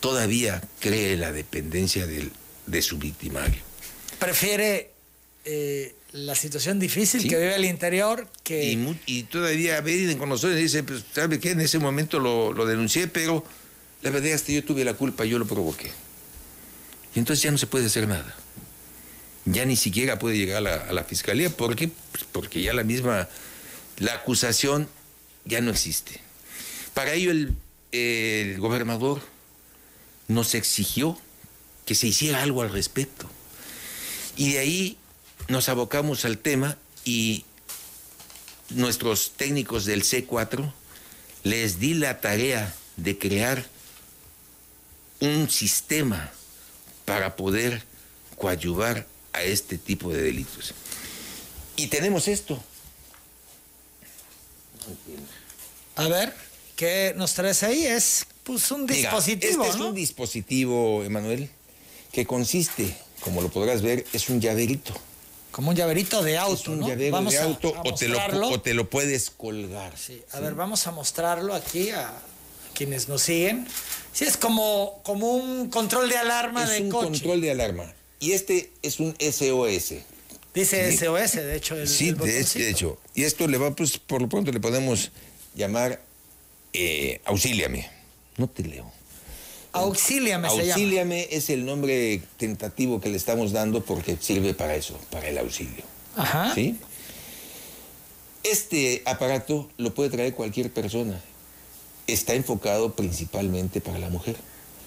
todavía 0.00 0.62
cree 0.80 1.18
la 1.18 1.30
dependencia 1.30 2.06
de 2.06 2.82
su 2.82 2.96
victimario. 2.96 3.60
Prefiere 4.18 4.90
eh, 5.44 5.94
la 6.12 6.34
situación 6.34 6.78
difícil 6.78 7.28
que 7.28 7.36
vive 7.36 7.56
el 7.56 7.66
interior 7.66 8.26
que... 8.42 8.78
Y, 9.04 9.24
todavía 9.24 9.82
vienen 9.82 10.16
con 10.16 10.30
nosotros 10.30 10.58
y 10.58 10.62
dicen, 10.62 10.86
pues, 10.86 11.04
¿sabe 11.14 11.38
qué? 11.38 11.50
En 11.50 11.60
ese 11.60 11.78
momento 11.78 12.18
lo, 12.18 12.54
lo 12.54 12.64
denuncié, 12.64 13.06
pero 13.06 13.44
la 14.00 14.08
verdad 14.08 14.30
es 14.30 14.40
que 14.40 14.54
yo 14.54 14.64
tuve 14.64 14.82
la 14.82 14.94
culpa, 14.94 15.26
yo 15.26 15.38
lo 15.38 15.46
provoqué. 15.46 15.90
Y 17.14 17.18
entonces 17.18 17.42
ya 17.42 17.50
no 17.50 17.58
se 17.58 17.66
puede 17.66 17.84
hacer 17.84 18.08
nada. 18.08 18.34
Ya 19.44 19.66
ni 19.66 19.76
siquiera 19.76 20.18
puede 20.18 20.38
llegar 20.38 20.66
a 20.66 20.90
la, 20.90 21.04
fiscalía. 21.04 21.50
¿Por 21.50 21.76
qué? 21.76 21.90
Pues 22.12 22.24
porque 22.32 22.62
ya 22.62 22.72
la 22.72 22.82
misma, 22.82 23.28
la 23.98 24.14
acusación 24.14 24.88
ya 25.44 25.60
no 25.60 25.70
existe. 25.70 26.20
Para 26.94 27.14
ello 27.14 27.30
el, 27.92 28.58
gobernador 28.58 29.22
nos 30.28 30.54
exigió 30.54 31.18
que 31.86 31.94
se 31.94 32.06
hiciera 32.06 32.42
algo 32.42 32.62
al 32.62 32.70
respecto. 32.70 33.28
Y 34.36 34.52
de 34.52 34.58
ahí 34.58 34.98
nos 35.48 35.68
abocamos 35.68 36.24
al 36.24 36.38
tema 36.38 36.76
y 37.04 37.44
nuestros 38.70 39.32
técnicos 39.36 39.84
del 39.84 40.04
C4 40.04 40.72
les 41.42 41.78
di 41.78 41.94
la 41.94 42.20
tarea 42.20 42.74
de 42.96 43.18
crear 43.18 43.66
un 45.20 45.50
sistema 45.50 46.32
para 47.04 47.36
poder 47.36 47.82
coadyuvar 48.36 49.06
a 49.32 49.42
este 49.42 49.78
tipo 49.78 50.12
de 50.12 50.22
delitos. 50.22 50.74
Y 51.76 51.88
tenemos 51.88 52.28
esto. 52.28 52.62
A 55.96 56.08
ver, 56.08 56.34
¿qué 56.82 57.14
nos 57.16 57.32
traes 57.34 57.62
ahí? 57.62 57.86
Es 57.86 58.26
pues 58.42 58.72
un 58.72 58.88
dispositivo. 58.88 59.62
este 59.62 59.76
es 59.76 59.80
un 59.80 59.94
dispositivo, 59.94 61.04
Emanuel, 61.04 61.48
que 62.10 62.26
consiste, 62.26 62.92
como 63.20 63.40
lo 63.40 63.50
podrás 63.50 63.82
ver, 63.82 64.04
es 64.12 64.28
un 64.28 64.40
llaverito. 64.40 64.92
Como 65.52 65.70
un 65.70 65.76
llaverito 65.76 66.24
de 66.24 66.38
auto. 66.38 66.60
Es 66.60 66.68
un 66.68 66.80
llavero 66.80 67.22
de 67.22 67.38
auto 67.38 67.72
o, 67.84 67.94
te 67.94 68.08
lo, 68.08 68.18
o, 68.48 68.60
te 68.60 68.74
lo, 68.74 68.90
puedes 68.90 69.30
colgar. 69.30 69.96
Sí. 69.96 70.22
A 70.32 70.40
ver, 70.40 70.54
vamos 70.54 70.84
a 70.88 70.90
mostrarlo 70.90 71.54
aquí 71.54 71.90
a 71.90 72.12
quienes 72.74 73.08
nos 73.08 73.22
siguen. 73.22 73.64
Sí, 74.12 74.24
es 74.24 74.36
como, 74.36 75.00
como 75.04 75.36
un 75.36 75.70
control 75.70 76.08
de 76.08 76.16
alarma 76.16 76.68
de 76.68 76.88
coche. 76.88 76.88
Es 76.88 76.94
un 76.94 77.12
control 77.12 77.40
de 77.42 77.50
alarma. 77.52 77.94
Y 78.18 78.32
este 78.32 78.72
es 78.82 78.98
un 78.98 79.14
SOS. 79.20 80.00
Dice 80.52 80.96
SOS, 80.96 81.32
de 81.34 81.56
hecho. 81.56 81.76
El, 81.76 81.86
sí, 81.86 82.10
de, 82.10 82.70
hecho. 82.70 82.98
Y 83.14 83.22
esto 83.22 83.46
le 83.46 83.56
va, 83.58 83.72
pues, 83.76 83.98
por 83.98 84.20
lo 84.20 84.28
pronto 84.28 84.50
le 84.50 84.58
podemos 84.58 85.12
llamar 85.54 86.00
eh, 86.72 87.20
auxíliame. 87.24 87.88
No 88.36 88.48
te 88.48 88.62
leo. 88.62 88.90
Auxíliame 89.72 90.48
se 90.50 90.56
llama. 90.56 90.72
Auxíliame 90.74 91.28
es 91.30 91.50
el 91.50 91.64
nombre 91.64 92.22
tentativo 92.36 93.00
que 93.00 93.08
le 93.08 93.16
estamos 93.16 93.52
dando 93.52 93.82
porque 93.82 94.16
sirve 94.20 94.54
para 94.54 94.74
eso, 94.74 94.98
para 95.10 95.28
el 95.28 95.38
auxilio. 95.38 95.84
Ajá. 96.16 96.54
¿Sí? 96.54 96.76
Este 98.42 99.02
aparato 99.06 99.70
lo 99.78 99.94
puede 99.94 100.10
traer 100.10 100.34
cualquier 100.34 100.72
persona. 100.72 101.20
Está 102.06 102.34
enfocado 102.34 102.94
principalmente 102.94 103.80
para 103.80 103.98
la 103.98 104.10
mujer. 104.10 104.36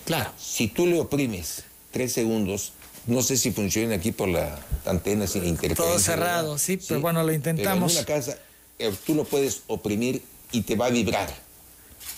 Claro. 0.05 0.31
Si 0.37 0.67
tú 0.67 0.85
le 0.85 0.99
oprimes 0.99 1.63
tres 1.91 2.13
segundos, 2.13 2.73
no 3.07 3.23
sé 3.23 3.37
si 3.37 3.51
funciona 3.51 3.95
aquí 3.95 4.11
por 4.11 4.27
la 4.27 4.59
antena 4.85 5.25
sin 5.25 5.45
interferencia. 5.45 5.85
Todo 5.85 5.99
cerrado, 5.99 6.57
sí, 6.57 6.77
pero 6.77 7.01
bueno, 7.01 7.23
lo 7.23 7.31
intentamos. 7.31 7.93
en 7.93 7.99
una 7.99 8.05
casa, 8.05 8.37
eh, 8.77 8.93
tú 9.05 9.15
lo 9.15 9.23
puedes 9.23 9.61
oprimir 9.67 10.21
y 10.51 10.61
te 10.61 10.75
va 10.75 10.87
a 10.87 10.89
vibrar. 10.89 11.44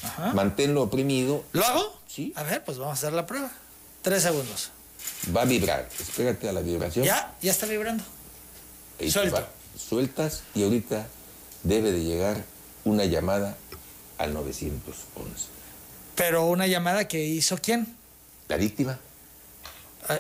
Ajá. 0.04 0.34
Manténlo 0.34 0.84
oprimido. 0.84 1.44
¿Lo 1.54 1.66
hago? 1.66 2.00
Sí. 2.08 2.34
A 2.36 2.44
ver, 2.44 2.64
pues 2.64 2.78
vamos 2.78 2.92
a 2.92 2.94
hacer 2.94 3.14
la 3.14 3.26
prueba. 3.26 3.52
Tres 4.02 4.24
segundos. 4.24 4.72
Va 5.36 5.42
a 5.42 5.46
vibrar. 5.46 5.90
Espérate 6.00 6.48
a 6.50 6.54
la 6.54 6.62
vibración. 6.62 7.06
Ya, 7.06 7.34
ya 7.42 7.52
está 7.52 7.66
vibrando. 7.66 8.04
Suelta. 9.10 9.48
Sueltas 9.78 10.44
y 10.56 10.64
ahorita 10.64 11.08
debe 11.64 11.92
de 11.92 12.04
llegar 12.04 12.44
una 12.84 13.06
llamada 13.06 13.56
al 14.18 14.34
911. 14.34 15.48
Pero 16.16 16.46
una 16.46 16.68
llamada 16.68 17.08
que 17.08 17.24
hizo 17.24 17.58
quién? 17.58 17.96
La 18.48 18.58
víctima. 18.58 18.98
Ah. 20.10 20.18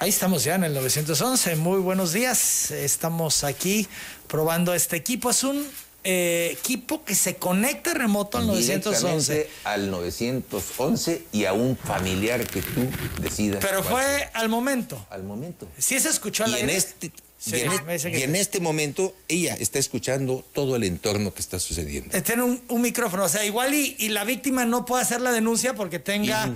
Ahí 0.00 0.08
estamos 0.08 0.44
ya 0.44 0.56
en 0.56 0.64
el 0.64 0.74
911. 0.74 1.56
Muy 1.56 1.78
buenos 1.78 2.12
días. 2.12 2.70
Estamos 2.70 3.44
aquí 3.44 3.86
probando 4.26 4.74
este 4.74 4.96
equipo. 4.96 5.30
Es 5.30 5.44
un 5.44 5.66
eh, 6.04 6.50
equipo 6.52 7.02
que 7.04 7.14
se 7.14 7.36
conecta 7.36 7.94
remoto 7.94 8.38
al 8.38 8.46
911. 8.46 9.48
Al 9.64 9.90
911 9.90 11.22
y 11.32 11.46
a 11.46 11.52
un 11.54 11.76
familiar 11.76 12.46
que 12.46 12.60
tú 12.60 12.86
decidas. 13.20 13.64
Pero 13.64 13.82
fue 13.82 14.28
al 14.34 14.48
momento. 14.48 15.06
Al 15.10 15.22
momento. 15.22 15.66
Sí 15.78 15.98
se 15.98 16.10
escuchó 16.10 16.44
y 16.46 16.54
en 16.56 16.70
este 16.70 17.10
y, 17.46 18.22
en, 18.22 18.36
este 18.36 18.60
momento 18.60 19.14
ella 19.28 19.54
está 19.54 19.78
escuchando 19.78 20.44
todo 20.54 20.76
el 20.76 20.84
entorno 20.84 21.34
que 21.34 21.40
está 21.40 21.58
sucediendo. 21.58 22.16
Eh, 22.16 22.22
tiene 22.22 22.42
un, 22.42 22.80
micrófono, 22.80 23.24
o 23.24 23.28
sea, 23.28 23.44
igual 23.44 23.74
y, 23.74 24.08
la 24.08 24.24
víctima 24.24 24.64
no 24.64 24.86
puede 24.86 25.02
hacer 25.02 25.20
la 25.20 25.32
denuncia 25.32 25.74
porque 25.74 25.98
tenga 25.98 26.54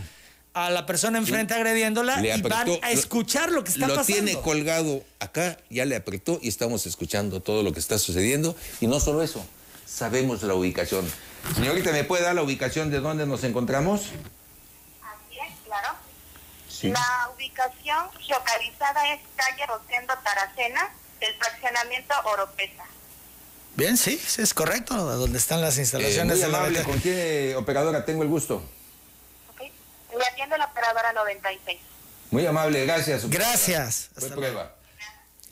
a 0.67 0.71
la 0.71 0.87
persona 0.87 1.19
enfrente 1.19 1.55
agrediéndola 1.55 2.21
y 2.25 2.43
van 2.43 2.69
a 2.83 2.91
escuchar 2.91 3.51
lo 3.51 3.65
que 3.65 3.71
está 3.71 3.87
pasando. 3.87 4.01
Lo 4.01 4.07
tiene 4.07 4.41
colgado 4.41 5.03
acá, 5.21 5.59
ya 5.71 5.85
le 5.85 5.97
apretó 5.97 6.39
y 6.43 6.49
estamos 6.49 6.87
escuchando 6.87 7.41
todo 7.41 7.63
lo 7.63 7.73
que 7.73 7.81
está 7.81 7.99
sucediendo. 7.99 8.57
Y 8.81 8.87
no 8.87 9.01
solo 9.01 9.23
eso, 9.23 9.45
sabemos 9.87 10.43
la 10.43 10.55
ubicación. 10.55 11.11
Señorita, 11.55 11.93
¿me 11.93 12.05
puede 12.05 12.25
dar 12.25 12.35
la 12.35 12.43
ubicación 12.43 12.91
de 12.91 13.01
dónde 13.01 13.27
nos 13.27 13.45
encontramos? 13.45 14.03
Así 15.03 15.39
es, 15.39 15.55
claro. 15.65 15.95
La 16.83 17.31
ubicación 17.35 18.07
localizada 18.29 19.15
es 19.15 19.21
calle 19.37 19.67
Rosendo 19.67 20.15
Taracena, 20.23 20.91
del 21.21 21.35
fraccionamiento 21.35 22.15
Oropesa. 22.25 22.85
Bien, 23.77 23.97
sí, 23.97 24.21
sí, 24.25 24.43
es 24.43 24.55
correcto, 24.55 24.95
donde 24.95 25.39
están 25.39 25.61
las 25.61 25.79
instalaciones. 25.79 26.41
Eh, 26.41 26.47
muy 26.47 26.55
amable, 26.55 26.83
¿con 26.83 27.01
qué 27.01 27.55
operadora 27.57 28.05
tengo 28.05 28.23
el 28.23 28.29
gusto? 28.29 28.63
Le 30.19 30.25
atiendo 30.27 30.57
la 30.57 30.66
operadora 30.66 31.12
96. 31.12 31.79
Muy 32.31 32.47
amable, 32.47 32.85
gracias. 32.85 33.29
Gracias. 33.29 34.11
Hasta 34.16 34.35
prueba. 34.35 34.75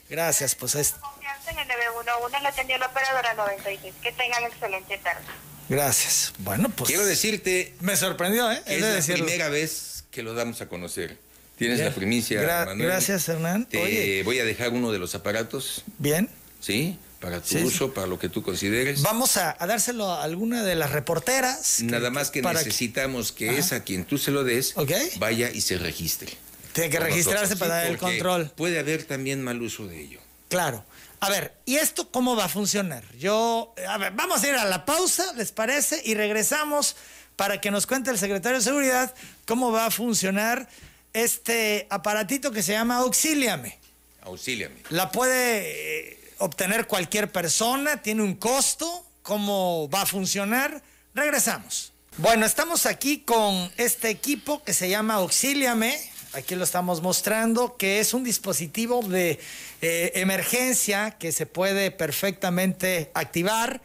Gracias, 0.08 0.54
pues 0.54 0.74
es. 0.74 0.92
Confianza 0.92 1.50
en 1.50 1.58
el 1.58 1.68
911 1.68 2.40
le 2.40 2.48
atendió 2.48 2.78
la 2.78 2.86
operadora 2.86 3.34
96. 3.34 3.94
Que 4.02 4.12
tengan 4.12 4.44
excelente 4.44 4.98
tarde. 4.98 5.24
Gracias. 5.68 6.32
Bueno, 6.38 6.68
pues. 6.68 6.88
Quiero 6.88 7.04
decirte. 7.04 7.74
Me 7.80 7.96
sorprendió, 7.96 8.50
¿eh? 8.52 8.62
es 8.66 9.08
la 9.08 9.14
primera 9.14 9.48
vez 9.48 10.04
que 10.10 10.22
lo 10.22 10.34
damos 10.34 10.60
a 10.60 10.68
conocer. 10.68 11.18
Tienes 11.56 11.80
la 11.80 11.90
primicia, 11.90 12.42
Manuel. 12.66 12.88
Gracias, 12.88 13.28
Hernán. 13.28 13.66
Te 13.66 14.22
voy 14.24 14.38
a 14.38 14.44
dejar 14.44 14.70
uno 14.70 14.92
de 14.92 14.98
los 14.98 15.14
aparatos. 15.14 15.84
Bien. 15.98 16.28
Sí 16.60 16.98
para 17.20 17.40
tu 17.40 17.58
uso, 17.58 17.92
para 17.92 18.06
lo 18.06 18.18
que 18.18 18.28
tú 18.28 18.42
consideres. 18.42 19.02
Vamos 19.02 19.36
a, 19.36 19.56
dárselo 19.66 20.10
a 20.10 20.22
alguna 20.22 20.62
de 20.62 20.74
las 20.74 20.92
reporteras. 20.92 21.82
Nada 21.82 22.10
más 22.10 22.30
que 22.30 22.42
necesitamos 22.42 23.32
que, 23.32 23.58
esa 23.58 23.84
quien 23.84 24.04
tú 24.04 24.18
se 24.18 24.30
lo 24.30 24.44
des 24.44 24.74
vaya 25.18 25.50
y 25.50 25.60
se 25.60 25.78
registre. 25.78 26.32
Tiene 26.72 26.90
que 26.90 27.00
registrarse 27.00 27.56
para 27.56 27.76
dar 27.76 27.86
el 27.86 27.98
control. 27.98 28.52
Puede 28.54 28.78
haber 28.78 29.04
también 29.04 29.42
mal 29.42 29.62
uso 29.62 29.86
de 29.86 30.00
ello. 30.00 30.20
Claro. 30.48 30.84
A 31.20 31.30
ver, 31.30 31.54
¿y 31.64 31.76
esto 31.76 32.10
cómo 32.10 32.36
va 32.36 32.44
a 32.44 32.48
funcionar? 32.48 33.02
Yo, 33.16 33.74
a 33.88 33.96
ver, 33.96 34.12
vamos 34.12 34.42
a 34.42 34.48
ir 34.48 34.54
a 34.54 34.66
la 34.66 34.84
pausa, 34.84 35.32
¿les 35.32 35.50
parece? 35.50 36.00
Y 36.04 36.14
regresamos 36.14 36.96
para 37.36 37.60
que 37.60 37.70
nos 37.70 37.86
cuente 37.86 38.10
el 38.10 38.18
secretario 38.18 38.58
de 38.58 38.64
Seguridad 38.64 39.14
cómo 39.46 39.72
va 39.72 39.86
a 39.86 39.90
funcionar 39.90 40.68
este 41.14 41.86
aparatito 41.88 42.52
que 42.52 42.62
se 42.62 42.72
llama 42.72 42.98
Auxíliame. 42.98 43.78
Auxíliame. 44.22 44.82
La 44.90 45.10
puede 45.10 46.10
eh, 46.12 46.25
obtener 46.38 46.86
cualquier 46.86 47.30
persona, 47.30 48.02
tiene 48.02 48.22
un 48.22 48.34
costo, 48.34 49.04
cómo 49.22 49.88
va 49.90 50.02
a 50.02 50.06
funcionar. 50.06 50.82
Regresamos. 51.14 51.92
Bueno, 52.18 52.46
estamos 52.46 52.86
aquí 52.86 53.18
con 53.18 53.70
este 53.76 54.08
equipo 54.10 54.62
que 54.62 54.72
se 54.72 54.88
llama 54.88 55.14
Auxíliame. 55.14 55.98
Aquí 56.32 56.54
lo 56.54 56.64
estamos 56.64 57.02
mostrando, 57.02 57.76
que 57.76 58.00
es 58.00 58.14
un 58.14 58.24
dispositivo 58.24 59.02
de 59.02 59.38
eh, 59.80 60.12
emergencia 60.14 61.12
que 61.12 61.32
se 61.32 61.46
puede 61.46 61.90
perfectamente 61.90 63.10
activar 63.14 63.80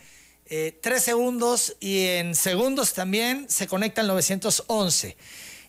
eh, 0.53 0.77
tres 0.81 1.03
segundos 1.03 1.77
y 1.79 2.07
en 2.07 2.35
segundos 2.35 2.93
también 2.93 3.45
se 3.49 3.67
conecta 3.67 4.01
al 4.01 4.07
911. 4.07 5.15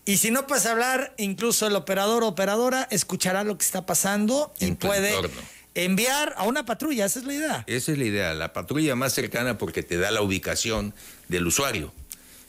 Y 0.05 0.17
si 0.17 0.33
no 0.33 0.49
puedes 0.49 0.67
hablar, 0.67 1.15
incluso 1.19 1.69
el 1.69 1.77
operador 1.77 2.25
o 2.25 2.29
operadora 2.29 2.89
escuchará 2.91 3.45
lo 3.45 3.57
que 3.57 3.65
está 3.65 3.87
pasando 3.87 4.53
y 4.59 4.65
En 4.65 4.77
puede 4.77 5.15
entorno. 5.15 5.41
Enviar 5.75 6.35
a 6.37 6.45
una 6.45 6.65
patrulla. 6.65 7.07
Esa 7.07 7.21
es 7.21 7.25
la 7.25 7.35
idea. 7.35 7.65
Esa 7.67 7.93
es 7.93 7.99
la 7.99 8.05
idea, 8.05 8.35
la 8.35 8.53
patrulla 8.53 8.95
más 8.95 9.13
cercana 9.13 9.59
porque 9.59 9.83
te 9.83 9.99
da 9.99 10.11
la 10.11 10.23
ubicación 10.23 10.95
del 11.29 11.47
usuario. 11.47 11.93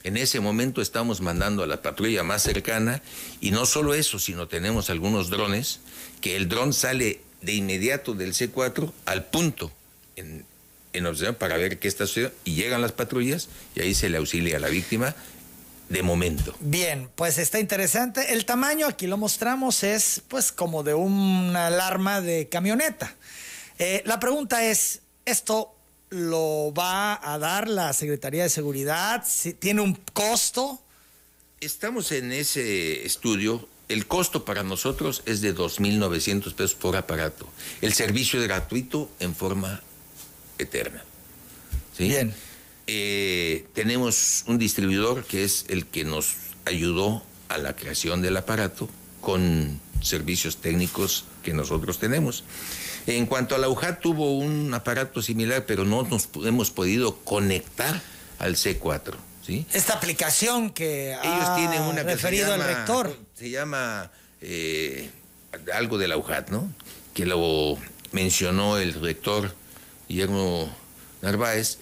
En 0.04 0.18
ese 0.18 0.42
momento 0.42 0.82
estamos 0.82 1.22
mandando 1.22 1.64
a 1.64 1.68
la 1.68 1.82
patrulla 1.82 2.24
más 2.24 2.44
cercana 2.44 3.02
y 3.40 3.52
no 3.52 3.66
solo 3.66 3.94
eso, 3.94 4.20
sino 4.20 4.48
tenemos 4.48 4.90
algunos 4.90 5.30
drones 5.30 5.80
que 6.20 6.36
el 6.36 6.50
dron 6.50 6.74
sale 6.74 7.22
de 7.42 7.54
inmediato 7.54 8.14
del 8.14 8.34
C4 8.34 8.92
al 9.06 9.26
punto 9.26 9.72
en, 10.18 10.46
en 10.92 11.06
observación 11.06 11.36
para 11.36 11.58
ver 11.58 11.80
qué 11.80 11.88
está 11.88 12.06
sucediendo 12.06 12.36
y 12.44 12.56
llegan 12.56 12.82
las 12.82 12.92
patrullas 12.92 13.48
y 13.76 13.82
ahí 13.82 13.94
se 13.94 14.10
le 14.10 14.18
auxilia 14.18 14.58
a 14.58 14.60
la 14.60 14.68
víctima 14.68 15.16
de 15.94 16.02
momento. 16.02 16.56
Bien, 16.60 17.08
pues 17.16 17.38
está 17.38 17.60
interesante. 17.60 18.34
El 18.34 18.46
tamaño, 18.46 18.88
aquí 18.88 19.06
lo 19.06 19.16
mostramos, 19.16 19.84
es 19.84 20.24
pues 20.28 20.52
como 20.52 20.82
de 20.82 20.96
una 20.96 21.68
alarma 21.68 22.20
de 22.20 22.50
camioneta. 22.50 23.16
Eh, 23.78 24.02
la 24.06 24.20
pregunta 24.20 24.66
es, 24.66 25.02
¿esto 25.24 25.76
lo 26.10 26.74
va 26.74 27.20
a 27.24 27.38
dar 27.38 27.68
la 27.68 27.94
Secretaría 27.94 28.42
de 28.42 28.50
Seguridad? 28.50 29.24
¿Tiene 29.60 29.82
un 29.82 29.94
costo? 30.14 30.82
Estamos 31.62 32.12
en 32.12 32.32
ese 32.32 33.06
estudio. 33.06 33.70
El 33.88 34.08
costo 34.08 34.46
para 34.46 34.64
nosotros 34.64 35.22
es 35.28 35.42
de 35.42 35.56
2.900 35.56 36.56
pesos 36.56 36.74
por 36.74 36.96
aparato. 36.96 37.48
El 37.82 37.94
servicio 37.94 38.42
es 38.42 38.48
gratuito 38.48 39.12
en 39.20 39.36
forma 39.36 39.84
eterna. 40.58 41.04
¿sí? 41.96 42.08
Bien. 42.08 42.34
Eh, 42.88 43.66
tenemos 43.74 44.44
un 44.48 44.58
distribuidor 44.58 45.24
que 45.24 45.44
es 45.44 45.66
el 45.70 45.86
que 45.86 46.04
nos 46.04 46.36
ayudó 46.66 47.24
a 47.50 47.58
la 47.58 47.76
creación 47.76 48.22
del 48.22 48.36
aparato 48.38 48.90
con 49.22 49.80
servicios 50.02 50.58
técnicos 50.58 51.26
que 51.44 51.54
nosotros 51.54 52.00
tenemos. 52.00 52.44
En 53.08 53.26
cuanto 53.26 53.56
a 53.56 53.58
la 53.58 53.70
UJAT, 53.70 54.02
tuvo 54.02 54.38
un 54.38 54.74
aparato 54.74 55.22
similar, 55.22 55.66
pero 55.66 55.86
no 55.86 56.04
nos 56.04 56.30
hemos 56.46 56.72
podido 56.72 57.18
conectar 57.20 58.02
al 58.40 58.56
C4. 58.56 59.14
¿sí? 59.46 59.66
Esta 59.74 59.94
aplicación 59.94 60.70
que 60.70 61.12
Ellos 61.12 61.46
ha 61.48 61.56
tienen 61.56 61.82
una 61.84 62.04
que 62.04 62.10
se 62.10 62.16
referido 62.16 62.48
llama, 62.50 62.70
el 62.70 62.76
rector. 62.76 63.18
Se 63.34 63.50
llama 63.50 64.12
eh, 64.42 65.10
algo 65.74 65.98
de 65.98 66.08
la 66.08 66.18
UJAT, 66.18 66.50
¿no? 66.50 66.72
Que 67.14 67.26
lo 67.26 67.78
mencionó 68.12 68.78
el 68.78 68.94
rector 68.94 69.54
Guillermo 70.08 70.74
Narváez 71.22 71.80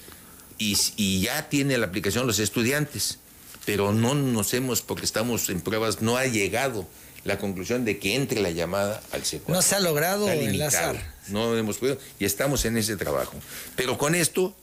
y, 0.61 0.77
y 0.95 1.21
ya 1.21 1.49
tiene 1.49 1.77
la 1.79 1.87
aplicación 1.87 2.27
los 2.27 2.37
estudiantes, 2.37 3.17
pero 3.65 3.93
no 3.93 4.13
nos 4.13 4.53
hemos, 4.53 4.83
porque 4.83 5.05
estamos 5.05 5.49
en 5.49 5.59
pruebas, 5.59 6.01
no 6.01 6.17
ha 6.17 6.27
llegado 6.27 6.87
la 7.23 7.39
conclusión 7.39 7.83
de 7.83 7.97
que 7.97 8.15
entre 8.15 8.41
la 8.41 8.51
llamada 8.51 9.01
al 9.11 9.23
C4. 9.23 9.47
No 9.47 9.61
se 9.63 9.75
ha 9.75 9.79
logrado 9.79 10.27
limitado. 10.27 10.51
enlazar. 10.51 11.13
No 11.29 11.57
hemos 11.57 11.77
podido 11.77 11.97
y 12.19 12.25
estamos 12.25 12.65
en 12.65 12.77
ese 12.77 12.95
trabajo. 12.95 13.33
Pero 13.75 13.97
con 13.97 14.13
esto 14.13 14.55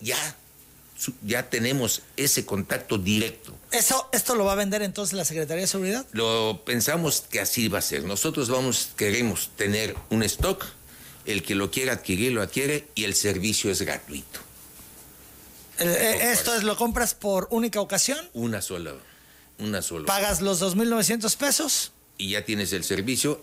ya, 0.00 0.16
ya 1.22 1.48
tenemos 1.48 2.02
ese 2.16 2.44
contacto 2.44 2.98
directo. 2.98 3.54
¿Eso, 3.70 4.08
¿Esto 4.12 4.34
lo 4.34 4.44
va 4.44 4.52
a 4.52 4.56
vender 4.56 4.82
entonces 4.82 5.12
la 5.12 5.24
Secretaría 5.24 5.62
de 5.62 5.68
Seguridad? 5.68 6.04
Lo 6.12 6.62
pensamos 6.64 7.24
que 7.30 7.40
así 7.40 7.68
va 7.68 7.78
a 7.78 7.82
ser. 7.82 8.02
Nosotros 8.04 8.48
vamos, 8.48 8.90
queremos 8.96 9.50
tener 9.56 9.94
un 10.10 10.24
stock, 10.24 10.64
el 11.26 11.44
que 11.44 11.54
lo 11.54 11.70
quiera 11.70 11.92
adquirir 11.92 12.32
lo 12.32 12.42
adquiere 12.42 12.88
y 12.96 13.04
el 13.04 13.14
servicio 13.14 13.70
es 13.70 13.82
gratuito. 13.82 14.40
Eh, 15.78 15.84
eh, 15.86 16.32
¿Esto 16.32 16.54
es 16.54 16.62
lo 16.62 16.76
compras 16.76 17.14
por 17.14 17.48
única 17.50 17.80
ocasión? 17.80 18.18
Una 18.32 18.62
sola, 18.62 18.94
una 19.58 19.82
sola. 19.82 20.06
¿Pagas 20.06 20.40
los 20.40 20.60
2.900 20.62 21.36
pesos? 21.36 21.92
y 22.16 22.30
ya 22.30 22.44
tienes 22.44 22.72
el 22.72 22.84
servicio 22.84 23.42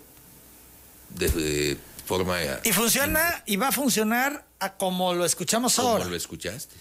de, 1.10 1.28
de 1.28 1.76
forma 2.06 2.38
Y 2.64 2.72
funciona 2.72 3.42
y 3.46 3.56
va 3.56 3.68
a 3.68 3.72
funcionar 3.72 4.46
a 4.58 4.74
como 4.76 5.14
lo 5.14 5.24
escuchamos 5.24 5.74
como 5.76 5.88
ahora. 5.88 6.04
lo 6.06 6.16
escuchaste. 6.16 6.76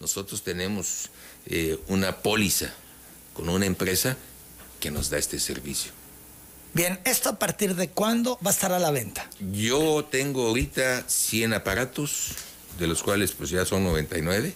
Nosotros 0.00 0.42
tenemos 0.42 1.10
eh, 1.46 1.78
una 1.88 2.18
póliza 2.18 2.72
con 3.34 3.48
una 3.48 3.66
empresa 3.66 4.16
que 4.80 4.90
nos 4.90 5.10
da 5.10 5.18
este 5.18 5.38
servicio. 5.38 5.92
Bien, 6.72 7.00
¿esto 7.04 7.30
a 7.30 7.38
partir 7.38 7.74
de 7.74 7.90
cuándo 7.90 8.38
va 8.44 8.50
a 8.50 8.54
estar 8.54 8.72
a 8.72 8.78
la 8.78 8.90
venta? 8.90 9.28
Yo 9.52 10.04
tengo 10.10 10.46
ahorita 10.48 11.04
100 11.06 11.54
aparatos, 11.54 12.32
de 12.78 12.86
los 12.86 13.02
cuales 13.02 13.32
pues 13.32 13.50
ya 13.50 13.64
son 13.66 13.82
99, 13.84 14.54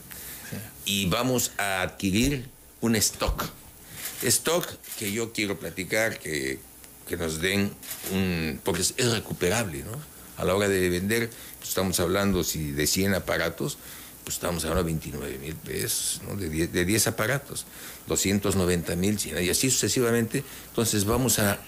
y 0.84 1.06
vamos 1.06 1.52
a 1.58 1.82
adquirir 1.82 2.48
un 2.80 2.96
stock. 2.96 3.44
Stock 4.22 4.66
que 4.98 5.12
yo 5.12 5.32
quiero 5.32 5.58
platicar, 5.58 6.18
que, 6.18 6.58
que 7.08 7.16
nos 7.16 7.40
den 7.40 7.72
un... 8.12 8.60
porque 8.64 8.82
es, 8.82 9.12
recuperable, 9.12 9.82
¿no? 9.82 10.14
A 10.36 10.44
la 10.44 10.54
hora 10.54 10.68
de 10.68 10.88
vender, 10.88 11.30
pues, 11.58 11.68
estamos 11.68 12.00
hablando 12.00 12.42
si 12.44 12.72
de 12.72 12.86
100 12.86 13.14
aparatos, 13.14 13.78
pues 14.24 14.36
estamos 14.36 14.64
hablando 14.64 14.84
de 14.84 14.92
29 14.92 15.38
mil 15.38 15.54
pesos, 15.54 16.20
¿no? 16.26 16.36
De 16.36 16.48
10, 16.48 16.72
de 16.72 16.84
10 16.84 17.06
aparatos, 17.08 17.66
290 18.08 18.96
mil, 18.96 19.18
y 19.24 19.50
así 19.50 19.70
sucesivamente. 19.70 20.42
Entonces 20.68 21.04
vamos 21.04 21.38
a, 21.38 21.58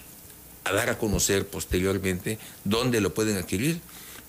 a 0.65 0.73
dar 0.73 0.91
a 0.91 0.99
conocer 0.99 1.47
posteriormente 1.47 2.39
dónde 2.65 3.01
lo 3.01 3.15
pueden 3.15 3.37
adquirir, 3.37 3.81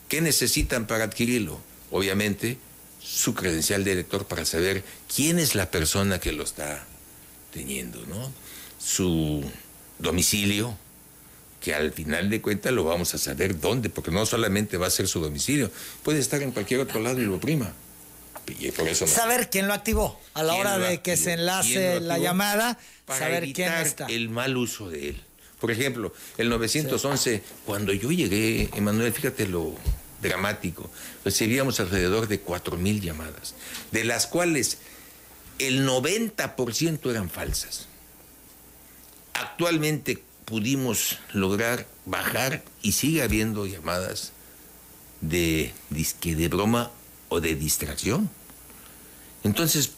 qué 0.10 0.22
necesitan 0.22 0.88
para 0.88 1.06
adquirirlo. 1.06 1.60
Obviamente, 1.90 2.58
su 3.08 3.34
credencial 3.34 3.84
de 3.84 3.96
lector 3.96 4.26
para 4.26 4.46
saber 4.46 4.84
quién 5.14 5.40
es 5.40 5.56
la 5.56 5.72
persona 5.72 6.20
que 6.20 6.32
lo 6.32 6.44
está 6.44 6.84
teniendo, 7.54 8.06
¿no? 8.08 8.32
Su 8.80 9.44
domicilio, 10.00 10.78
que 11.62 11.74
al 11.74 11.92
final 11.94 12.30
de 12.30 12.42
cuentas 12.42 12.72
lo 12.74 12.84
vamos 12.84 13.14
a 13.14 13.18
saber 13.18 13.60
dónde, 13.60 13.90
porque 13.90 14.12
no 14.12 14.26
solamente 14.26 14.78
va 14.78 14.88
a 14.88 14.92
ser 14.92 15.08
su 15.08 15.20
domicilio, 15.22 15.72
puede 16.04 16.20
estar 16.20 16.42
en 16.44 16.52
cualquier 16.52 16.82
otro 16.82 17.00
lado 17.02 17.20
y 17.22 17.26
lo 17.26 17.40
prima. 17.40 17.74
Y 18.60 18.72
por 18.72 18.88
eso 18.88 19.06
no- 19.06 19.12
Saber 19.12 19.50
quién 19.50 19.68
lo 19.68 19.74
activó. 19.74 20.20
A 20.34 20.44
la 20.44 20.54
¿Quién 20.54 20.62
hora 20.68 20.78
de 20.78 21.02
que 21.02 21.18
se 21.18 21.24
¿Quién 21.26 21.40
enlace 21.40 22.00
la 22.00 22.18
llamada, 22.18 22.78
para 23.06 23.20
saber 23.20 23.52
quién 23.54 23.74
está. 23.74 24.06
el 24.06 24.30
mal 24.30 24.56
uso 24.56 24.90
de 24.90 25.10
él. 25.10 25.24
Por 25.60 25.72
ejemplo, 25.72 26.14
el 26.38 26.50
911, 26.50 27.42
cuando 27.66 27.92
yo 27.92 28.12
llegué, 28.12 28.70
Emanuel, 28.76 29.12
fíjate 29.12 29.48
lo 29.48 29.74
dramático, 30.22 30.90
recibíamos 31.24 31.80
alrededor 31.80 32.28
de 32.28 32.44
4.000 32.44 33.02
llamadas, 33.02 33.56
de 33.92 34.04
las 34.04 34.28
cuales 34.28 34.80
el 35.60 35.88
90% 35.88 37.10
eran 37.10 37.30
falsas. 37.30 37.88
Actualmente 39.34 40.24
pudimos 40.46 41.20
lograr 41.34 41.88
bajar 42.06 42.64
y 42.82 42.94
sigue 42.94 43.22
habiendo 43.22 43.66
llamadas 43.66 44.32
de 45.22 45.74
disque 45.90 46.36
de 46.36 46.48
broma 46.48 46.92
o 47.30 47.42
de 47.42 47.56
distracción. 47.56 48.30
Entonces, 49.44 49.92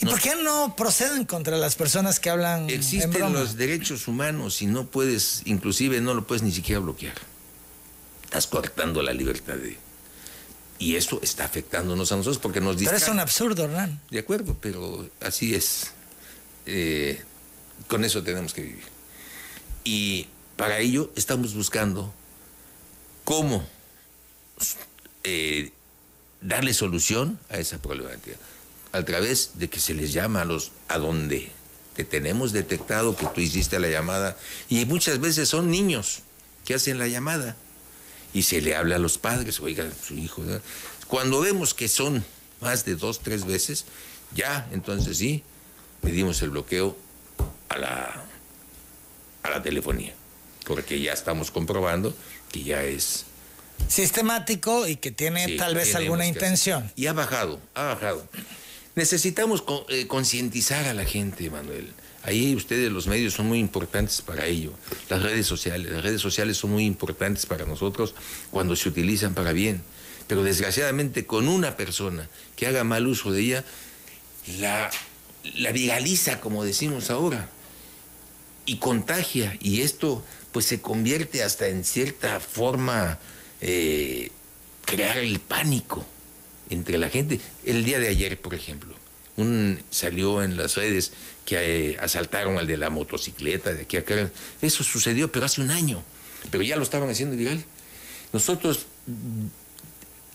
¿Y 0.00 0.06
por 0.06 0.20
qué 0.20 0.34
no 0.42 0.74
proceden 0.76 1.24
contra 1.24 1.56
las 1.56 1.76
personas 1.76 2.18
que 2.18 2.28
hablan 2.28 2.64
en 2.64 2.70
Existen 2.70 3.12
broma? 3.12 3.38
los 3.38 3.56
derechos 3.56 4.08
humanos 4.08 4.60
y 4.60 4.66
no 4.66 4.86
puedes, 4.86 5.42
inclusive 5.44 6.00
no 6.00 6.14
lo 6.14 6.26
puedes 6.26 6.42
ni 6.42 6.50
siquiera 6.50 6.80
bloquear. 6.80 7.14
Estás 8.34 8.48
cortando 8.48 9.00
la 9.00 9.12
libertad 9.12 9.54
de... 9.54 9.76
Y 10.80 10.96
eso 10.96 11.20
está 11.22 11.44
afectándonos 11.44 12.10
a 12.10 12.16
nosotros 12.16 12.38
porque 12.38 12.60
nos 12.60 12.74
Pero 12.74 12.80
distrae. 12.80 13.00
es 13.00 13.08
un 13.08 13.20
absurdo, 13.20 13.62
Hernán. 13.62 14.00
De 14.10 14.18
acuerdo, 14.18 14.56
pero 14.60 15.08
así 15.20 15.54
es. 15.54 15.92
Eh, 16.66 17.22
con 17.86 18.04
eso 18.04 18.24
tenemos 18.24 18.52
que 18.52 18.62
vivir. 18.62 18.82
Y 19.84 20.26
para 20.56 20.80
ello 20.80 21.12
estamos 21.14 21.54
buscando 21.54 22.12
cómo 23.22 23.64
eh, 25.22 25.70
darle 26.40 26.74
solución 26.74 27.38
a 27.50 27.58
esa 27.58 27.78
problemática 27.78 28.36
a 28.90 29.04
través 29.04 29.52
de 29.60 29.70
que 29.70 29.78
se 29.78 29.94
les 29.94 30.12
llama 30.12 30.40
a 30.40 30.44
los 30.44 30.72
a 30.88 30.98
donde 30.98 31.52
te 31.94 32.02
tenemos 32.02 32.52
detectado 32.52 33.16
que 33.16 33.26
tú 33.26 33.40
hiciste 33.40 33.78
la 33.78 33.90
llamada 33.90 34.36
y 34.68 34.86
muchas 34.86 35.20
veces 35.20 35.48
son 35.48 35.70
niños 35.70 36.22
que 36.64 36.74
hacen 36.74 36.98
la 36.98 37.06
llamada 37.06 37.56
y 38.34 38.42
se 38.42 38.60
le 38.60 38.74
habla 38.74 38.96
a 38.96 38.98
los 38.98 39.16
padres, 39.16 39.60
oiga, 39.60 39.86
su 40.06 40.14
hijo. 40.14 40.42
Cuando 41.06 41.40
vemos 41.40 41.72
que 41.72 41.88
son 41.88 42.24
más 42.60 42.84
de 42.84 42.96
dos, 42.96 43.20
tres 43.20 43.46
veces, 43.46 43.86
ya, 44.34 44.68
entonces 44.72 45.16
sí, 45.16 45.44
pedimos 46.02 46.42
el 46.42 46.50
bloqueo 46.50 46.96
a 47.68 47.78
la, 47.78 48.24
a 49.44 49.50
la 49.50 49.62
telefonía, 49.62 50.14
porque 50.66 51.00
ya 51.00 51.12
estamos 51.12 51.50
comprobando 51.50 52.14
que 52.50 52.64
ya 52.64 52.82
es... 52.82 53.24
Sistemático 53.88 54.86
y 54.86 54.96
que 54.96 55.10
tiene 55.10 55.46
sí, 55.46 55.56
tal 55.56 55.74
vez 55.74 55.94
alguna 55.94 56.26
intención. 56.26 56.92
Y 56.96 57.06
ha 57.06 57.12
bajado, 57.12 57.60
ha 57.74 57.84
bajado. 57.84 58.28
Necesitamos 58.94 59.64
eh, 59.88 60.06
concientizar 60.06 60.86
a 60.86 60.94
la 60.94 61.04
gente, 61.04 61.50
Manuel. 61.50 61.92
Ahí 62.22 62.54
ustedes, 62.54 62.90
los 62.92 63.06
medios, 63.06 63.34
son 63.34 63.46
muy 63.46 63.58
importantes 63.58 64.22
para 64.22 64.46
ello. 64.46 64.72
Las 65.08 65.22
redes 65.22 65.46
sociales, 65.46 65.90
las 65.90 66.02
redes 66.02 66.20
sociales 66.20 66.56
son 66.56 66.70
muy 66.70 66.84
importantes 66.84 67.44
para 67.44 67.66
nosotros 67.66 68.14
cuando 68.50 68.76
se 68.76 68.88
utilizan 68.88 69.34
para 69.34 69.52
bien. 69.52 69.82
Pero 70.28 70.42
desgraciadamente 70.42 71.26
con 71.26 71.48
una 71.48 71.76
persona 71.76 72.28
que 72.56 72.66
haga 72.66 72.84
mal 72.84 73.06
uso 73.06 73.32
de 73.32 73.40
ella, 73.40 73.64
la, 74.58 74.90
la 75.56 75.72
viraliza, 75.72 76.40
como 76.40 76.64
decimos 76.64 77.10
ahora, 77.10 77.50
y 78.64 78.76
contagia. 78.76 79.58
Y 79.60 79.82
esto 79.82 80.24
pues 80.52 80.66
se 80.66 80.80
convierte 80.80 81.42
hasta 81.42 81.66
en 81.66 81.84
cierta 81.84 82.38
forma 82.38 83.18
eh, 83.60 84.30
crear 84.86 85.18
el 85.18 85.40
pánico 85.40 86.06
entre 86.70 86.98
la 86.98 87.08
gente. 87.10 87.40
El 87.64 87.84
día 87.84 87.98
de 87.98 88.08
ayer, 88.08 88.40
por 88.40 88.54
ejemplo, 88.54 88.94
un, 89.36 89.80
salió 89.90 90.42
en 90.42 90.56
las 90.56 90.76
redes 90.76 91.12
que 91.44 91.56
eh, 91.92 91.96
asaltaron 92.00 92.58
al 92.58 92.66
de 92.66 92.76
la 92.76 92.90
motocicleta 92.90 93.72
de 93.74 93.82
aquí 93.82 93.96
a 93.96 94.00
acá. 94.00 94.30
Eso 94.62 94.84
sucedió, 94.84 95.30
pero 95.32 95.46
hace 95.46 95.60
un 95.60 95.70
año. 95.70 96.02
Pero 96.50 96.62
ya 96.62 96.76
lo 96.76 96.82
estaban 96.82 97.08
haciendo 97.10 97.36
legal. 97.36 97.64
Nosotros 98.32 98.86
mm, 99.06 99.46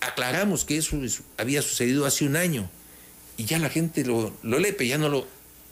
aclaramos 0.01 0.65
que 0.65 0.77
eso 0.77 0.97
había 1.37 1.61
sucedido 1.61 2.05
hace 2.05 2.25
un 2.25 2.35
año 2.35 2.69
y 3.37 3.45
ya 3.45 3.59
la 3.59 3.69
gente 3.69 4.03
lo, 4.03 4.33
pero 4.41 4.83
ya 4.83 4.97
no 4.97 5.09
lo, 5.09 5.27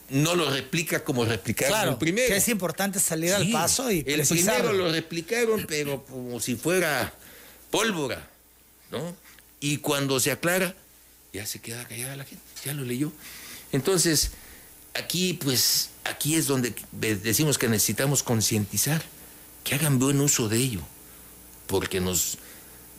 no 0.10 0.36
lo 0.36 0.50
replica 0.52 1.04
como 1.04 1.26
replicaron 1.26 1.74
Claro, 1.74 1.92
el 1.92 1.98
primero. 1.98 2.28
que 2.28 2.38
es 2.38 2.48
importante 2.48 3.00
salir 3.00 3.34
al 3.34 3.50
paso 3.52 3.92
y 3.92 4.00
El 4.00 4.04
precisarlo. 4.16 4.70
primero 4.70 4.86
lo 4.86 4.92
replicaron, 4.92 5.66
pero 5.68 6.04
como 6.06 6.40
si 6.40 6.56
fuera 6.56 7.14
pólvora, 7.72 8.28
¿no? 8.92 9.16
Y 9.60 9.78
cuando 9.78 10.20
se 10.20 10.32
aclara, 10.32 10.76
ya 11.34 11.46
se 11.46 11.60
queda 11.60 11.88
callada 11.88 12.16
la 12.16 12.26
gente, 12.26 12.44
ya 12.64 12.74
lo 12.74 12.84
leyó. 12.84 13.12
Entonces, 13.72 14.32
aquí, 14.94 15.34
pues, 15.34 15.90
aquí 16.04 16.36
es 16.36 16.48
donde 16.48 16.74
decimos 16.92 17.58
que 17.58 17.68
necesitamos 17.68 18.24
concientizar, 18.24 19.04
que 19.64 19.76
hagan 19.76 20.00
buen 20.00 20.22
uso 20.22 20.48
de 20.50 20.58
ello, 20.58 20.82
porque 21.68 22.00
nos, 22.00 22.38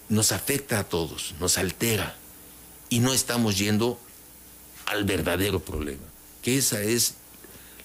nos 0.08 0.32
afecta 0.32 0.80
a 0.80 0.84
todos, 0.84 1.34
nos 1.40 1.58
altera, 1.58 2.16
y 2.90 3.00
no 3.00 3.12
estamos 3.12 3.58
yendo 3.58 4.00
al 4.86 5.04
verdadero 5.04 5.60
problema, 5.60 6.04
que 6.42 6.58
esa 6.58 6.82
es 6.82 7.14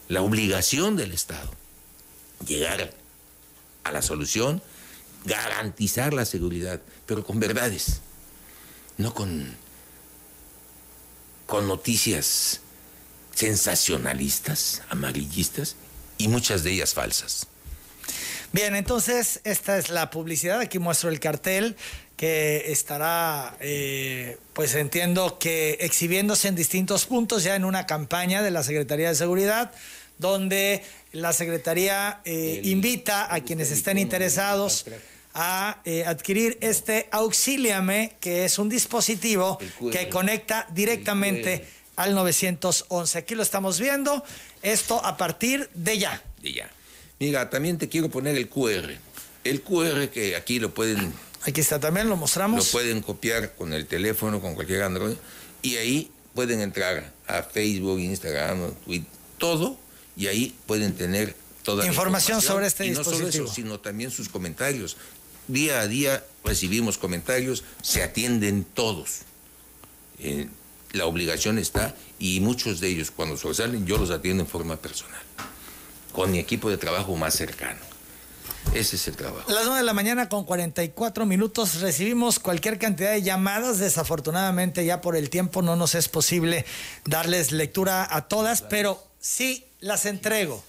la 0.07 0.21
obligación 0.21 0.95
del 0.95 1.11
Estado, 1.11 1.51
llegar 2.45 2.93
a 3.84 3.91
la 3.91 4.01
solución, 4.01 4.61
garantizar 5.26 6.13
la 6.13 6.26
seguridad, 6.26 6.82
pero 7.05 7.24
con 7.24 7.39
verdades, 7.39 8.01
no 8.98 9.14
con, 9.14 9.56
con 11.46 11.68
noticias 11.68 12.62
sensacionalistas, 13.34 14.82
amarillistas 14.89 15.76
y 16.18 16.28
muchas 16.28 16.64
de 16.64 16.72
ellas 16.72 16.94
falsas. 16.94 17.48
Bien, 18.52 18.76
entonces 18.76 19.41
esta 19.44 19.78
es 19.78 19.89
la 19.89 20.12
publicidad. 20.12 20.60
Aquí 20.60 20.78
muestro 20.78 21.10
el 21.10 21.20
cartel 21.20 21.76
que 22.16 22.72
estará, 22.72 23.58
eh, 23.60 24.38
pues 24.54 24.76
entiendo 24.76 25.39
que 25.39 25.78
exhibiéndose 25.82 26.48
en 26.48 26.56
distintos 26.56 27.06
puntos 27.08 27.44
ya 27.44 27.56
en 27.56 27.66
una 27.66 27.88
campaña 27.88 28.44
de 28.44 28.52
la 28.52 28.62
Secretaría 28.62 29.10
de 29.10 29.16
Seguridad, 29.16 29.72
donde 30.20 30.84
la 31.12 31.34
Secretaría 31.34 32.22
eh, 32.26 32.62
invita 32.64 33.34
a 33.34 33.41
quienes 33.41 33.72
estén 33.72 33.98
interesados 33.98 34.86
a 35.34 35.82
eh, 35.86 36.06
adquirir 36.06 36.58
este 36.62 37.10
Auxíliame, 37.12 38.16
que 38.20 38.46
es 38.46 38.60
un 38.60 38.70
dispositivo 38.70 39.58
que 39.92 40.10
conecta 40.10 40.68
directamente 40.72 41.68
al 41.96 42.14
911. 42.16 43.18
Aquí 43.18 43.36
lo 43.36 43.44
estamos 43.44 43.80
viendo, 43.80 44.24
esto 44.62 45.04
a 45.04 45.18
partir 45.18 45.70
de 45.74 45.98
ya. 45.98 46.24
Y 46.42 46.54
ya. 46.54 46.70
Mira, 47.20 47.50
también 47.50 47.78
te 47.78 47.90
quiero 47.90 48.10
poner 48.10 48.36
el 48.36 48.50
QR. 48.50 48.92
El 49.44 49.62
QR 49.62 50.10
que 50.10 50.36
aquí 50.36 50.60
lo 50.60 50.74
pueden, 50.74 51.14
Aquí 51.46 51.62
está 51.62 51.80
también, 51.80 52.08
lo 52.08 52.12
lo 52.12 52.18
mostramos. 52.18 52.70
pueden 52.70 53.02
copiar 53.02 53.56
con 53.56 53.74
el 53.74 53.86
teléfono, 53.86 54.40
con 54.40 54.56
cualquier 54.56 54.84
Android, 54.84 55.16
y 55.62 55.76
ahí 55.76 56.12
pueden 56.34 56.62
entrar 56.62 57.12
a 57.28 57.44
Facebook, 57.44 58.00
Instagram, 58.00 58.74
Twitter, 58.86 59.10
todo, 59.38 59.78
y 60.16 60.28
ahí 60.28 60.56
pueden 60.66 60.94
tener 60.94 61.36
toda 61.64 61.84
la 61.84 61.90
Información 61.90 62.42
sobre 62.42 62.68
este 62.68 62.86
y 62.86 62.92
no 62.92 63.04
solo 63.04 63.18
dispositivo. 63.18 63.46
eso, 63.46 63.54
sino 63.54 63.80
también 63.80 64.12
sus 64.12 64.30
comentarios. 64.30 64.96
Día 65.48 65.82
a 65.82 65.88
día 65.88 66.24
recibimos 66.44 66.98
comentarios, 66.98 67.64
se 67.82 68.04
atienden 68.04 68.64
todos. 68.64 69.22
Eh, 70.20 70.48
la 70.91 71.06
obligación 71.06 71.58
está, 71.58 71.96
y 72.20 72.39
muchos 72.39 72.80
de 72.80 72.89
ellos, 72.89 73.12
cuando 73.12 73.36
sobresalen, 73.36 73.86
yo 73.86 73.98
los 73.98 74.12
atiendo 74.12 74.44
en 74.44 74.50
forma 74.50 74.78
personal, 74.78 75.22
con 76.12 76.32
mi 76.32 76.39
equipo 76.39 76.70
de 76.70 76.78
trabajo 76.78 77.16
más 77.16 77.34
cercano. 77.34 77.80
Ese 78.74 78.96
es 78.96 79.08
el 79.08 79.16
trabajo. 79.16 79.52
Las 79.52 79.66
9 79.66 79.80
de 79.80 79.84
la 79.84 79.94
mañana 79.94 80.30
con 80.30 80.46
44 80.46 81.26
minutos 81.26 81.82
recibimos 81.82 82.39
cualquier 82.39 82.80
cantidad 82.80 83.12
de 83.12 83.22
llamadas. 83.22 83.78
Desafortunadamente 83.78 84.86
ya 84.86 85.02
por 85.02 85.16
el 85.16 85.30
tiempo 85.30 85.62
no 85.62 85.76
nos 85.76 85.96
es 85.96 86.10
posible 86.10 86.66
darles 87.06 87.52
lectura 87.52 88.08
a 88.10 88.28
todas, 88.28 88.62
pero 88.62 89.04
sí 89.20 89.66
las 89.80 90.06
entrego. 90.06 90.64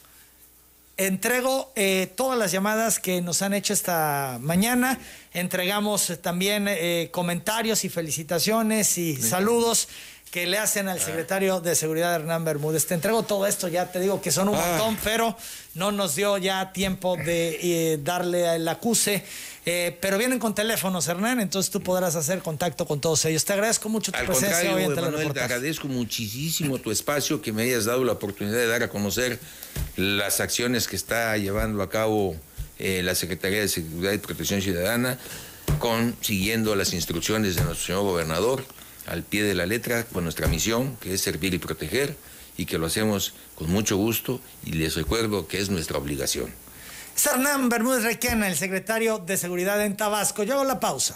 Entrego 0.97 1.73
eh, 1.75 2.13
todas 2.15 2.39
las 2.39 2.53
llamadas 2.53 3.01
que 3.01 3.21
nos 3.21 3.43
han 3.43 3.53
hecho 3.53 3.73
esta 3.73 4.39
mañana. 4.41 4.99
Entregamos 5.33 6.09
eh, 6.11 6.17
también 6.17 6.67
eh, 6.69 7.09
comentarios 7.11 7.85
y 7.85 7.89
felicitaciones 7.89 8.97
y 8.97 9.17
saludos 9.17 9.89
que 10.31 10.47
le 10.47 10.59
hacen 10.59 10.89
al 10.89 11.01
secretario 11.01 11.61
de 11.61 11.75
Seguridad 11.75 12.15
Hernán 12.15 12.45
Bermúdez. 12.45 12.87
Te 12.87 12.95
entrego 12.95 13.25
todo 13.25 13.47
esto, 13.47 13.67
ya 13.69 13.91
te 13.91 13.99
digo 14.01 14.21
que 14.21 14.31
son 14.31 14.49
un 14.49 14.57
Ah. 14.57 14.67
montón, 14.69 14.99
pero 15.03 15.37
no 15.75 15.91
nos 15.91 16.15
dio 16.15 16.39
ya 16.39 16.73
tiempo 16.73 17.17
de 17.17 17.59
eh, 17.95 17.99
darle 18.03 18.55
el 18.55 18.67
acuse. 18.69 19.25
Eh, 19.67 19.97
pero 20.01 20.19
vienen 20.19 20.39
con 20.39 20.55
teléfonos, 20.55 21.09
Hernán, 21.09 21.41
entonces 21.41 21.71
tú 21.71 21.81
podrás 21.81 22.17
hacer 22.17 22.41
contacto 22.41 22.85
con 22.85 23.01
todos 23.01 23.25
ellos. 23.25 23.45
Te 23.47 23.55
agradezco 23.55 23.89
mucho 23.89 24.13
tu 24.13 24.19
Al 24.19 24.27
presencia 24.27 24.59
contrario, 24.59 24.77
hoy 24.77 25.25
en 25.25 25.33
te 25.33 25.41
agradezco 25.41 25.89
muchísimo 25.89 26.79
tu 26.79 26.91
espacio, 26.91 27.41
que 27.41 27.53
me 27.53 27.63
hayas 27.63 27.87
dado 27.87 28.05
la 28.05 28.13
oportunidad 28.13 28.59
de 28.59 28.67
dar 28.67 28.83
a 28.83 28.89
conocer 28.91 29.39
las 29.97 30.41
acciones 30.41 30.87
que 30.87 30.97
está 30.97 31.37
llevando 31.39 31.83
a 31.83 31.89
cabo 31.89 32.37
eh, 32.79 33.03
la 33.03 33.15
Secretaría 33.15 33.61
de 33.61 33.69
Seguridad 33.69 34.13
y 34.13 34.19
Protección 34.19 34.61
Ciudadana, 34.61 35.19
con, 35.79 36.15
siguiendo 36.21 36.77
las 36.77 36.93
instrucciones 36.93 37.57
de 37.57 37.63
nuestro 37.63 37.87
señor 37.87 38.03
gobernador, 38.03 38.65
al 39.07 39.23
pie 39.23 39.45
de 39.45 39.55
la 39.55 39.65
letra, 39.65 40.05
con 40.05 40.25
nuestra 40.25 40.47
misión, 40.47 40.97
que 40.97 41.15
es 41.15 41.23
servir 41.23 41.55
y 41.55 41.59
proteger, 41.59 42.17
y 42.59 42.67
que 42.67 42.77
lo 42.77 42.87
hacemos 42.87 43.33
con 43.55 43.71
mucho 43.71 43.97
gusto, 43.97 44.41
y 44.65 44.73
les 44.73 44.95
recuerdo 44.95 45.49
que 45.49 45.59
es 45.59 45.71
nuestra 45.71 45.97
obligación. 45.97 46.53
Hernán 47.23 47.69
Bermúdez 47.69 48.05
Requena, 48.05 48.49
el 48.49 48.57
secretario 48.57 49.19
de 49.19 49.37
Seguridad 49.37 49.85
en 49.85 49.97
Tabasco. 49.97 50.43
Yo 50.43 50.55
hago 50.55 50.65
la 50.65 50.81
pausa. 50.81 51.13